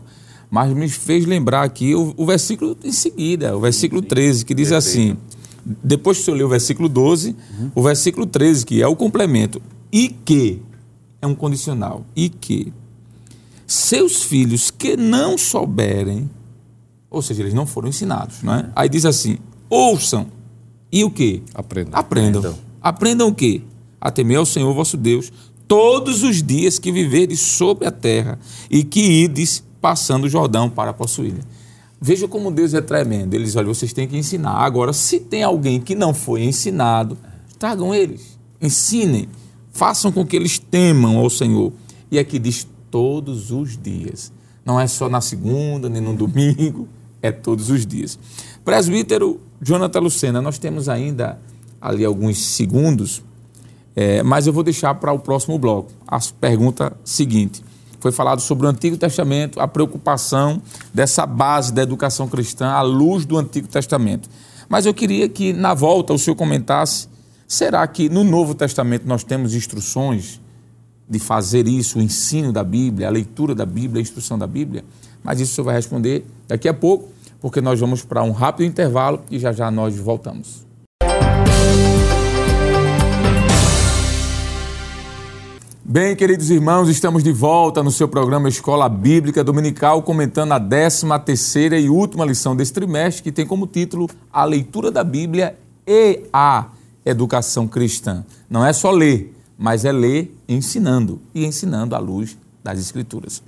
mas 0.50 0.72
me 0.74 0.88
fez 0.88 1.26
lembrar 1.26 1.64
aqui 1.64 1.96
o, 1.96 2.14
o 2.16 2.26
versículo 2.26 2.78
em 2.84 2.92
seguida, 2.92 3.56
o 3.56 3.60
versículo 3.60 4.02
13, 4.02 4.46
que 4.46 4.54
diz 4.54 4.72
assim, 4.72 5.18
depois 5.66 6.18
que 6.18 6.24
o 6.24 6.26
senhor 6.26 6.38
leu 6.38 6.48
o 6.48 6.50
versículo 6.50 6.90
12, 6.90 7.30
uhum. 7.30 7.72
o 7.74 7.82
versículo 7.82 8.26
13, 8.26 8.66
que 8.66 8.82
é 8.82 8.88
o 8.88 8.96
complemento, 8.96 9.62
e 9.92 10.10
que, 10.10 10.62
é 11.22 11.28
um 11.28 11.34
condicional, 11.34 12.06
e 12.16 12.30
que 12.30 12.74
seus 13.74 14.24
filhos 14.24 14.72
que 14.72 14.96
não 14.96 15.38
souberem, 15.38 16.30
ou 17.10 17.22
seja, 17.22 17.42
eles 17.42 17.54
não 17.54 17.66
foram 17.66 17.90
ensinados, 17.90 18.42
não 18.42 18.54
é? 18.54 18.70
Aí 18.76 18.90
diz 18.90 19.06
assim: 19.06 19.38
ouçam 19.70 20.28
e 20.92 21.04
o 21.04 21.10
que? 21.10 21.44
Aprendam. 21.54 22.00
Aprendam. 22.00 22.40
Aprendam, 22.40 22.60
Aprendam 22.82 23.28
o 23.30 23.34
quê? 23.34 23.62
A 24.00 24.12
temer 24.12 24.38
ao 24.38 24.46
Senhor 24.46 24.74
vosso 24.74 24.98
Deus 24.98 25.32
todos 25.68 26.24
os 26.24 26.44
dias 26.44 26.78
que 26.78 26.92
viveres 26.92 27.40
sobre 27.40 27.88
a 27.88 27.92
terra 27.92 28.38
e 28.70 28.84
que 28.84 29.24
ides 29.24 29.64
passando 29.82 30.26
o 30.26 30.30
Jordão 30.30 30.70
para 30.70 30.94
possuí-la. 30.94 31.40
Veja 32.00 32.28
como 32.28 32.52
Deus 32.52 32.74
é 32.74 32.82
tremendo. 32.82 33.34
Eles, 33.34 33.56
olha, 33.56 33.68
vocês 33.68 33.94
têm 33.94 34.08
que 34.08 34.18
ensinar. 34.18 34.58
Agora, 34.58 34.92
se 34.92 35.22
tem 35.22 35.42
alguém 35.42 35.80
que 35.80 35.96
não 35.96 36.14
foi 36.14 36.44
ensinado, 36.44 37.18
tragam 37.58 37.96
eles, 37.96 38.38
ensinem, 38.62 39.30
façam 39.72 40.12
com 40.12 40.26
que 40.26 40.36
eles 40.36 40.60
temam 40.60 41.18
ao 41.18 41.30
Senhor. 41.30 41.72
E 42.12 42.20
aqui 42.20 42.38
diz 42.38 42.68
todos 42.94 43.50
os 43.50 43.76
dias. 43.76 44.32
Não 44.64 44.80
é 44.80 44.86
só 44.86 45.10
na 45.10 45.20
segunda, 45.20 45.90
nem 45.90 46.00
no 46.00 46.16
domingo, 46.16 46.88
é 47.24 47.32
todos 47.32 47.72
os 47.72 47.88
dias. 47.88 48.20
Presbítero 48.64 49.42
Jonathan 49.60 50.00
Lucena, 50.00 50.44
nós 50.44 50.60
temos 50.60 50.88
ainda 50.88 51.40
ali 51.82 52.06
alguns 52.06 52.38
segundos, 52.38 53.24
é, 53.96 54.22
mas 54.22 54.46
eu 54.46 54.54
vou 54.54 54.62
deixar 54.62 54.94
para 54.94 55.12
o 55.12 55.18
próximo 55.18 55.58
bloco. 55.58 55.92
A 56.08 56.20
pergunta 56.40 56.96
seguinte 57.04 57.64
foi 58.00 58.12
falado 58.12 58.42
sobre 58.42 58.68
o 58.68 58.70
Antigo 58.70 58.96
Testamento, 58.96 59.60
a 59.60 59.68
preocupação 59.68 60.62
dessa 60.94 61.26
base 61.26 61.74
da 61.74 61.82
educação 61.82 62.28
cristã 62.28 62.68
à 62.68 62.84
luz 62.84 63.26
do 63.26 63.40
Antigo 63.40 63.68
Testamento. 63.68 64.30
Mas 64.70 64.86
eu 64.86 64.94
queria 64.94 65.28
que, 65.28 65.52
na 65.52 65.74
volta, 65.74 66.14
o 66.14 66.20
senhor 66.20 66.36
comentasse: 66.36 67.08
será 67.48 67.88
que 67.88 68.08
no 68.08 68.24
Novo 68.24 68.54
Testamento 68.54 69.08
nós 69.08 69.24
temos 69.24 69.56
instruções 69.56 70.43
de 71.10 71.20
fazer 71.20 71.68
isso, 71.68 72.00
o 72.00 72.02
ensino 72.02 72.52
da 72.52 72.64
Bíblia, 72.64 73.08
a 73.08 73.12
leitura 73.12 73.54
da 73.54 73.66
Bíblia, 73.66 74.00
a 74.00 74.02
instrução 74.02 74.38
da 74.38 74.48
Bíblia? 74.48 74.84
Mas 75.24 75.40
isso 75.40 75.54
senhor 75.54 75.66
vai 75.66 75.76
responder 75.76 76.26
daqui 76.48 76.68
a 76.68 76.74
pouco, 76.74 77.10
porque 77.40 77.62
nós 77.62 77.80
vamos 77.80 78.04
para 78.04 78.24
um 78.24 78.32
rápido 78.32 78.66
intervalo 78.66 79.22
e 79.30 79.40
já 79.40 79.52
já 79.52 79.70
nós 79.70 79.96
voltamos. 79.96 80.64
Bem, 85.86 86.16
queridos 86.16 86.50
irmãos, 86.50 86.90
estamos 86.90 87.24
de 87.24 87.32
volta 87.32 87.84
no 87.84 87.92
seu 87.92 88.08
programa 88.08 88.50
Escola 88.50 88.90
Bíblica 88.90 89.44
Dominical, 89.44 90.02
comentando 90.02 90.54
a 90.54 90.60
13 90.60 91.06
terceira 91.24 91.78
e 91.78 91.90
última 91.90 92.26
lição 92.26 92.56
desse 92.56 92.74
trimestre, 92.74 93.22
que 93.22 93.32
tem 93.32 93.46
como 93.46 93.68
título 93.68 94.10
A 94.32 94.44
Leitura 94.44 94.90
da 94.90 95.04
Bíblia 95.04 95.56
e 95.86 96.22
a 96.34 96.68
Educação 97.06 97.68
Cristã. 97.68 98.26
Não 98.50 98.66
é 98.66 98.74
só 98.74 98.90
ler, 98.90 99.36
mas 99.56 99.86
é 99.86 99.92
ler 99.92 100.33
ensinando, 100.54 101.22
e 101.34 101.46
ensinando 101.46 101.96
à 101.96 102.00
luz 102.00 102.38
das 102.64 102.80
Escrituras. 102.80 103.42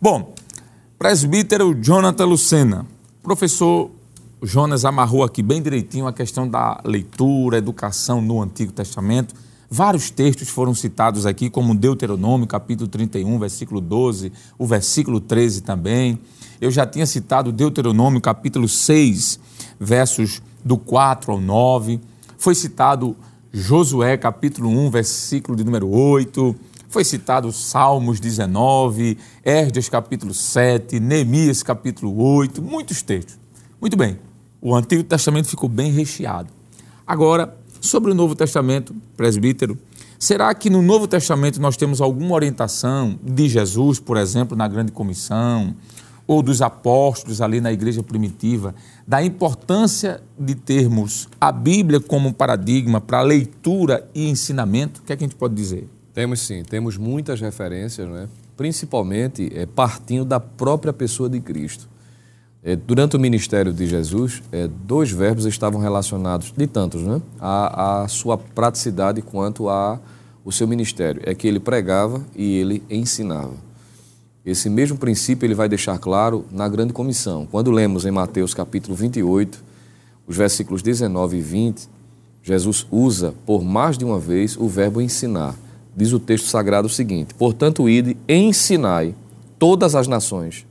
Bom, 0.00 0.34
presbítero 0.98 1.74
Jonathan 1.74 2.24
Lucena, 2.24 2.86
professor 3.22 3.90
Jonas 4.42 4.84
amarrou 4.84 5.22
aqui 5.22 5.42
bem 5.42 5.62
direitinho 5.62 6.06
a 6.06 6.12
questão 6.12 6.48
da 6.48 6.80
leitura, 6.84 7.58
educação 7.58 8.20
no 8.22 8.42
Antigo 8.42 8.72
Testamento, 8.72 9.34
Vários 9.72 10.10
textos 10.10 10.48
foram 10.48 10.74
citados 10.74 11.24
aqui, 11.24 11.48
como 11.48 11.76
Deuteronômio, 11.76 12.44
capítulo 12.44 12.88
31, 12.88 13.38
versículo 13.38 13.80
12, 13.80 14.32
o 14.58 14.66
versículo 14.66 15.20
13 15.20 15.60
também. 15.60 16.18
Eu 16.60 16.72
já 16.72 16.84
tinha 16.84 17.06
citado 17.06 17.52
Deuteronômio, 17.52 18.20
capítulo 18.20 18.68
6, 18.68 19.38
versos 19.78 20.42
do 20.64 20.76
4 20.76 21.30
ao 21.30 21.40
9. 21.40 22.00
Foi 22.36 22.52
citado 22.52 23.16
Josué, 23.52 24.16
capítulo 24.16 24.68
1, 24.68 24.90
versículo 24.90 25.56
de 25.56 25.64
número 25.64 25.88
8. 25.88 26.54
Foi 26.88 27.04
citado 27.04 27.52
Salmos 27.52 28.20
19, 28.20 29.16
Esdras, 29.44 29.88
capítulo 29.88 30.34
7, 30.34 30.98
Neemias, 30.98 31.62
capítulo 31.62 32.20
8, 32.22 32.60
muitos 32.60 33.02
textos. 33.02 33.38
Muito 33.80 33.96
bem, 33.96 34.18
o 34.60 34.74
Antigo 34.74 35.04
Testamento 35.04 35.48
ficou 35.48 35.68
bem 35.68 35.92
recheado. 35.92 36.48
Agora, 37.06 37.60
Sobre 37.80 38.12
o 38.12 38.14
Novo 38.14 38.34
Testamento, 38.34 38.94
presbítero, 39.16 39.78
será 40.18 40.54
que 40.54 40.68
no 40.68 40.82
Novo 40.82 41.08
Testamento 41.08 41.58
nós 41.60 41.78
temos 41.78 42.02
alguma 42.02 42.34
orientação 42.34 43.18
de 43.22 43.48
Jesus, 43.48 43.98
por 43.98 44.18
exemplo, 44.18 44.54
na 44.54 44.68
Grande 44.68 44.92
Comissão, 44.92 45.74
ou 46.30 46.44
dos 46.44 46.62
apóstolos 46.62 47.40
ali 47.40 47.60
na 47.60 47.72
igreja 47.72 48.04
primitiva, 48.04 48.72
da 49.04 49.20
importância 49.20 50.22
de 50.38 50.54
termos 50.54 51.28
a 51.40 51.50
Bíblia 51.50 51.98
como 51.98 52.32
paradigma 52.32 53.00
para 53.00 53.20
leitura 53.20 54.08
e 54.14 54.28
ensinamento? 54.28 55.00
O 55.00 55.02
que, 55.02 55.12
é 55.12 55.16
que 55.16 55.24
a 55.24 55.26
gente 55.26 55.34
pode 55.34 55.56
dizer? 55.56 55.88
Temos 56.14 56.38
sim, 56.46 56.62
temos 56.62 56.96
muitas 56.96 57.40
referências, 57.40 58.08
não 58.08 58.16
é? 58.16 58.28
principalmente 58.56 59.50
é, 59.52 59.66
partindo 59.66 60.24
da 60.24 60.38
própria 60.38 60.92
pessoa 60.92 61.28
de 61.28 61.40
Cristo. 61.40 61.88
É, 62.62 62.76
durante 62.76 63.16
o 63.16 63.18
ministério 63.18 63.72
de 63.72 63.88
Jesus, 63.88 64.40
é, 64.52 64.68
dois 64.68 65.10
verbos 65.10 65.46
estavam 65.46 65.80
relacionados, 65.80 66.54
de 66.56 66.66
tantos, 66.68 67.02
né? 67.02 67.20
A, 67.40 68.02
a 68.02 68.08
sua 68.08 68.38
praticidade 68.38 69.20
quanto 69.20 69.68
a 69.68 69.98
o 70.44 70.52
seu 70.52 70.68
ministério. 70.68 71.20
É 71.24 71.34
que 71.34 71.48
ele 71.48 71.58
pregava 71.58 72.24
e 72.36 72.56
ele 72.56 72.84
ensinava. 72.88 73.69
Esse 74.44 74.70
mesmo 74.70 74.96
princípio 74.96 75.46
ele 75.46 75.54
vai 75.54 75.68
deixar 75.68 75.98
claro 75.98 76.44
na 76.50 76.68
grande 76.68 76.92
comissão. 76.92 77.46
Quando 77.50 77.70
lemos 77.70 78.06
em 78.06 78.10
Mateus 78.10 78.54
capítulo 78.54 78.94
28, 78.94 79.62
os 80.26 80.36
versículos 80.36 80.82
19 80.82 81.36
e 81.36 81.40
20, 81.40 81.88
Jesus 82.42 82.86
usa 82.90 83.34
por 83.44 83.62
mais 83.62 83.98
de 83.98 84.04
uma 84.04 84.18
vez 84.18 84.56
o 84.56 84.66
verbo 84.66 85.00
ensinar. 85.00 85.54
Diz 85.94 86.12
o 86.12 86.18
texto 86.18 86.46
sagrado 86.46 86.86
o 86.86 86.90
seguinte: 86.90 87.34
Portanto, 87.34 87.88
ide, 87.88 88.16
ensinai 88.28 89.14
todas 89.58 89.94
as 89.94 90.08
nações 90.08 90.66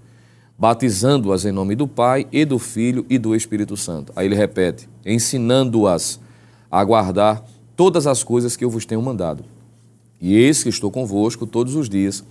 batizando-as 0.59 1.45
em 1.45 1.53
nome 1.53 1.74
do 1.74 1.88
Pai 1.88 2.28
e 2.34 2.43
do 2.43 2.59
Filho 2.59 3.05
e 3.09 3.17
do 3.17 3.34
Espírito 3.34 3.78
Santo. 3.78 4.11
Aí 4.13 4.26
ele 4.28 4.36
repete: 4.36 4.89
ensinando-as 5.05 6.20
a 6.70 6.84
guardar 6.84 7.45
todas 7.78 8.05
as 8.05 8.24
coisas 8.24 8.57
que 8.57 8.65
eu 8.65 8.70
vos 8.70 8.86
tenho 8.86 9.01
mandado. 9.01 9.45
E 10.20 10.36
eis 10.36 10.61
que 10.61 10.67
estou 10.67 10.91
convosco 10.91 11.47
todos 11.47 11.76
os 11.76 11.88
dias, 11.88 12.26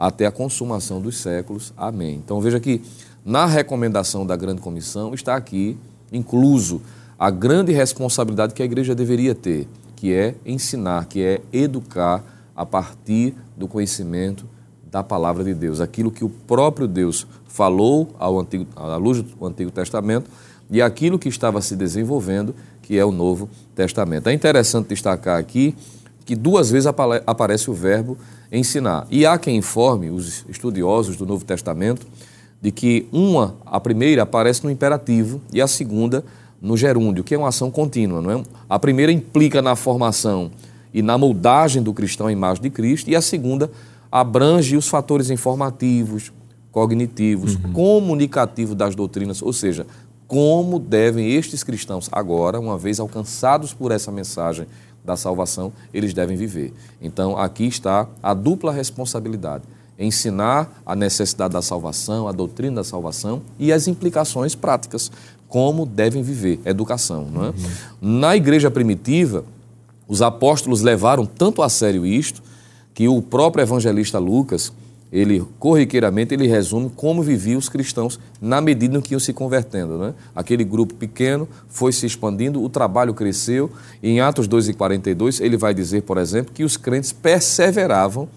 até 0.00 0.24
a 0.24 0.32
consumação 0.32 0.98
dos 0.98 1.18
séculos. 1.18 1.74
Amém. 1.76 2.14
Então 2.24 2.40
veja 2.40 2.58
que 2.58 2.80
na 3.22 3.44
recomendação 3.44 4.26
da 4.26 4.34
grande 4.34 4.62
comissão 4.62 5.12
está 5.12 5.36
aqui 5.36 5.76
incluso 6.10 6.80
a 7.18 7.30
grande 7.30 7.70
responsabilidade 7.70 8.54
que 8.54 8.62
a 8.62 8.64
igreja 8.64 8.94
deveria 8.94 9.34
ter, 9.34 9.68
que 9.94 10.14
é 10.14 10.34
ensinar, 10.46 11.04
que 11.04 11.22
é 11.22 11.42
educar 11.52 12.24
a 12.56 12.64
partir 12.64 13.34
do 13.54 13.68
conhecimento 13.68 14.48
da 14.90 15.02
palavra 15.02 15.44
de 15.44 15.52
Deus, 15.52 15.80
aquilo 15.80 16.10
que 16.10 16.24
o 16.24 16.30
próprio 16.30 16.88
Deus 16.88 17.26
falou 17.46 18.08
ao 18.18 18.40
Antigo, 18.40 18.66
à 18.74 18.96
luz 18.96 19.20
do 19.20 19.46
Antigo 19.46 19.70
Testamento 19.70 20.30
e 20.70 20.80
aquilo 20.80 21.18
que 21.18 21.28
estava 21.28 21.60
se 21.60 21.76
desenvolvendo, 21.76 22.54
que 22.80 22.98
é 22.98 23.04
o 23.04 23.12
Novo 23.12 23.50
Testamento. 23.74 24.28
É 24.28 24.32
interessante 24.32 24.88
destacar 24.88 25.38
aqui 25.38 25.76
que 26.24 26.34
duas 26.34 26.70
vezes 26.70 26.86
aparece 26.86 27.70
o 27.70 27.74
verbo 27.74 28.16
ensinar. 28.52 29.06
E 29.10 29.24
há 29.24 29.38
quem 29.38 29.56
informe 29.56 30.10
os 30.10 30.44
estudiosos 30.48 31.16
do 31.16 31.26
Novo 31.26 31.44
Testamento 31.44 32.06
de 32.60 32.70
que 32.70 33.06
uma, 33.10 33.56
a 33.64 33.80
primeira 33.80 34.22
aparece 34.22 34.64
no 34.64 34.70
imperativo 34.70 35.40
e 35.52 35.60
a 35.60 35.66
segunda 35.66 36.24
no 36.60 36.76
gerúndio, 36.76 37.24
que 37.24 37.34
é 37.34 37.38
uma 37.38 37.48
ação 37.48 37.70
contínua, 37.70 38.20
não 38.20 38.30
é? 38.30 38.42
A 38.68 38.78
primeira 38.78 39.10
implica 39.10 39.62
na 39.62 39.74
formação 39.74 40.50
e 40.92 41.00
na 41.00 41.16
moldagem 41.16 41.82
do 41.82 41.94
cristão 41.94 42.26
à 42.26 42.32
imagem 42.32 42.62
de 42.62 42.70
Cristo 42.70 43.08
e 43.08 43.16
a 43.16 43.22
segunda 43.22 43.70
abrange 44.12 44.76
os 44.76 44.88
fatores 44.88 45.30
informativos, 45.30 46.32
cognitivos, 46.70 47.54
uhum. 47.54 47.72
comunicativos 47.72 48.74
das 48.74 48.94
doutrinas, 48.94 49.40
ou 49.40 49.52
seja, 49.52 49.86
como 50.26 50.78
devem 50.78 51.32
estes 51.32 51.64
cristãos, 51.64 52.08
agora, 52.12 52.60
uma 52.60 52.78
vez 52.78 53.00
alcançados 53.00 53.72
por 53.72 53.90
essa 53.90 54.12
mensagem 54.12 54.66
da 55.04 55.16
salvação, 55.16 55.72
eles 55.92 56.12
devem 56.12 56.36
viver. 56.36 56.72
Então, 57.00 57.36
aqui 57.36 57.66
está 57.66 58.06
a 58.22 58.34
dupla 58.34 58.72
responsabilidade: 58.72 59.64
ensinar 59.98 60.82
a 60.84 60.94
necessidade 60.94 61.54
da 61.54 61.62
salvação, 61.62 62.28
a 62.28 62.32
doutrina 62.32 62.76
da 62.76 62.84
salvação 62.84 63.42
e 63.58 63.72
as 63.72 63.88
implicações 63.88 64.54
práticas, 64.54 65.10
como 65.48 65.84
devem 65.84 66.22
viver, 66.22 66.60
educação. 66.64 67.26
Não 67.30 67.46
é? 67.46 67.48
Uhum. 67.48 67.54
Na 68.00 68.36
igreja 68.36 68.70
primitiva, 68.70 69.44
os 70.06 70.22
apóstolos 70.22 70.82
levaram 70.82 71.24
tanto 71.24 71.62
a 71.62 71.68
sério 71.68 72.04
isto 72.04 72.42
que 72.94 73.08
o 73.08 73.22
próprio 73.22 73.62
evangelista 73.62 74.18
Lucas, 74.18 74.72
ele 75.12 75.44
corriqueiramente 75.58 76.32
ele 76.32 76.46
resume 76.46 76.90
como 76.94 77.22
viviam 77.22 77.58
os 77.58 77.68
cristãos 77.68 78.18
na 78.40 78.60
medida 78.60 78.96
em 78.96 79.00
que 79.00 79.14
iam 79.14 79.20
se 79.20 79.32
convertendo. 79.32 79.98
Né? 79.98 80.14
Aquele 80.34 80.62
grupo 80.62 80.94
pequeno 80.94 81.48
foi 81.68 81.92
se 81.92 82.06
expandindo, 82.06 82.62
o 82.62 82.68
trabalho 82.68 83.12
cresceu. 83.12 83.70
Em 84.02 84.20
Atos 84.20 84.46
2 84.46 84.68
e 84.68 84.74
42 84.74 85.40
ele 85.40 85.56
vai 85.56 85.74
dizer, 85.74 86.02
por 86.02 86.16
exemplo, 86.16 86.52
que 86.54 86.62
os 86.62 86.76
crentes 86.76 87.12
perseveravam 87.12 88.28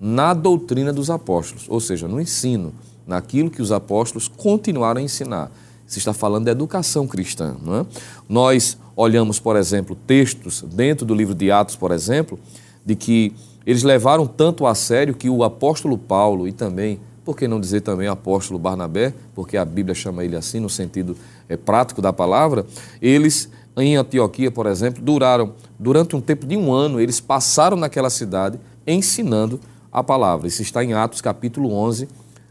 na 0.00 0.34
doutrina 0.34 0.92
dos 0.92 1.10
apóstolos, 1.10 1.66
ou 1.68 1.80
seja, 1.80 2.06
no 2.06 2.20
ensino, 2.20 2.72
naquilo 3.06 3.48
que 3.48 3.62
os 3.62 3.72
apóstolos 3.72 4.28
continuaram 4.28 5.00
a 5.00 5.04
ensinar. 5.04 5.50
Se 5.86 6.00
está 6.00 6.12
falando 6.12 6.46
da 6.46 6.50
educação 6.50 7.06
cristã. 7.06 7.56
Não 7.62 7.76
é? 7.76 7.86
Nós 8.28 8.76
olhamos, 8.96 9.38
por 9.38 9.54
exemplo, 9.54 9.96
textos 10.06 10.62
dentro 10.62 11.06
do 11.06 11.14
livro 11.14 11.32
de 11.32 11.52
Atos, 11.52 11.76
por 11.76 11.92
exemplo, 11.92 12.36
de 12.84 12.96
que 12.96 13.32
eles 13.66 13.82
levaram 13.82 14.26
tanto 14.26 14.64
a 14.64 14.74
sério 14.74 15.14
que 15.14 15.28
o 15.28 15.42
apóstolo 15.42 15.98
Paulo 15.98 16.46
e 16.46 16.52
também, 16.52 17.00
por 17.24 17.36
que 17.36 17.48
não 17.48 17.60
dizer 17.60 17.80
também 17.80 18.06
apóstolo 18.06 18.58
Barnabé, 18.58 19.12
porque 19.34 19.56
a 19.56 19.64
Bíblia 19.64 19.94
chama 19.94 20.24
ele 20.24 20.36
assim 20.36 20.60
no 20.60 20.70
sentido 20.70 21.16
é, 21.48 21.56
prático 21.56 22.00
da 22.00 22.12
palavra, 22.12 22.64
eles 23.02 23.50
em 23.76 23.96
Antioquia, 23.96 24.50
por 24.50 24.66
exemplo, 24.66 25.02
duraram, 25.02 25.52
durante 25.78 26.16
um 26.16 26.20
tempo 26.20 26.46
de 26.46 26.56
um 26.56 26.72
ano, 26.72 26.98
eles 26.98 27.20
passaram 27.20 27.76
naquela 27.76 28.08
cidade 28.08 28.58
ensinando 28.86 29.60
a 29.92 30.02
palavra. 30.02 30.46
Isso 30.46 30.62
está 30.62 30.82
em 30.82 30.94
Atos 30.94 31.20
capítulo 31.20 31.72
11, 31.74 32.08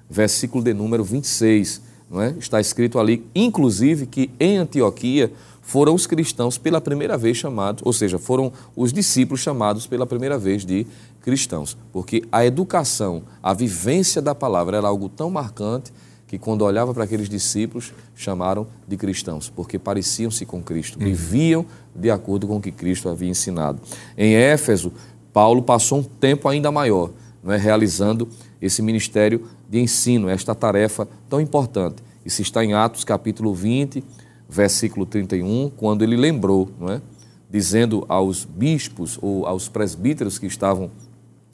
versículo 0.09 0.63
de 0.63 0.73
número 0.73 1.03
26. 1.03 1.81
Não 2.09 2.21
é? 2.21 2.35
Está 2.37 2.61
escrito 2.61 2.99
ali, 2.99 3.25
inclusive, 3.33 4.05
que 4.05 4.29
em 4.39 4.57
Antioquia 4.57 5.31
foram 5.65 5.95
os 5.95 6.05
cristãos 6.05 6.59
pela 6.59 6.79
primeira 6.79 7.17
vez 7.17 7.37
chamados, 7.37 7.81
ou 7.83 7.91
seja, 7.91 8.19
foram 8.19 8.53
os 8.75 8.93
discípulos 8.93 9.41
chamados 9.41 9.87
pela 9.87 10.05
primeira 10.05 10.37
vez 10.37 10.63
de 10.63 10.85
cristãos, 11.21 11.75
porque 11.91 12.23
a 12.31 12.45
educação, 12.45 13.23
a 13.41 13.51
vivência 13.51 14.21
da 14.21 14.35
palavra 14.35 14.77
era 14.77 14.87
algo 14.87 15.09
tão 15.09 15.29
marcante 15.31 15.91
que 16.27 16.37
quando 16.37 16.61
olhava 16.61 16.93
para 16.93 17.03
aqueles 17.03 17.27
discípulos, 17.27 17.93
chamaram 18.15 18.67
de 18.87 18.95
cristãos, 18.95 19.49
porque 19.49 19.79
pareciam-se 19.79 20.45
com 20.45 20.61
Cristo, 20.61 20.99
uhum. 20.99 21.05
viviam 21.05 21.65
de 21.95 22.11
acordo 22.11 22.47
com 22.47 22.57
o 22.57 22.61
que 22.61 22.71
Cristo 22.71 23.09
havia 23.09 23.29
ensinado. 23.29 23.81
Em 24.15 24.35
Éfeso, 24.35 24.93
Paulo 25.33 25.63
passou 25.63 25.99
um 25.99 26.03
tempo 26.03 26.47
ainda 26.47 26.71
maior, 26.71 27.09
não 27.43 27.51
é, 27.51 27.57
realizando 27.57 28.29
esse 28.61 28.83
ministério 28.83 29.47
de 29.67 29.79
ensino, 29.79 30.29
esta 30.29 30.53
tarefa 30.53 31.07
tão 31.27 31.41
importante. 31.41 32.03
Isso 32.23 32.41
está 32.43 32.63
em 32.63 32.73
Atos 32.73 33.03
capítulo 33.03 33.53
20, 33.53 34.03
versículo 34.49 35.05
31, 35.05 35.71
quando 35.75 36.03
ele 36.03 36.15
lembrou, 36.15 36.69
não 36.79 36.89
é? 36.89 37.01
dizendo 37.49 38.05
aos 38.09 38.43
bispos 38.43 39.17
ou 39.21 39.45
aos 39.45 39.69
presbíteros 39.69 40.37
que 40.37 40.45
estavam 40.45 40.91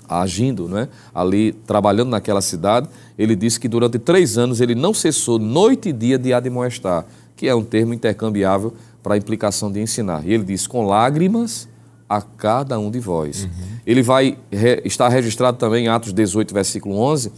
agindo, 0.08 0.68
não 0.68 0.80
é? 0.80 0.90
ali 1.14 1.54
trabalhando 1.54 2.10
naquela 2.10 2.42
cidade, 2.42 2.90
ele 3.18 3.36
disse 3.36 3.60
que 3.60 3.68
durante 3.68 3.98
três 3.98 4.38
anos 4.38 4.60
ele 4.60 4.76
não 4.76 4.94
cessou 4.94 5.40
noite 5.40 5.90
e 5.90 5.94
dia 5.94 6.18
de 6.18 6.34
admoestar, 6.34 7.06
que 7.36 7.48
é 7.48 7.56
um 7.56 7.64
termo 7.64 7.94
intercambiável 7.94 8.74
para 9.02 9.16
a 9.16 9.18
implicação 9.18 9.72
de 9.72 9.80
ensinar. 9.80 10.26
E 10.26 10.34
ele 10.34 10.44
diz, 10.44 10.68
com 10.68 10.86
lágrimas 10.86 11.68
a 12.10 12.22
cada 12.22 12.78
um 12.78 12.92
de 12.92 13.00
vós. 13.00 13.46
Uhum. 13.46 13.50
Ele 13.88 14.02
vai 14.02 14.38
re, 14.52 14.82
está 14.84 15.08
registrado 15.08 15.58
também 15.58 15.86
em 15.86 15.88
Atos 15.88 16.12
18, 16.12 16.54
versículo 16.54 16.98
11, 16.98 17.32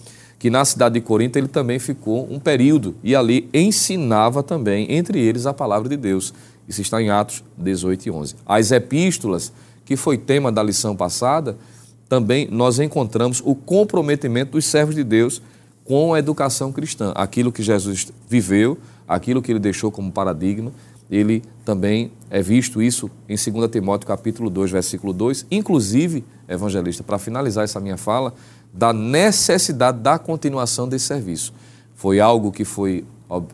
que 0.44 0.50
na 0.50 0.66
cidade 0.66 0.96
de 0.96 1.00
Corinto 1.00 1.38
ele 1.38 1.48
também 1.48 1.80
ficou 1.80 2.28
um 2.30 2.38
período 2.38 2.98
e 3.02 3.16
ali 3.16 3.48
ensinava 3.54 4.44
também, 4.44 4.91
entre 4.91 5.18
eles, 5.18 5.46
a 5.46 5.54
palavra 5.54 5.88
de 5.88 5.96
Deus. 5.96 6.34
Isso 6.68 6.82
está 6.82 7.02
em 7.02 7.10
Atos 7.10 7.41
18 7.58 8.08
e 8.08 8.12
11. 8.12 8.36
As 8.46 8.70
epístolas, 8.74 9.54
que 9.86 9.96
foi 9.96 10.18
tema 10.18 10.52
da 10.52 10.62
lição 10.62 10.98
passada, 10.98 11.56
também 12.10 12.46
nós 12.52 12.78
encontramos 12.78 13.41
o 13.46 13.56
comprometimento 13.56 14.52
dos 14.52 14.66
servos 14.66 14.96
de 14.96 15.04
Deus 15.06 15.41
com 15.86 16.14
a 16.14 16.20
educação 16.20 16.74
cristã. 16.74 17.14
Aquilo 17.16 17.50
que 17.50 17.64
Jesus 17.64 18.12
viveu, 18.28 18.78
aquilo 19.08 19.41
que 19.41 19.50
ele 19.50 19.60
deixou 19.60 19.94
como 19.94 20.12
paradigma, 20.12 20.74
ele 21.10 21.41
também 21.64 22.12
é 22.30 22.41
visto 22.41 22.82
isso 22.82 23.10
em 23.30 23.38
2 23.38 23.72
Timóteo 23.72 24.06
capítulo 24.06 24.50
2, 24.50 24.72
versículo 24.72 25.14
2, 25.14 25.46
inclusive, 25.50 26.26
evangelista, 26.50 27.02
para 27.02 27.18
finalizar 27.18 27.64
essa 27.64 27.80
minha 27.80 27.96
fala, 27.96 28.34
da 28.74 28.91
necessidade 28.91 29.99
da 29.99 30.17
continuação 30.17 30.88
desse 30.88 31.05
serviço. 31.05 31.53
Foi 31.93 32.19
algo 32.19 32.51
que 32.51 32.65
foi 32.65 33.05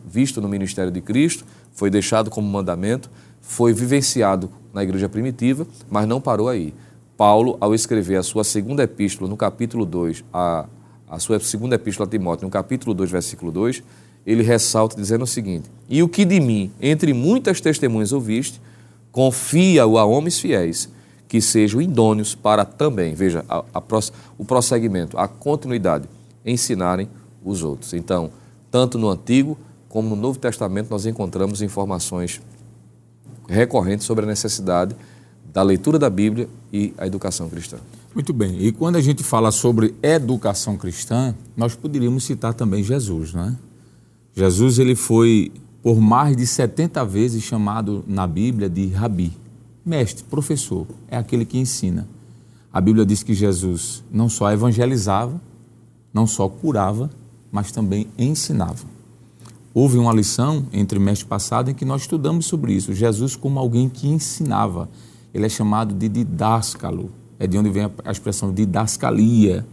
visto 0.06 0.40
no 0.40 0.48
ministério 0.48 0.90
de 0.90 1.00
Cristo, 1.00 1.44
foi 1.72 1.90
deixado 1.90 2.30
como 2.30 2.48
mandamento, 2.48 3.10
foi 3.40 3.72
vivenciado 3.72 4.50
na 4.72 4.82
igreja 4.82 5.08
primitiva, 5.08 5.66
mas 5.90 6.08
não 6.08 6.20
parou 6.20 6.48
aí. 6.48 6.72
Paulo, 7.16 7.56
ao 7.60 7.74
escrever 7.74 8.16
a 8.16 8.22
sua 8.22 8.44
segunda 8.44 8.82
epístola, 8.82 9.28
no 9.28 9.36
capítulo 9.36 9.84
2, 9.84 10.24
a, 10.32 10.66
a 11.08 11.18
sua 11.18 11.38
segunda 11.38 11.74
epístola 11.74 12.06
a 12.06 12.10
Timóteo, 12.10 12.46
no 12.46 12.50
capítulo 12.50 12.94
2, 12.94 13.10
versículo 13.10 13.52
2, 13.52 13.82
ele 14.26 14.42
ressalta 14.42 14.96
dizendo 14.96 15.24
o 15.24 15.26
seguinte: 15.26 15.70
E 15.88 16.02
o 16.02 16.08
que 16.08 16.24
de 16.24 16.40
mim, 16.40 16.70
entre 16.80 17.12
muitas 17.12 17.60
testemunhas 17.60 18.12
ouviste, 18.12 18.60
confia-o 19.12 19.98
a 19.98 20.04
homens 20.04 20.38
fiéis 20.38 20.88
que 21.30 21.40
sejam 21.40 21.80
idôneos 21.80 22.34
para 22.34 22.64
também, 22.64 23.14
veja, 23.14 23.44
a, 23.48 23.64
a, 23.72 23.82
o 24.36 24.44
prosseguimento, 24.44 25.16
a 25.16 25.28
continuidade, 25.28 26.08
ensinarem 26.44 27.08
os 27.44 27.62
outros. 27.62 27.94
Então, 27.94 28.32
tanto 28.68 28.98
no 28.98 29.08
Antigo 29.08 29.56
como 29.88 30.10
no 30.10 30.16
Novo 30.16 30.40
Testamento, 30.40 30.90
nós 30.90 31.06
encontramos 31.06 31.62
informações 31.62 32.42
recorrentes 33.48 34.06
sobre 34.06 34.24
a 34.24 34.28
necessidade 34.28 34.96
da 35.52 35.62
leitura 35.62 36.00
da 36.00 36.10
Bíblia 36.10 36.48
e 36.72 36.92
a 36.98 37.06
educação 37.06 37.48
cristã. 37.48 37.76
Muito 38.12 38.32
bem. 38.32 38.60
E 38.60 38.72
quando 38.72 38.96
a 38.96 39.00
gente 39.00 39.22
fala 39.22 39.52
sobre 39.52 39.94
educação 40.02 40.76
cristã, 40.76 41.32
nós 41.56 41.76
poderíamos 41.76 42.24
citar 42.24 42.54
também 42.54 42.82
Jesus, 42.82 43.32
não 43.34 43.44
é? 43.44 43.56
Jesus 44.34 44.80
ele 44.80 44.96
foi 44.96 45.52
por 45.80 46.00
mais 46.00 46.36
de 46.36 46.44
70 46.44 47.04
vezes 47.04 47.44
chamado 47.44 48.04
na 48.08 48.26
Bíblia 48.26 48.68
de 48.68 48.88
rabi, 48.88 49.32
Mestre, 49.84 50.24
professor, 50.24 50.86
é 51.08 51.16
aquele 51.16 51.44
que 51.44 51.58
ensina. 51.58 52.06
A 52.72 52.80
Bíblia 52.80 53.06
diz 53.06 53.22
que 53.22 53.32
Jesus 53.32 54.04
não 54.12 54.28
só 54.28 54.52
evangelizava, 54.52 55.40
não 56.12 56.26
só 56.26 56.48
curava, 56.48 57.10
mas 57.50 57.72
também 57.72 58.06
ensinava. 58.18 58.86
Houve 59.72 59.98
uma 59.98 60.12
lição 60.12 60.66
entre 60.72 60.98
mestre 60.98 61.26
passado 61.26 61.70
em 61.70 61.74
que 61.74 61.84
nós 61.84 62.02
estudamos 62.02 62.46
sobre 62.46 62.72
isso. 62.72 62.92
Jesus 62.92 63.36
como 63.36 63.58
alguém 63.58 63.88
que 63.88 64.06
ensinava. 64.06 64.88
Ele 65.32 65.46
é 65.46 65.48
chamado 65.48 65.94
de 65.94 66.08
didáscalo. 66.08 67.10
É 67.38 67.46
de 67.46 67.56
onde 67.56 67.70
vem 67.70 67.90
a 68.04 68.10
expressão 68.10 68.52
didascalia. 68.52 69.64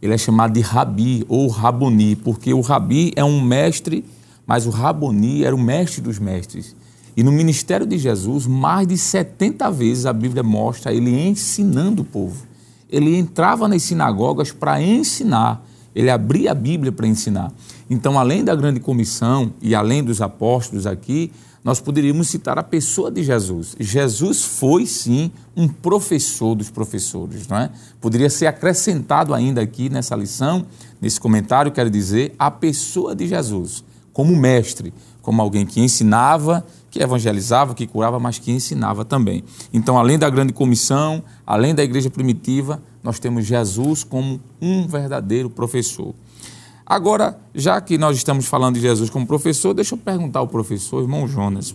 Ele 0.00 0.14
é 0.14 0.18
chamado 0.18 0.52
de 0.52 0.60
rabi 0.60 1.24
ou 1.28 1.48
raboni, 1.48 2.14
porque 2.14 2.54
o 2.54 2.60
rabi 2.60 3.12
é 3.16 3.24
um 3.24 3.40
mestre, 3.40 4.04
mas 4.46 4.66
o 4.66 4.70
raboni 4.70 5.44
era 5.44 5.56
o 5.56 5.58
mestre 5.58 6.00
dos 6.00 6.18
mestres. 6.18 6.76
E 7.18 7.22
no 7.24 7.32
ministério 7.32 7.84
de 7.84 7.98
Jesus, 7.98 8.46
mais 8.46 8.86
de 8.86 8.96
70 8.96 9.68
vezes 9.72 10.06
a 10.06 10.12
Bíblia 10.12 10.44
mostra 10.44 10.94
ele 10.94 11.10
ensinando 11.28 12.02
o 12.02 12.04
povo. 12.04 12.46
Ele 12.88 13.16
entrava 13.16 13.66
nas 13.66 13.82
sinagogas 13.82 14.52
para 14.52 14.80
ensinar, 14.80 15.66
ele 15.92 16.10
abria 16.10 16.52
a 16.52 16.54
Bíblia 16.54 16.92
para 16.92 17.08
ensinar. 17.08 17.52
Então, 17.90 18.16
além 18.16 18.44
da 18.44 18.54
grande 18.54 18.78
comissão 18.78 19.52
e 19.60 19.74
além 19.74 20.04
dos 20.04 20.22
apóstolos 20.22 20.86
aqui, 20.86 21.32
nós 21.64 21.80
poderíamos 21.80 22.28
citar 22.28 22.56
a 22.56 22.62
pessoa 22.62 23.10
de 23.10 23.24
Jesus. 23.24 23.74
Jesus 23.80 24.44
foi, 24.44 24.86
sim, 24.86 25.32
um 25.56 25.66
professor 25.66 26.54
dos 26.54 26.70
professores, 26.70 27.48
não 27.48 27.56
é? 27.56 27.72
Poderia 28.00 28.30
ser 28.30 28.46
acrescentado 28.46 29.34
ainda 29.34 29.60
aqui 29.60 29.90
nessa 29.90 30.14
lição, 30.14 30.64
nesse 31.00 31.18
comentário, 31.18 31.72
quero 31.72 31.90
dizer, 31.90 32.32
a 32.38 32.48
pessoa 32.48 33.12
de 33.12 33.26
Jesus, 33.26 33.82
como 34.12 34.36
mestre, 34.36 34.94
como 35.20 35.42
alguém 35.42 35.66
que 35.66 35.80
ensinava, 35.80 36.64
que 36.90 37.02
evangelizava, 37.02 37.74
que 37.74 37.86
curava, 37.86 38.18
mas 38.18 38.38
que 38.38 38.50
ensinava 38.50 39.04
também. 39.04 39.44
Então, 39.72 39.98
além 39.98 40.18
da 40.18 40.28
grande 40.30 40.52
comissão, 40.52 41.22
além 41.46 41.74
da 41.74 41.82
igreja 41.82 42.10
primitiva, 42.10 42.82
nós 43.02 43.18
temos 43.18 43.46
Jesus 43.46 44.04
como 44.04 44.40
um 44.60 44.86
verdadeiro 44.86 45.50
professor. 45.50 46.14
Agora, 46.84 47.38
já 47.54 47.80
que 47.80 47.98
nós 47.98 48.16
estamos 48.16 48.46
falando 48.46 48.76
de 48.76 48.80
Jesus 48.80 49.10
como 49.10 49.26
professor, 49.26 49.74
deixa 49.74 49.94
eu 49.94 49.98
perguntar 49.98 50.40
ao 50.40 50.48
professor, 50.48 51.02
irmão 51.02 51.28
Jonas, 51.28 51.74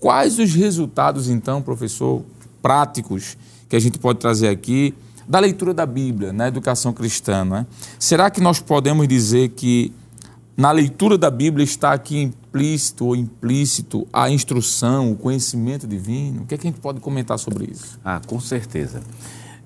quais 0.00 0.38
os 0.38 0.52
resultados, 0.52 1.28
então, 1.28 1.62
professor, 1.62 2.22
práticos 2.60 3.36
que 3.68 3.76
a 3.76 3.78
gente 3.78 3.98
pode 3.98 4.18
trazer 4.18 4.48
aqui 4.48 4.94
da 5.28 5.38
leitura 5.38 5.72
da 5.72 5.86
Bíblia 5.86 6.32
na 6.32 6.48
educação 6.48 6.92
cristã? 6.92 7.46
É? 7.60 7.66
Será 7.98 8.30
que 8.30 8.40
nós 8.40 8.58
podemos 8.58 9.06
dizer 9.06 9.50
que 9.50 9.92
na 10.56 10.72
leitura 10.72 11.16
da 11.16 11.30
Bíblia 11.30 11.64
está 11.64 11.92
aqui 11.92 12.32
implícito 12.52 13.06
ou 13.06 13.16
implícito 13.16 14.06
a 14.12 14.28
instrução, 14.28 15.10
o 15.10 15.16
conhecimento 15.16 15.86
divino? 15.86 16.42
O 16.42 16.46
que, 16.46 16.54
é 16.54 16.58
que 16.58 16.66
a 16.66 16.70
gente 16.70 16.80
pode 16.80 17.00
comentar 17.00 17.38
sobre 17.38 17.70
isso? 17.72 17.98
Ah, 18.04 18.20
com 18.26 18.38
certeza. 18.38 19.02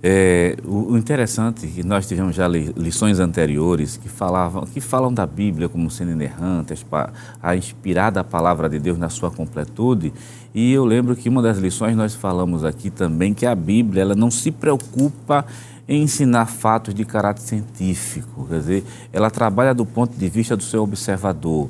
É, 0.02 0.56
o, 0.64 0.96
interessante 0.96 1.66
é 1.66 1.68
que 1.68 1.82
nós 1.82 2.06
tivemos 2.06 2.36
já 2.36 2.46
lições 2.46 3.18
anteriores 3.18 3.96
que 3.96 4.08
falavam, 4.08 4.64
que 4.64 4.80
falam 4.80 5.12
da 5.12 5.26
Bíblia 5.26 5.68
como 5.68 5.90
sendo 5.90 6.12
inerrante, 6.12 6.74
a 7.42 7.56
inspirada 7.56 8.22
palavra 8.22 8.68
de 8.68 8.78
Deus 8.78 8.98
na 8.98 9.08
sua 9.08 9.32
completude. 9.32 10.12
E 10.54 10.72
eu 10.72 10.84
lembro 10.84 11.16
que 11.16 11.28
uma 11.28 11.42
das 11.42 11.58
lições 11.58 11.96
nós 11.96 12.14
falamos 12.14 12.62
aqui 12.62 12.88
também 12.88 13.34
que 13.34 13.46
a 13.46 13.54
Bíblia 13.54 14.02
ela 14.02 14.14
não 14.14 14.30
se 14.30 14.52
preocupa 14.52 15.44
em 15.88 16.02
ensinar 16.02 16.46
fatos 16.46 16.94
de 16.94 17.04
caráter 17.04 17.42
científico, 17.42 18.46
quer 18.48 18.58
dizer, 18.58 18.84
ela 19.12 19.30
trabalha 19.30 19.72
do 19.72 19.86
ponto 19.86 20.16
de 20.16 20.28
vista 20.28 20.56
do 20.56 20.62
seu 20.62 20.82
observador. 20.82 21.68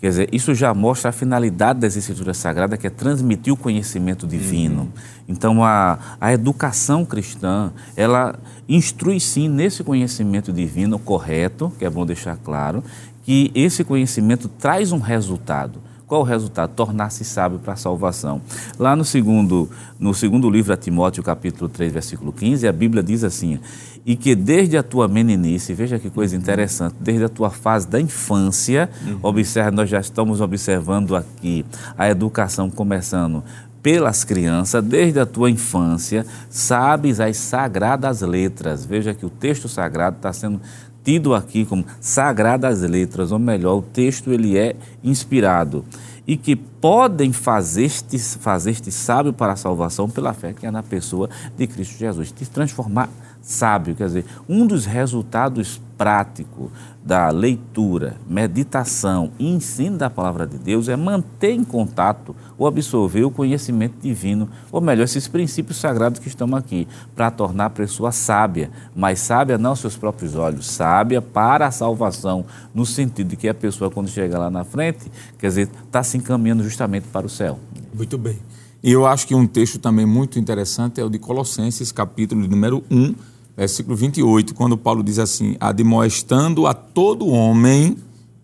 Quer 0.00 0.08
dizer, 0.08 0.28
isso 0.32 0.54
já 0.54 0.72
mostra 0.72 1.10
a 1.10 1.12
finalidade 1.12 1.80
das 1.80 1.94
escrituras 1.94 2.38
sagradas, 2.38 2.78
que 2.78 2.86
é 2.86 2.90
transmitir 2.90 3.52
o 3.52 3.56
conhecimento 3.56 4.26
divino. 4.26 4.82
Uhum. 4.82 4.88
Então, 5.28 5.62
a, 5.62 5.98
a 6.18 6.32
educação 6.32 7.04
cristã, 7.04 7.70
ela 7.94 8.38
instrui 8.66 9.20
sim 9.20 9.46
nesse 9.46 9.84
conhecimento 9.84 10.52
divino 10.54 10.98
correto, 10.98 11.70
que 11.78 11.84
é 11.84 11.90
bom 11.90 12.06
deixar 12.06 12.38
claro, 12.38 12.82
que 13.24 13.50
esse 13.54 13.84
conhecimento 13.84 14.48
traz 14.48 14.90
um 14.90 14.98
resultado. 14.98 15.82
Qual 16.10 16.22
o 16.22 16.24
resultado? 16.24 16.72
Tornar-se 16.74 17.24
sábio 17.24 17.60
para 17.60 17.74
a 17.74 17.76
salvação. 17.76 18.42
Lá 18.76 18.96
no 18.96 19.04
segundo, 19.04 19.70
no 19.96 20.12
segundo 20.12 20.50
livro 20.50 20.72
a 20.72 20.76
Timóteo, 20.76 21.22
capítulo 21.22 21.68
3, 21.68 21.92
versículo 21.92 22.32
15, 22.32 22.66
a 22.66 22.72
Bíblia 22.72 23.00
diz 23.00 23.22
assim: 23.22 23.60
E 24.04 24.16
que 24.16 24.34
desde 24.34 24.76
a 24.76 24.82
tua 24.82 25.06
meninice, 25.06 25.72
veja 25.72 26.00
que 26.00 26.10
coisa 26.10 26.34
interessante, 26.34 26.96
desde 26.98 27.22
a 27.22 27.28
tua 27.28 27.48
fase 27.48 27.86
da 27.86 28.00
infância, 28.00 28.90
uhum. 29.06 29.20
observa, 29.22 29.70
nós 29.70 29.88
já 29.88 30.00
estamos 30.00 30.40
observando 30.40 31.14
aqui 31.14 31.64
a 31.96 32.10
educação 32.10 32.68
começando 32.68 33.44
pelas 33.80 34.24
crianças, 34.24 34.82
desde 34.82 35.20
a 35.20 35.24
tua 35.24 35.48
infância, 35.48 36.26
sabes 36.50 37.20
as 37.20 37.36
sagradas 37.36 38.20
letras. 38.20 38.84
Veja 38.84 39.14
que 39.14 39.24
o 39.24 39.30
texto 39.30 39.68
sagrado 39.68 40.16
está 40.16 40.32
sendo 40.32 40.60
tido 41.04 41.34
aqui 41.34 41.64
como 41.64 41.84
sagradas 42.00 42.82
letras, 42.82 43.32
ou 43.32 43.38
melhor, 43.38 43.78
o 43.78 43.82
texto 43.82 44.32
ele 44.32 44.56
é 44.58 44.76
inspirado 45.02 45.84
e 46.26 46.36
que 46.36 46.54
podem 46.54 47.32
fazer-te 47.32 48.18
fazer 48.18 48.76
sábio 48.90 49.32
para 49.32 49.54
a 49.54 49.56
salvação 49.56 50.08
pela 50.08 50.32
fé 50.32 50.52
que 50.52 50.66
é 50.66 50.70
na 50.70 50.82
pessoa 50.82 51.28
de 51.56 51.66
Cristo 51.66 51.98
Jesus, 51.98 52.30
te 52.30 52.48
transformar 52.48 53.08
sábio, 53.42 53.94
quer 53.94 54.06
dizer, 54.06 54.24
um 54.48 54.66
dos 54.66 54.84
resultados 54.84 55.80
práticos 55.96 56.70
da 57.02 57.30
leitura, 57.30 58.16
meditação 58.28 59.32
e 59.38 59.48
ensino 59.48 59.96
da 59.96 60.10
palavra 60.10 60.46
de 60.46 60.58
Deus 60.58 60.88
é 60.88 60.96
manter 60.96 61.52
em 61.52 61.64
contato 61.64 62.36
ou 62.58 62.66
absorver 62.66 63.24
o 63.24 63.30
conhecimento 63.30 63.94
divino, 64.00 64.48
ou 64.70 64.80
melhor, 64.80 65.04
esses 65.04 65.26
princípios 65.26 65.78
sagrados 65.78 66.20
que 66.20 66.28
estão 66.28 66.54
aqui, 66.54 66.86
para 67.14 67.30
tornar 67.30 67.66
a 67.66 67.70
pessoa 67.70 68.12
sábia, 68.12 68.70
mas 68.94 69.18
sábia 69.18 69.56
não 69.56 69.70
aos 69.70 69.80
seus 69.80 69.96
próprios 69.96 70.36
olhos, 70.36 70.66
sábia 70.66 71.22
para 71.22 71.66
a 71.66 71.70
salvação, 71.70 72.44
no 72.74 72.84
sentido 72.84 73.28
de 73.28 73.36
que 73.36 73.48
a 73.48 73.54
pessoa, 73.54 73.90
quando 73.90 74.08
chega 74.08 74.38
lá 74.38 74.50
na 74.50 74.64
frente, 74.64 75.10
quer 75.38 75.48
dizer, 75.48 75.68
está 75.86 76.02
se 76.02 76.18
encaminhando 76.18 76.62
justamente 76.62 77.06
para 77.08 77.26
o 77.26 77.30
céu. 77.30 77.58
Muito 77.94 78.18
bem. 78.18 78.38
E 78.82 78.92
eu 78.92 79.06
acho 79.06 79.26
que 79.26 79.34
um 79.34 79.46
texto 79.46 79.78
também 79.78 80.06
muito 80.06 80.38
interessante 80.38 81.00
é 81.00 81.04
o 81.04 81.10
de 81.10 81.18
Colossenses, 81.18 81.92
capítulo 81.92 82.46
número 82.46 82.82
1, 82.90 83.14
versículo 83.60 83.94
28, 83.94 84.54
quando 84.54 84.76
Paulo 84.76 85.02
diz 85.02 85.18
assim: 85.18 85.54
admoestando 85.60 86.66
a 86.66 86.72
todo 86.72 87.28
homem 87.28 87.96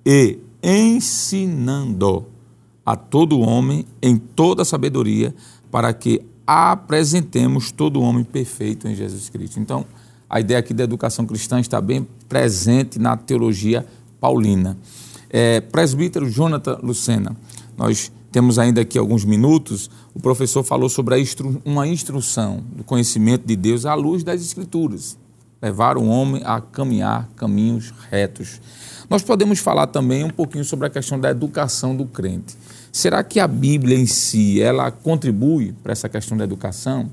e 0.04 0.38
ensinando 0.62 2.26
a 2.84 2.94
todo 2.94 3.40
homem 3.40 3.86
em 4.02 4.18
toda 4.18 4.64
sabedoria, 4.64 5.34
para 5.70 5.92
que 5.94 6.20
apresentemos 6.46 7.70
todo 7.70 8.00
homem 8.00 8.24
perfeito 8.24 8.86
em 8.86 8.94
Jesus 8.94 9.30
Cristo. 9.30 9.58
Então, 9.58 9.86
a 10.28 10.38
ideia 10.38 10.60
aqui 10.60 10.74
da 10.74 10.84
educação 10.84 11.24
cristã 11.24 11.58
está 11.58 11.80
bem 11.80 12.06
presente 12.28 12.98
na 12.98 13.16
teologia 13.16 13.86
paulina. 14.20 14.76
É, 15.30 15.60
presbítero 15.60 16.28
Jonathan 16.30 16.78
Lucena, 16.82 17.34
nós 17.76 18.12
temos 18.36 18.58
ainda 18.58 18.82
aqui 18.82 18.98
alguns 18.98 19.24
minutos, 19.24 19.90
o 20.12 20.20
professor 20.20 20.62
falou 20.62 20.90
sobre 20.90 21.18
instru 21.18 21.58
uma 21.64 21.86
instrução 21.86 22.62
do 22.76 22.84
conhecimento 22.84 23.46
de 23.46 23.56
Deus 23.56 23.86
à 23.86 23.94
luz 23.94 24.22
das 24.22 24.42
Escrituras, 24.42 25.16
levar 25.62 25.96
o 25.96 26.04
homem 26.04 26.42
a 26.44 26.60
caminhar 26.60 27.30
caminhos 27.34 27.94
retos. 28.10 28.60
Nós 29.08 29.22
podemos 29.22 29.58
falar 29.58 29.86
também 29.86 30.22
um 30.22 30.28
pouquinho 30.28 30.66
sobre 30.66 30.86
a 30.86 30.90
questão 30.90 31.18
da 31.18 31.30
educação 31.30 31.96
do 31.96 32.04
crente. 32.04 32.54
Será 32.92 33.24
que 33.24 33.40
a 33.40 33.48
Bíblia 33.48 33.98
em 33.98 34.04
si 34.04 34.60
ela 34.60 34.90
contribui 34.90 35.72
para 35.82 35.92
essa 35.92 36.06
questão 36.06 36.36
da 36.36 36.44
educação? 36.44 37.10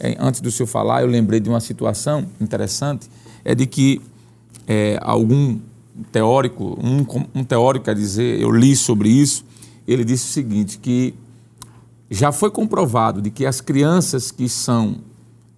É, 0.00 0.16
antes 0.18 0.40
do 0.40 0.50
senhor 0.50 0.66
falar, 0.66 1.02
eu 1.02 1.08
lembrei 1.08 1.38
de 1.38 1.48
uma 1.48 1.60
situação 1.60 2.26
interessante, 2.40 3.08
é 3.44 3.54
de 3.54 3.64
que 3.64 4.02
é, 4.66 4.98
algum 5.00 5.56
teórico, 6.10 6.76
um, 6.82 7.06
um 7.32 7.44
teórico 7.44 7.84
quer 7.84 7.94
dizer, 7.94 8.40
eu 8.40 8.50
li 8.50 8.74
sobre 8.74 9.08
isso, 9.08 9.44
ele 9.86 10.04
disse 10.04 10.26
o 10.26 10.32
seguinte, 10.32 10.78
que 10.78 11.14
já 12.10 12.32
foi 12.32 12.50
comprovado 12.50 13.20
de 13.20 13.30
que 13.30 13.44
as 13.44 13.60
crianças 13.60 14.30
que 14.30 14.48
são 14.48 14.96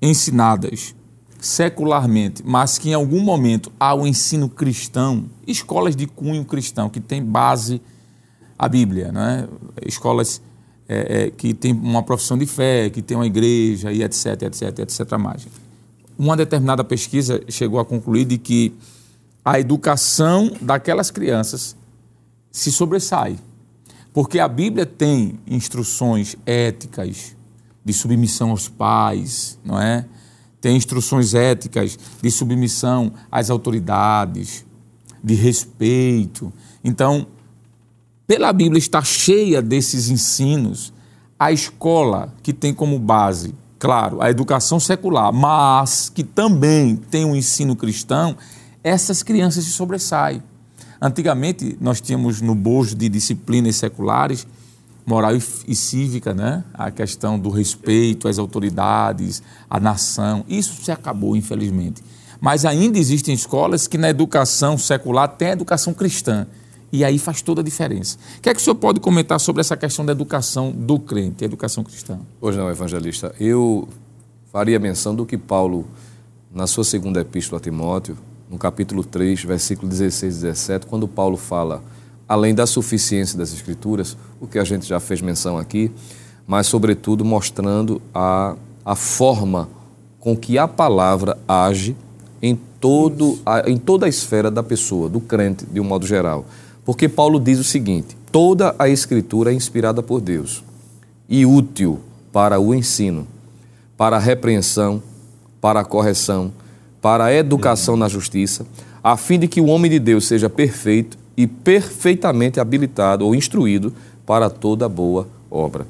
ensinadas 0.00 0.94
secularmente, 1.38 2.42
mas 2.44 2.78
que 2.78 2.90
em 2.90 2.94
algum 2.94 3.20
momento 3.20 3.70
há 3.78 3.94
o 3.94 4.06
ensino 4.06 4.48
cristão, 4.48 5.26
escolas 5.46 5.94
de 5.94 6.06
cunho 6.06 6.44
cristão, 6.44 6.88
que 6.88 7.00
tem 7.00 7.22
base 7.22 7.80
a 8.58 8.68
Bíblia, 8.68 9.12
né? 9.12 9.46
escolas 9.84 10.40
é, 10.88 11.24
é, 11.24 11.30
que 11.30 11.52
têm 11.52 11.72
uma 11.72 12.02
profissão 12.02 12.38
de 12.38 12.46
fé, 12.46 12.88
que 12.90 13.02
tem 13.02 13.16
uma 13.16 13.26
igreja 13.26 13.92
e 13.92 14.02
etc, 14.02 14.42
etc, 14.42 14.78
etc. 14.78 15.18
Mais. 15.18 15.46
Uma 16.18 16.36
determinada 16.36 16.82
pesquisa 16.82 17.40
chegou 17.48 17.78
a 17.78 17.84
concluir 17.84 18.24
de 18.24 18.38
que 18.38 18.74
a 19.44 19.60
educação 19.60 20.50
daquelas 20.60 21.10
crianças 21.10 21.76
se 22.50 22.72
sobressai 22.72 23.36
porque 24.16 24.40
a 24.40 24.48
Bíblia 24.48 24.86
tem 24.86 25.38
instruções 25.46 26.36
éticas 26.46 27.36
de 27.84 27.92
submissão 27.92 28.48
aos 28.48 28.66
pais, 28.66 29.58
não 29.62 29.78
é? 29.78 30.06
Tem 30.58 30.74
instruções 30.74 31.34
éticas 31.34 31.98
de 32.22 32.30
submissão 32.30 33.12
às 33.30 33.50
autoridades, 33.50 34.64
de 35.22 35.34
respeito. 35.34 36.50
Então, 36.82 37.26
pela 38.26 38.54
Bíblia 38.54 38.78
estar 38.78 39.04
cheia 39.04 39.60
desses 39.60 40.08
ensinos, 40.08 40.94
a 41.38 41.52
escola 41.52 42.34
que 42.42 42.54
tem 42.54 42.72
como 42.72 42.98
base, 42.98 43.54
claro, 43.78 44.22
a 44.22 44.30
educação 44.30 44.80
secular, 44.80 45.30
mas 45.30 46.08
que 46.08 46.24
também 46.24 46.96
tem 46.96 47.26
um 47.26 47.36
ensino 47.36 47.76
cristão, 47.76 48.34
essas 48.82 49.22
crianças 49.22 49.64
se 49.64 49.72
sobressaem. 49.72 50.42
Antigamente, 51.00 51.76
nós 51.80 52.00
tínhamos 52.00 52.40
no 52.40 52.54
bojo 52.54 52.94
de 52.94 53.08
disciplinas 53.08 53.76
seculares, 53.76 54.46
moral 55.06 55.32
e, 55.36 55.74
cívica, 55.74 56.34
né? 56.34 56.64
a 56.74 56.90
questão 56.90 57.38
do 57.38 57.48
respeito 57.48 58.26
às 58.26 58.38
autoridades, 58.38 59.42
à 59.70 59.78
nação. 59.78 60.44
Isso 60.48 60.82
se 60.82 60.90
acabou, 60.90 61.36
infelizmente. 61.36 62.02
Mas 62.40 62.64
ainda 62.64 62.98
existem 62.98 63.34
escolas 63.34 63.86
que 63.86 63.96
na 63.96 64.10
educação 64.10 64.76
secular 64.76 65.28
tem 65.28 65.48
a 65.48 65.52
educação 65.52 65.94
cristã. 65.94 66.46
E 66.92 67.04
aí 67.04 67.18
faz 67.18 67.42
toda 67.42 67.60
a 67.60 67.64
diferença. 67.64 68.18
O 68.38 68.40
que 68.40 68.48
é 68.48 68.54
que 68.54 68.60
o 68.60 68.62
senhor 68.62 68.76
pode 68.76 69.00
comentar 69.00 69.38
sobre 69.38 69.60
essa 69.60 69.76
questão 69.76 70.04
da 70.04 70.12
educação 70.12 70.70
do 70.70 70.98
crente, 70.98 71.44
a 71.44 71.46
educação 71.46 71.82
cristã? 71.84 72.18
Hoje 72.40 72.58
não, 72.58 72.70
evangelista. 72.70 73.34
Eu 73.38 73.88
faria 74.52 74.78
menção 74.78 75.14
do 75.14 75.26
que 75.26 75.36
Paulo, 75.36 75.86
na 76.52 76.66
sua 76.66 76.84
segunda 76.84 77.20
epístola 77.20 77.60
a 77.60 77.62
Timóteo, 77.62 78.16
no 78.50 78.58
capítulo 78.58 79.02
3, 79.02 79.44
versículo 79.44 79.88
16 79.88 80.36
e 80.36 80.40
17, 80.42 80.86
quando 80.86 81.08
Paulo 81.08 81.36
fala, 81.36 81.82
além 82.28 82.54
da 82.54 82.66
suficiência 82.66 83.36
das 83.36 83.52
Escrituras, 83.52 84.16
o 84.40 84.46
que 84.46 84.58
a 84.58 84.64
gente 84.64 84.86
já 84.86 85.00
fez 85.00 85.20
menção 85.20 85.58
aqui, 85.58 85.90
mas, 86.46 86.66
sobretudo, 86.66 87.24
mostrando 87.24 88.00
a, 88.14 88.54
a 88.84 88.94
forma 88.94 89.68
com 90.20 90.36
que 90.36 90.58
a 90.58 90.68
palavra 90.68 91.36
age 91.46 91.96
em, 92.40 92.58
todo, 92.80 93.38
a, 93.44 93.68
em 93.68 93.76
toda 93.76 94.06
a 94.06 94.08
esfera 94.08 94.50
da 94.50 94.62
pessoa, 94.62 95.08
do 95.08 95.20
crente, 95.20 95.66
de 95.66 95.80
um 95.80 95.84
modo 95.84 96.06
geral. 96.06 96.44
Porque 96.84 97.08
Paulo 97.08 97.40
diz 97.40 97.58
o 97.58 97.64
seguinte: 97.64 98.16
toda 98.30 98.74
a 98.78 98.88
Escritura 98.88 99.50
é 99.50 99.54
inspirada 99.54 100.02
por 100.02 100.20
Deus 100.20 100.62
e 101.28 101.44
útil 101.44 101.98
para 102.32 102.60
o 102.60 102.72
ensino, 102.72 103.26
para 103.96 104.16
a 104.16 104.20
repreensão, 104.20 105.02
para 105.60 105.80
a 105.80 105.84
correção, 105.84 106.52
para 107.06 107.26
a 107.26 107.32
educação 107.32 107.96
na 107.96 108.08
justiça, 108.08 108.66
a 109.00 109.16
fim 109.16 109.38
de 109.38 109.46
que 109.46 109.60
o 109.60 109.66
homem 109.66 109.88
de 109.88 110.00
Deus 110.00 110.26
seja 110.26 110.50
perfeito 110.50 111.16
e 111.36 111.46
perfeitamente 111.46 112.58
habilitado 112.58 113.24
ou 113.24 113.32
instruído 113.32 113.94
para 114.26 114.50
toda 114.50 114.88
boa 114.88 115.28
obra. 115.48 115.86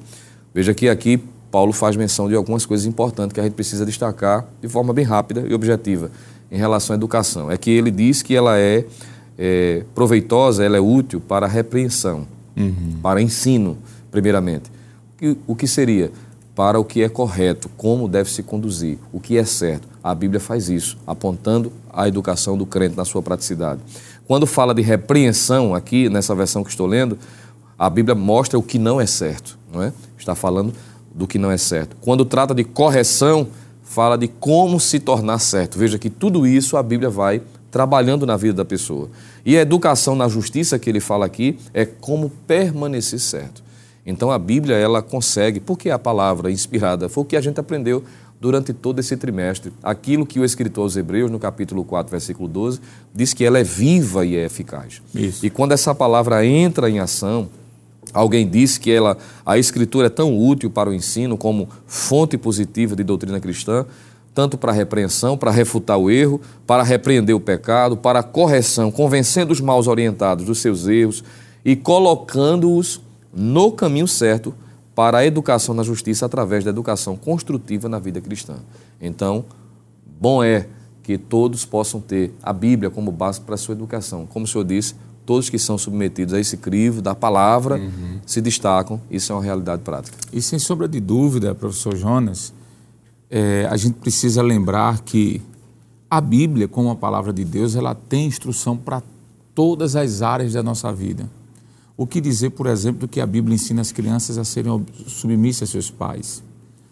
Veja 0.53 0.75
que 0.75 0.91
aqui 0.91 1.19
Paulo 1.51 1.73
faz 1.73 1.97
menção 1.97 2.29
de 2.29 2.35
algumas 2.35 2.67
coisas 2.67 2.85
importantes 2.85 3.33
que 3.33 3.41
a 3.41 3.43
gente 3.45 3.55
precisa 3.55 3.87
destacar 3.87 4.45
de 4.61 4.69
forma 4.69 4.93
bem 4.93 5.07
rápida 5.07 5.43
e 5.49 5.55
objetiva 5.55 6.11
em 6.53 6.59
relação 6.59 6.93
à 6.93 6.99
educação. 6.99 7.51
É 7.51 7.57
que 7.57 7.71
ele 7.71 7.91
diz 7.91 8.21
que 8.21 8.37
ela 8.37 8.59
é, 8.59 8.85
é 9.39 9.85
proveitosa, 9.95 10.67
ela 10.67 10.77
é 10.77 10.81
útil 10.81 11.19
para 11.19 11.47
repreensão, 11.47 12.27
uhum. 12.55 12.99
para 13.03 13.23
ensino, 13.23 13.79
primeiramente. 14.11 14.71
O 15.47 15.57
que 15.57 15.67
seria? 15.67 16.13
Para 16.57 16.81
o 16.81 16.85
que 16.85 17.03
é 17.03 17.09
correto, 17.09 17.69
como 17.77 18.09
deve 18.09 18.31
se 18.31 18.43
conduzir, 18.43 18.97
o 19.13 19.21
que 19.21 19.37
é 19.37 19.45
certo. 19.45 19.87
A 20.03 20.15
Bíblia 20.15 20.41
faz 20.41 20.71
isso, 20.71 20.97
apontando 21.07 21.71
a 21.93 22.09
educação 22.09 22.57
do 22.57 22.65
crente 22.65 22.97
na 22.97 23.05
sua 23.05 23.21
praticidade. 23.21 23.83
Quando 24.27 24.47
fala 24.47 24.75
de 24.75 24.81
repreensão, 24.81 25.75
aqui 25.75 26.09
nessa 26.09 26.35
versão 26.35 26.65
que 26.65 26.71
estou 26.71 26.87
lendo, 26.87 27.19
a 27.79 27.91
Bíblia 27.91 28.15
mostra 28.15 28.59
o 28.59 28.63
que 28.63 28.79
não 28.79 28.99
é 28.99 29.05
certo, 29.05 29.59
não 29.71 29.83
é? 29.83 29.93
Está 30.19 30.35
falando 30.35 30.73
do 31.15 31.27
que 31.27 31.39
não 31.39 31.51
é 31.51 31.59
certo. 31.59 31.95
Quando 32.01 32.25
trata 32.25 32.55
de 32.55 32.65
correção, 32.65 33.49
fala 33.83 34.17
de 34.17 34.27
como 34.27 34.81
se 34.81 34.99
tornar 34.99 35.39
certo. 35.41 35.79
Veja 35.79 35.99
que 35.99 36.09
tudo 36.09 36.47
isso 36.47 36.79
a 36.79 36.83
Bíblia 36.83 37.11
vai 37.11 37.43
trabalhando 37.71 38.25
na 38.25 38.35
vida 38.35 38.55
da 38.55 38.65
pessoa. 38.65 39.11
E 39.45 39.59
a 39.59 39.61
educação 39.61 40.17
na 40.17 40.27
justiça 40.27 40.79
que 40.79 40.89
ele 40.89 41.01
fala 41.01 41.27
aqui 41.27 41.59
é 41.75 41.85
como 41.85 42.31
permanecer 42.47 43.21
certo. 43.21 43.66
Então 44.07 44.31
a 44.31 44.39
Bíblia 44.39 44.77
ela 44.77 45.03
consegue, 45.03 45.59
porque 45.59 45.91
a 45.91 45.99
palavra 45.99 46.51
inspirada 46.51 47.09
foi 47.09 47.25
o 47.25 47.27
que 47.27 47.37
a 47.37 47.41
gente 47.41 47.59
aprendeu 47.59 48.05
durante 48.41 48.73
todo 48.73 49.01
esse 49.01 49.17
trimestre. 49.17 49.73
Aquilo 49.83 50.25
que 50.25 50.39
o 50.39 50.45
escritor 50.45 50.85
aos 50.85 50.97
Hebreus, 50.97 51.31
no 51.31 51.39
capítulo 51.39 51.85
4, 51.85 52.11
versículo 52.11 52.49
12, 52.49 52.81
diz 53.13 53.35
que 53.35 53.45
ela 53.45 53.59
é 53.59 53.65
viva 53.65 54.25
e 54.25 54.37
é 54.37 54.45
eficaz. 54.45 55.03
Isso. 55.15 55.45
E 55.45 55.51
quando 55.51 55.73
essa 55.73 55.95
palavra 55.95 56.47
entra 56.47 56.89
em 56.89 57.01
ação, 57.01 57.49
alguém 58.13 58.49
disse 58.49 58.79
que 58.79 58.93
ela, 58.93 59.17
a 59.45 59.59
escritura 59.59 60.07
é 60.07 60.11
tão 60.11 60.39
útil 60.39 60.71
para 60.71 60.91
o 60.91 60.95
ensino 60.95 61.37
como 61.37 61.69
fonte 61.87 62.39
positiva 62.39 62.95
de 62.95 63.03
doutrina 63.03 63.41
cristã, 63.41 63.85
tanto 64.35 64.59
para 64.59 64.71
a 64.71 64.75
repreensão, 64.75 65.37
para 65.37 65.51
refutar 65.51 65.97
o 65.97 66.11
erro, 66.11 66.41
para 66.67 66.83
repreender 66.83 67.35
o 67.35 67.41
pecado, 67.41 67.97
para 67.97 68.19
a 68.19 68.23
correção, 68.23 68.91
convencendo 68.91 69.51
os 69.51 69.63
maus 69.63 69.87
orientados 69.87 70.45
dos 70.45 70.59
seus 70.59 70.87
erros 70.87 71.25
e 71.65 71.75
colocando-os 71.75 73.01
no 73.37 73.71
caminho 73.73 74.09
certo 74.09 74.55
para 74.95 75.19
a 75.19 75.27
educação 75.27 75.75
na 75.75 75.83
justiça 75.83 76.25
através 76.25 76.65
da 76.65 76.71
educação 76.71 77.17
construtiva 77.17 77.89
na 77.89 77.99
vida 77.99 78.21
cristã. 78.21 78.57
Então, 79.01 79.45
bom 80.19 80.43
é 80.43 80.67
que 81.03 81.19
todos 81.19 81.65
possam 81.65 82.01
ter 82.01 82.33
a 82.43 82.53
Bíblia 82.53 82.91
como 82.91 83.13
base 83.13 83.41
para 83.41 83.55
a 83.55 83.59
sua 83.59 83.75
educação. 83.75 84.27
Como 84.27 84.47
o 84.47 84.49
senhor 84.49 84.65
disse, 84.65 84.95
todos 85.27 85.51
que 85.51 85.59
são 85.59 85.77
submetidos 85.77 86.33
a 86.33 86.41
esse 86.41 86.57
crivo 86.57 87.03
da 87.03 87.15
palavra 87.15 87.77
uhum. 87.77 88.21
se 88.25 88.41
destacam, 88.41 89.01
isso 89.11 89.31
é 89.33 89.35
uma 89.35 89.43
realidade 89.43 89.83
prática. 89.83 90.17
E 90.33 90.41
sem 90.41 90.59
sombra 90.59 90.89
de 90.89 90.99
dúvida, 90.99 91.55
professor 91.55 91.95
Jonas, 91.95 92.55
é, 93.31 93.69
a 93.71 93.77
gente 93.77 93.95
precisa 93.95 94.43
lembrar 94.43 95.01
que 95.03 95.43
a 96.11 96.21
Bíblia, 96.21 96.67
como 96.67 96.91
a 96.91 96.97
palavra 96.97 97.33
de 97.33 97.45
Deus, 97.45 97.77
ela 97.77 97.95
tem 97.95 98.27
instrução 98.27 98.77
para 98.77 99.03
todas 99.55 99.95
as 99.95 100.23
áreas 100.23 100.53
da 100.53 100.63
nossa 100.63 100.93
vida. 100.93 101.29
O 101.97 102.07
que 102.07 102.21
dizer, 102.21 102.51
por 102.51 102.67
exemplo, 102.67 103.09
que 103.09 103.21
a 103.21 103.27
Bíblia 103.27 103.55
ensina 103.55 103.81
as 103.81 103.91
crianças 103.91 104.37
a 104.37 104.45
serem 104.45 104.85
submissas 105.07 105.69
a 105.69 105.73
seus 105.73 105.91
pais, 105.91 106.43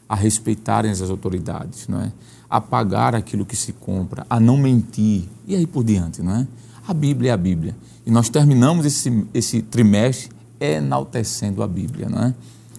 a 0.09 0.14
respeitarem 0.14 0.90
as 0.90 1.02
autoridades, 1.02 1.86
não 1.88 2.00
é? 2.00 2.12
a 2.48 2.61
pagar 2.61 3.14
aquilo 3.14 3.44
que 3.44 3.57
se 3.57 3.72
compra, 3.72 4.24
a 4.30 4.38
não 4.38 4.57
mentir 4.57 5.24
e 5.46 5.57
aí 5.57 5.66
por 5.66 5.82
diante, 5.82 6.22
não 6.22 6.36
é? 6.36 6.46
A 6.86 6.94
Bíblia 6.94 7.30
é 7.30 7.34
a 7.34 7.36
Bíblia. 7.36 7.74
E 8.07 8.11
nós 8.11 8.28
terminamos 8.28 8.86
esse, 8.86 9.26
esse 9.34 9.61
trimestre 9.61 10.30
enaltecendo 10.61 11.62
a 11.62 11.66
Bíblia, 11.66 12.09
não 12.09 12.22
é? 12.22 12.34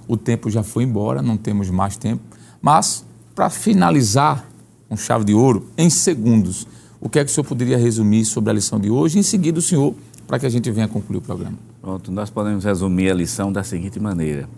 O 0.08 0.16
tempo 0.16 0.50
já 0.50 0.64
foi 0.64 0.84
embora, 0.84 1.22
não 1.22 1.36
temos 1.36 1.70
mais 1.70 1.98
tempo, 1.98 2.22
mas 2.62 3.04
para 3.34 3.50
finalizar 3.50 4.48
com 4.88 4.96
chave 4.96 5.26
de 5.26 5.34
ouro, 5.34 5.68
em 5.78 5.90
segundos, 5.90 6.66
o 7.02 7.10
que 7.10 7.20
é 7.20 7.26
que 7.26 7.32
o 7.32 7.34
senhor 7.34 7.46
poderia 7.46 7.78
resumir 7.78 8.24
sobre 8.24 8.52
a 8.52 8.54
lição 8.54 8.80
de 8.80 8.90
hoje? 8.90 9.20
Em 9.20 9.24
seguida, 9.24 9.60
o 9.60 9.62
senhor, 9.62 9.94
para 10.26 10.40
que 10.40 10.46
a 10.46 10.50
gente 10.50 10.72
venha 10.72 10.88
concluir 10.88 11.18
o 11.18 11.22
programa. 11.22 11.58
Pronto, 11.86 12.12
nós 12.12 12.32
podemos 12.32 12.66
resumir 12.66 13.12
a 13.12 13.14
lição 13.14 13.52
da 13.52 13.64
seguinte 13.64 14.00
maneira: 14.00 14.50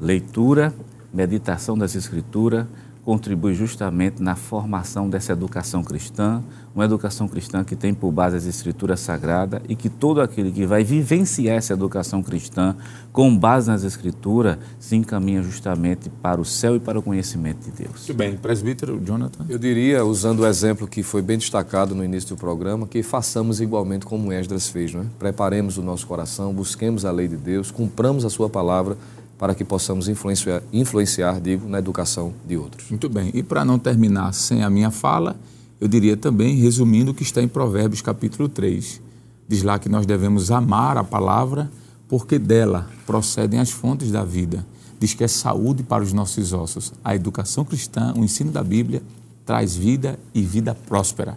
leitura, 0.00 0.72
meditação 1.12 1.76
das 1.76 1.94
Escrituras, 1.94 2.66
contribui 3.04 3.52
justamente 3.54 4.22
na 4.22 4.36
formação 4.36 5.10
dessa 5.10 5.32
educação 5.32 5.82
cristã, 5.82 6.42
uma 6.74 6.84
educação 6.84 7.26
cristã 7.26 7.64
que 7.64 7.74
tem 7.74 7.92
por 7.92 8.12
base 8.12 8.36
as 8.36 8.46
escrituras 8.46 9.00
sagradas 9.00 9.60
e 9.68 9.74
que 9.74 9.88
todo 9.88 10.20
aquele 10.20 10.52
que 10.52 10.64
vai 10.64 10.84
vivenciar 10.84 11.56
essa 11.56 11.72
educação 11.72 12.22
cristã 12.22 12.76
com 13.12 13.36
base 13.36 13.68
nas 13.68 13.82
escrituras 13.82 14.56
se 14.78 14.94
encaminha 14.94 15.42
justamente 15.42 16.08
para 16.08 16.40
o 16.40 16.44
céu 16.44 16.76
e 16.76 16.80
para 16.80 16.98
o 16.98 17.02
conhecimento 17.02 17.64
de 17.64 17.82
Deus. 17.82 18.06
Muito 18.06 18.14
bem, 18.14 18.36
presbítero 18.36 19.00
Jonathan. 19.04 19.44
Eu 19.48 19.58
diria, 19.58 20.04
usando 20.04 20.40
o 20.40 20.46
exemplo 20.46 20.86
que 20.86 21.02
foi 21.02 21.20
bem 21.20 21.36
destacado 21.36 21.94
no 21.94 22.04
início 22.04 22.30
do 22.30 22.36
programa, 22.38 22.86
que 22.86 23.02
façamos 23.02 23.60
igualmente 23.60 24.06
como 24.06 24.32
Esdras 24.32 24.68
fez, 24.68 24.94
não 24.94 25.02
é? 25.02 25.04
Preparemos 25.18 25.76
o 25.76 25.82
nosso 25.82 26.06
coração, 26.06 26.54
busquemos 26.54 27.04
a 27.04 27.10
lei 27.10 27.26
de 27.26 27.36
Deus, 27.36 27.70
cumpramos 27.70 28.24
a 28.24 28.30
sua 28.30 28.48
palavra 28.48 28.96
para 29.38 29.54
que 29.54 29.64
possamos 29.64 30.08
influenciar, 30.08 30.62
influenciar, 30.72 31.40
digo, 31.40 31.68
na 31.68 31.78
educação 31.78 32.32
de 32.46 32.56
outros. 32.56 32.88
Muito 32.90 33.08
bem. 33.08 33.30
E 33.34 33.42
para 33.42 33.64
não 33.64 33.78
terminar 33.78 34.32
sem 34.32 34.62
a 34.62 34.70
minha 34.70 34.90
fala, 34.90 35.36
eu 35.80 35.88
diria 35.88 36.16
também, 36.16 36.54
resumindo 36.56 37.10
o 37.10 37.14
que 37.14 37.24
está 37.24 37.42
em 37.42 37.48
Provérbios 37.48 38.00
capítulo 38.00 38.48
3. 38.48 39.00
Diz 39.48 39.62
lá 39.62 39.78
que 39.78 39.88
nós 39.88 40.06
devemos 40.06 40.50
amar 40.50 40.96
a 40.96 41.02
palavra, 41.02 41.70
porque 42.08 42.38
dela 42.38 42.88
procedem 43.04 43.58
as 43.58 43.70
fontes 43.70 44.10
da 44.12 44.24
vida. 44.24 44.64
Diz 45.00 45.12
que 45.12 45.24
é 45.24 45.28
saúde 45.28 45.82
para 45.82 46.04
os 46.04 46.12
nossos 46.12 46.52
ossos. 46.52 46.92
A 47.02 47.16
educação 47.16 47.64
cristã, 47.64 48.14
o 48.16 48.22
ensino 48.22 48.52
da 48.52 48.62
Bíblia, 48.62 49.02
traz 49.44 49.74
vida 49.74 50.18
e 50.32 50.42
vida 50.42 50.72
próspera. 50.72 51.36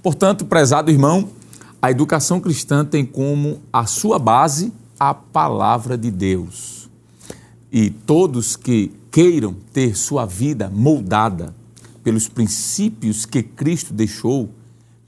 Portanto, 0.00 0.44
prezado 0.44 0.88
irmão, 0.88 1.28
a 1.82 1.90
educação 1.90 2.38
cristã 2.38 2.84
tem 2.84 3.04
como 3.04 3.58
a 3.72 3.86
sua 3.86 4.20
base 4.20 4.72
a 5.00 5.12
palavra 5.12 5.98
de 5.98 6.10
Deus 6.12 6.79
e 7.72 7.90
todos 7.90 8.56
que 8.56 8.92
queiram 9.10 9.54
ter 9.72 9.96
sua 9.96 10.26
vida 10.26 10.70
moldada 10.70 11.54
pelos 12.02 12.28
princípios 12.28 13.26
que 13.26 13.42
Cristo 13.42 13.92
deixou, 13.92 14.48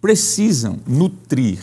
precisam 0.00 0.78
nutrir 0.86 1.58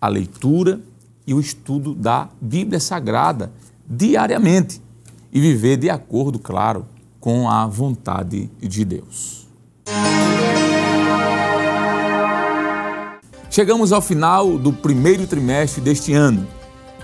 a 0.00 0.08
leitura 0.08 0.80
e 1.26 1.34
o 1.34 1.40
estudo 1.40 1.94
da 1.94 2.28
Bíblia 2.40 2.78
Sagrada 2.78 3.52
diariamente 3.88 4.80
e 5.32 5.40
viver 5.40 5.76
de 5.76 5.90
acordo, 5.90 6.38
claro, 6.38 6.86
com 7.20 7.48
a 7.48 7.66
vontade 7.66 8.50
de 8.60 8.84
Deus. 8.84 9.46
Chegamos 13.50 13.90
ao 13.90 14.02
final 14.02 14.58
do 14.58 14.72
primeiro 14.72 15.26
trimestre 15.26 15.80
deste 15.80 16.12
ano 16.12 16.46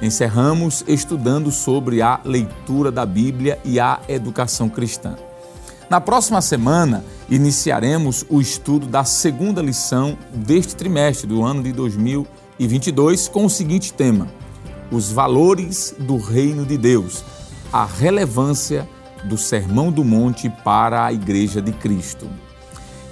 encerramos 0.03 0.85
estudando 0.89 1.53
sobre 1.53 2.03
a 2.03 2.21
leitura 2.25 2.91
da 2.91 3.07
Bíblia 3.07 3.61
e 3.65 3.79
a 3.79 4.01
educação 4.09 4.69
cristã. 4.69 5.17
Na 5.89 6.01
próxima 6.01 6.43
semana, 6.43 7.05
iniciaremos 7.31 8.27
o 8.29 8.41
estudo 8.41 8.87
da 8.87 9.05
segunda 9.05 9.63
lição 9.63 10.19
deste 10.35 10.75
trimestre 10.75 11.29
do 11.29 11.45
ano 11.45 11.63
de 11.63 11.73
2022 11.73 13.29
com 13.29 13.45
o 13.45 13.51
seguinte 13.51 13.93
tema: 13.93 14.27
Os 14.91 15.13
valores 15.13 15.95
do 15.97 16.17
reino 16.17 16.67
de 16.67 16.77
Deus, 16.77 17.23
a 17.73 17.85
relevância 17.85 18.89
do 19.25 19.39
Sermão 19.39 19.93
do 19.93 20.03
Monte 20.03 20.51
para 20.65 21.05
a 21.05 21.13
Igreja 21.13 21.63
de 21.63 21.71
Cristo. 21.71 22.29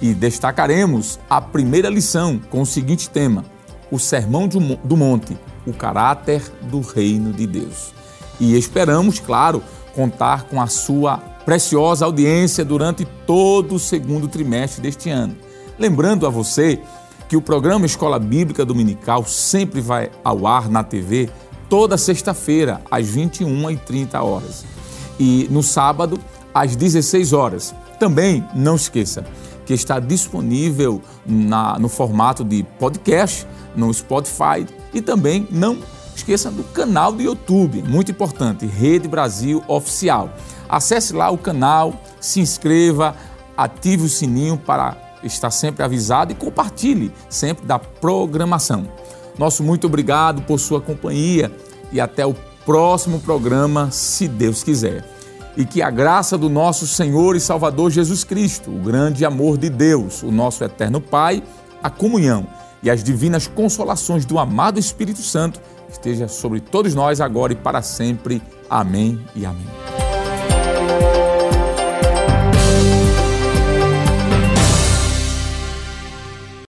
E 0.01 0.13
destacaremos 0.13 1.19
a 1.29 1.39
primeira 1.39 1.87
lição 1.87 2.37
com 2.49 2.61
o 2.61 2.65
seguinte 2.65 3.09
tema: 3.09 3.45
O 3.89 3.97
Sermão 3.97 4.45
do 4.47 4.97
Monte 4.97 5.37
o 5.65 5.73
caráter 5.73 6.41
do 6.63 6.81
reino 6.81 7.31
de 7.31 7.45
Deus. 7.45 7.93
E 8.39 8.57
esperamos, 8.57 9.19
claro, 9.19 9.63
contar 9.95 10.43
com 10.43 10.61
a 10.61 10.67
sua 10.67 11.17
preciosa 11.17 12.05
audiência 12.05 12.63
durante 12.63 13.05
todo 13.25 13.75
o 13.75 13.79
segundo 13.79 14.27
trimestre 14.27 14.81
deste 14.81 15.09
ano. 15.09 15.35
Lembrando 15.77 16.25
a 16.25 16.29
você 16.29 16.79
que 17.27 17.37
o 17.37 17.41
programa 17.41 17.85
Escola 17.85 18.19
Bíblica 18.19 18.65
Dominical 18.65 19.25
sempre 19.25 19.81
vai 19.81 20.11
ao 20.23 20.45
ar 20.45 20.69
na 20.69 20.83
TV 20.83 21.29
toda 21.69 21.97
sexta-feira, 21.97 22.81
às 22.91 23.07
21h30 23.07 24.21
horas. 24.21 24.65
E 25.19 25.47
no 25.49 25.63
sábado, 25.63 26.19
às 26.53 26.75
16 26.75 27.33
horas. 27.33 27.73
Também 27.99 28.43
não 28.53 28.75
esqueça 28.75 29.23
que 29.65 29.73
está 29.73 29.99
disponível 29.99 31.01
na, 31.25 31.77
no 31.79 31.87
formato 31.87 32.43
de 32.43 32.63
podcast 32.79 33.47
no 33.75 33.93
Spotify 33.93 34.65
e 34.93 35.01
também 35.01 35.47
não 35.49 35.77
esqueça 36.15 36.51
do 36.51 36.63
canal 36.63 37.11
do 37.11 37.21
YouTube, 37.21 37.81
muito 37.83 38.11
importante, 38.11 38.65
Rede 38.65 39.07
Brasil 39.07 39.63
Oficial. 39.67 40.29
Acesse 40.67 41.13
lá 41.13 41.29
o 41.29 41.37
canal, 41.37 41.93
se 42.19 42.39
inscreva, 42.39 43.15
ative 43.57 44.05
o 44.05 44.09
sininho 44.09 44.57
para 44.57 44.97
estar 45.23 45.51
sempre 45.51 45.83
avisado 45.83 46.31
e 46.31 46.35
compartilhe 46.35 47.11
sempre 47.29 47.65
da 47.65 47.79
programação. 47.79 48.87
Nosso 49.37 49.63
muito 49.63 49.87
obrigado 49.87 50.41
por 50.43 50.59
sua 50.59 50.81
companhia 50.81 51.51
e 51.91 51.99
até 51.99 52.25
o 52.25 52.35
próximo 52.65 53.19
programa, 53.19 53.89
se 53.91 54.27
Deus 54.27 54.63
quiser. 54.63 55.03
E 55.57 55.65
que 55.65 55.81
a 55.81 55.89
graça 55.89 56.37
do 56.37 56.49
nosso 56.49 56.87
Senhor 56.87 57.35
e 57.35 57.39
Salvador 57.39 57.91
Jesus 57.91 58.23
Cristo, 58.23 58.71
o 58.71 58.79
grande 58.79 59.25
amor 59.25 59.57
de 59.57 59.69
Deus, 59.69 60.23
o 60.23 60.31
nosso 60.31 60.63
eterno 60.63 61.01
Pai, 61.01 61.43
a 61.83 61.89
comunhão 61.89 62.47
e 62.81 62.89
as 62.89 63.03
divinas 63.03 63.47
consolações 63.47 64.25
do 64.25 64.39
amado 64.39 64.79
Espírito 64.79 65.21
Santo 65.21 65.59
esteja 65.89 66.27
sobre 66.27 66.59
todos 66.59 66.95
nós 66.95 67.19
agora 67.19 67.53
e 67.53 67.55
para 67.55 67.81
sempre. 67.81 68.41
Amém 68.69 69.19
e 69.35 69.45
amém. 69.45 70.10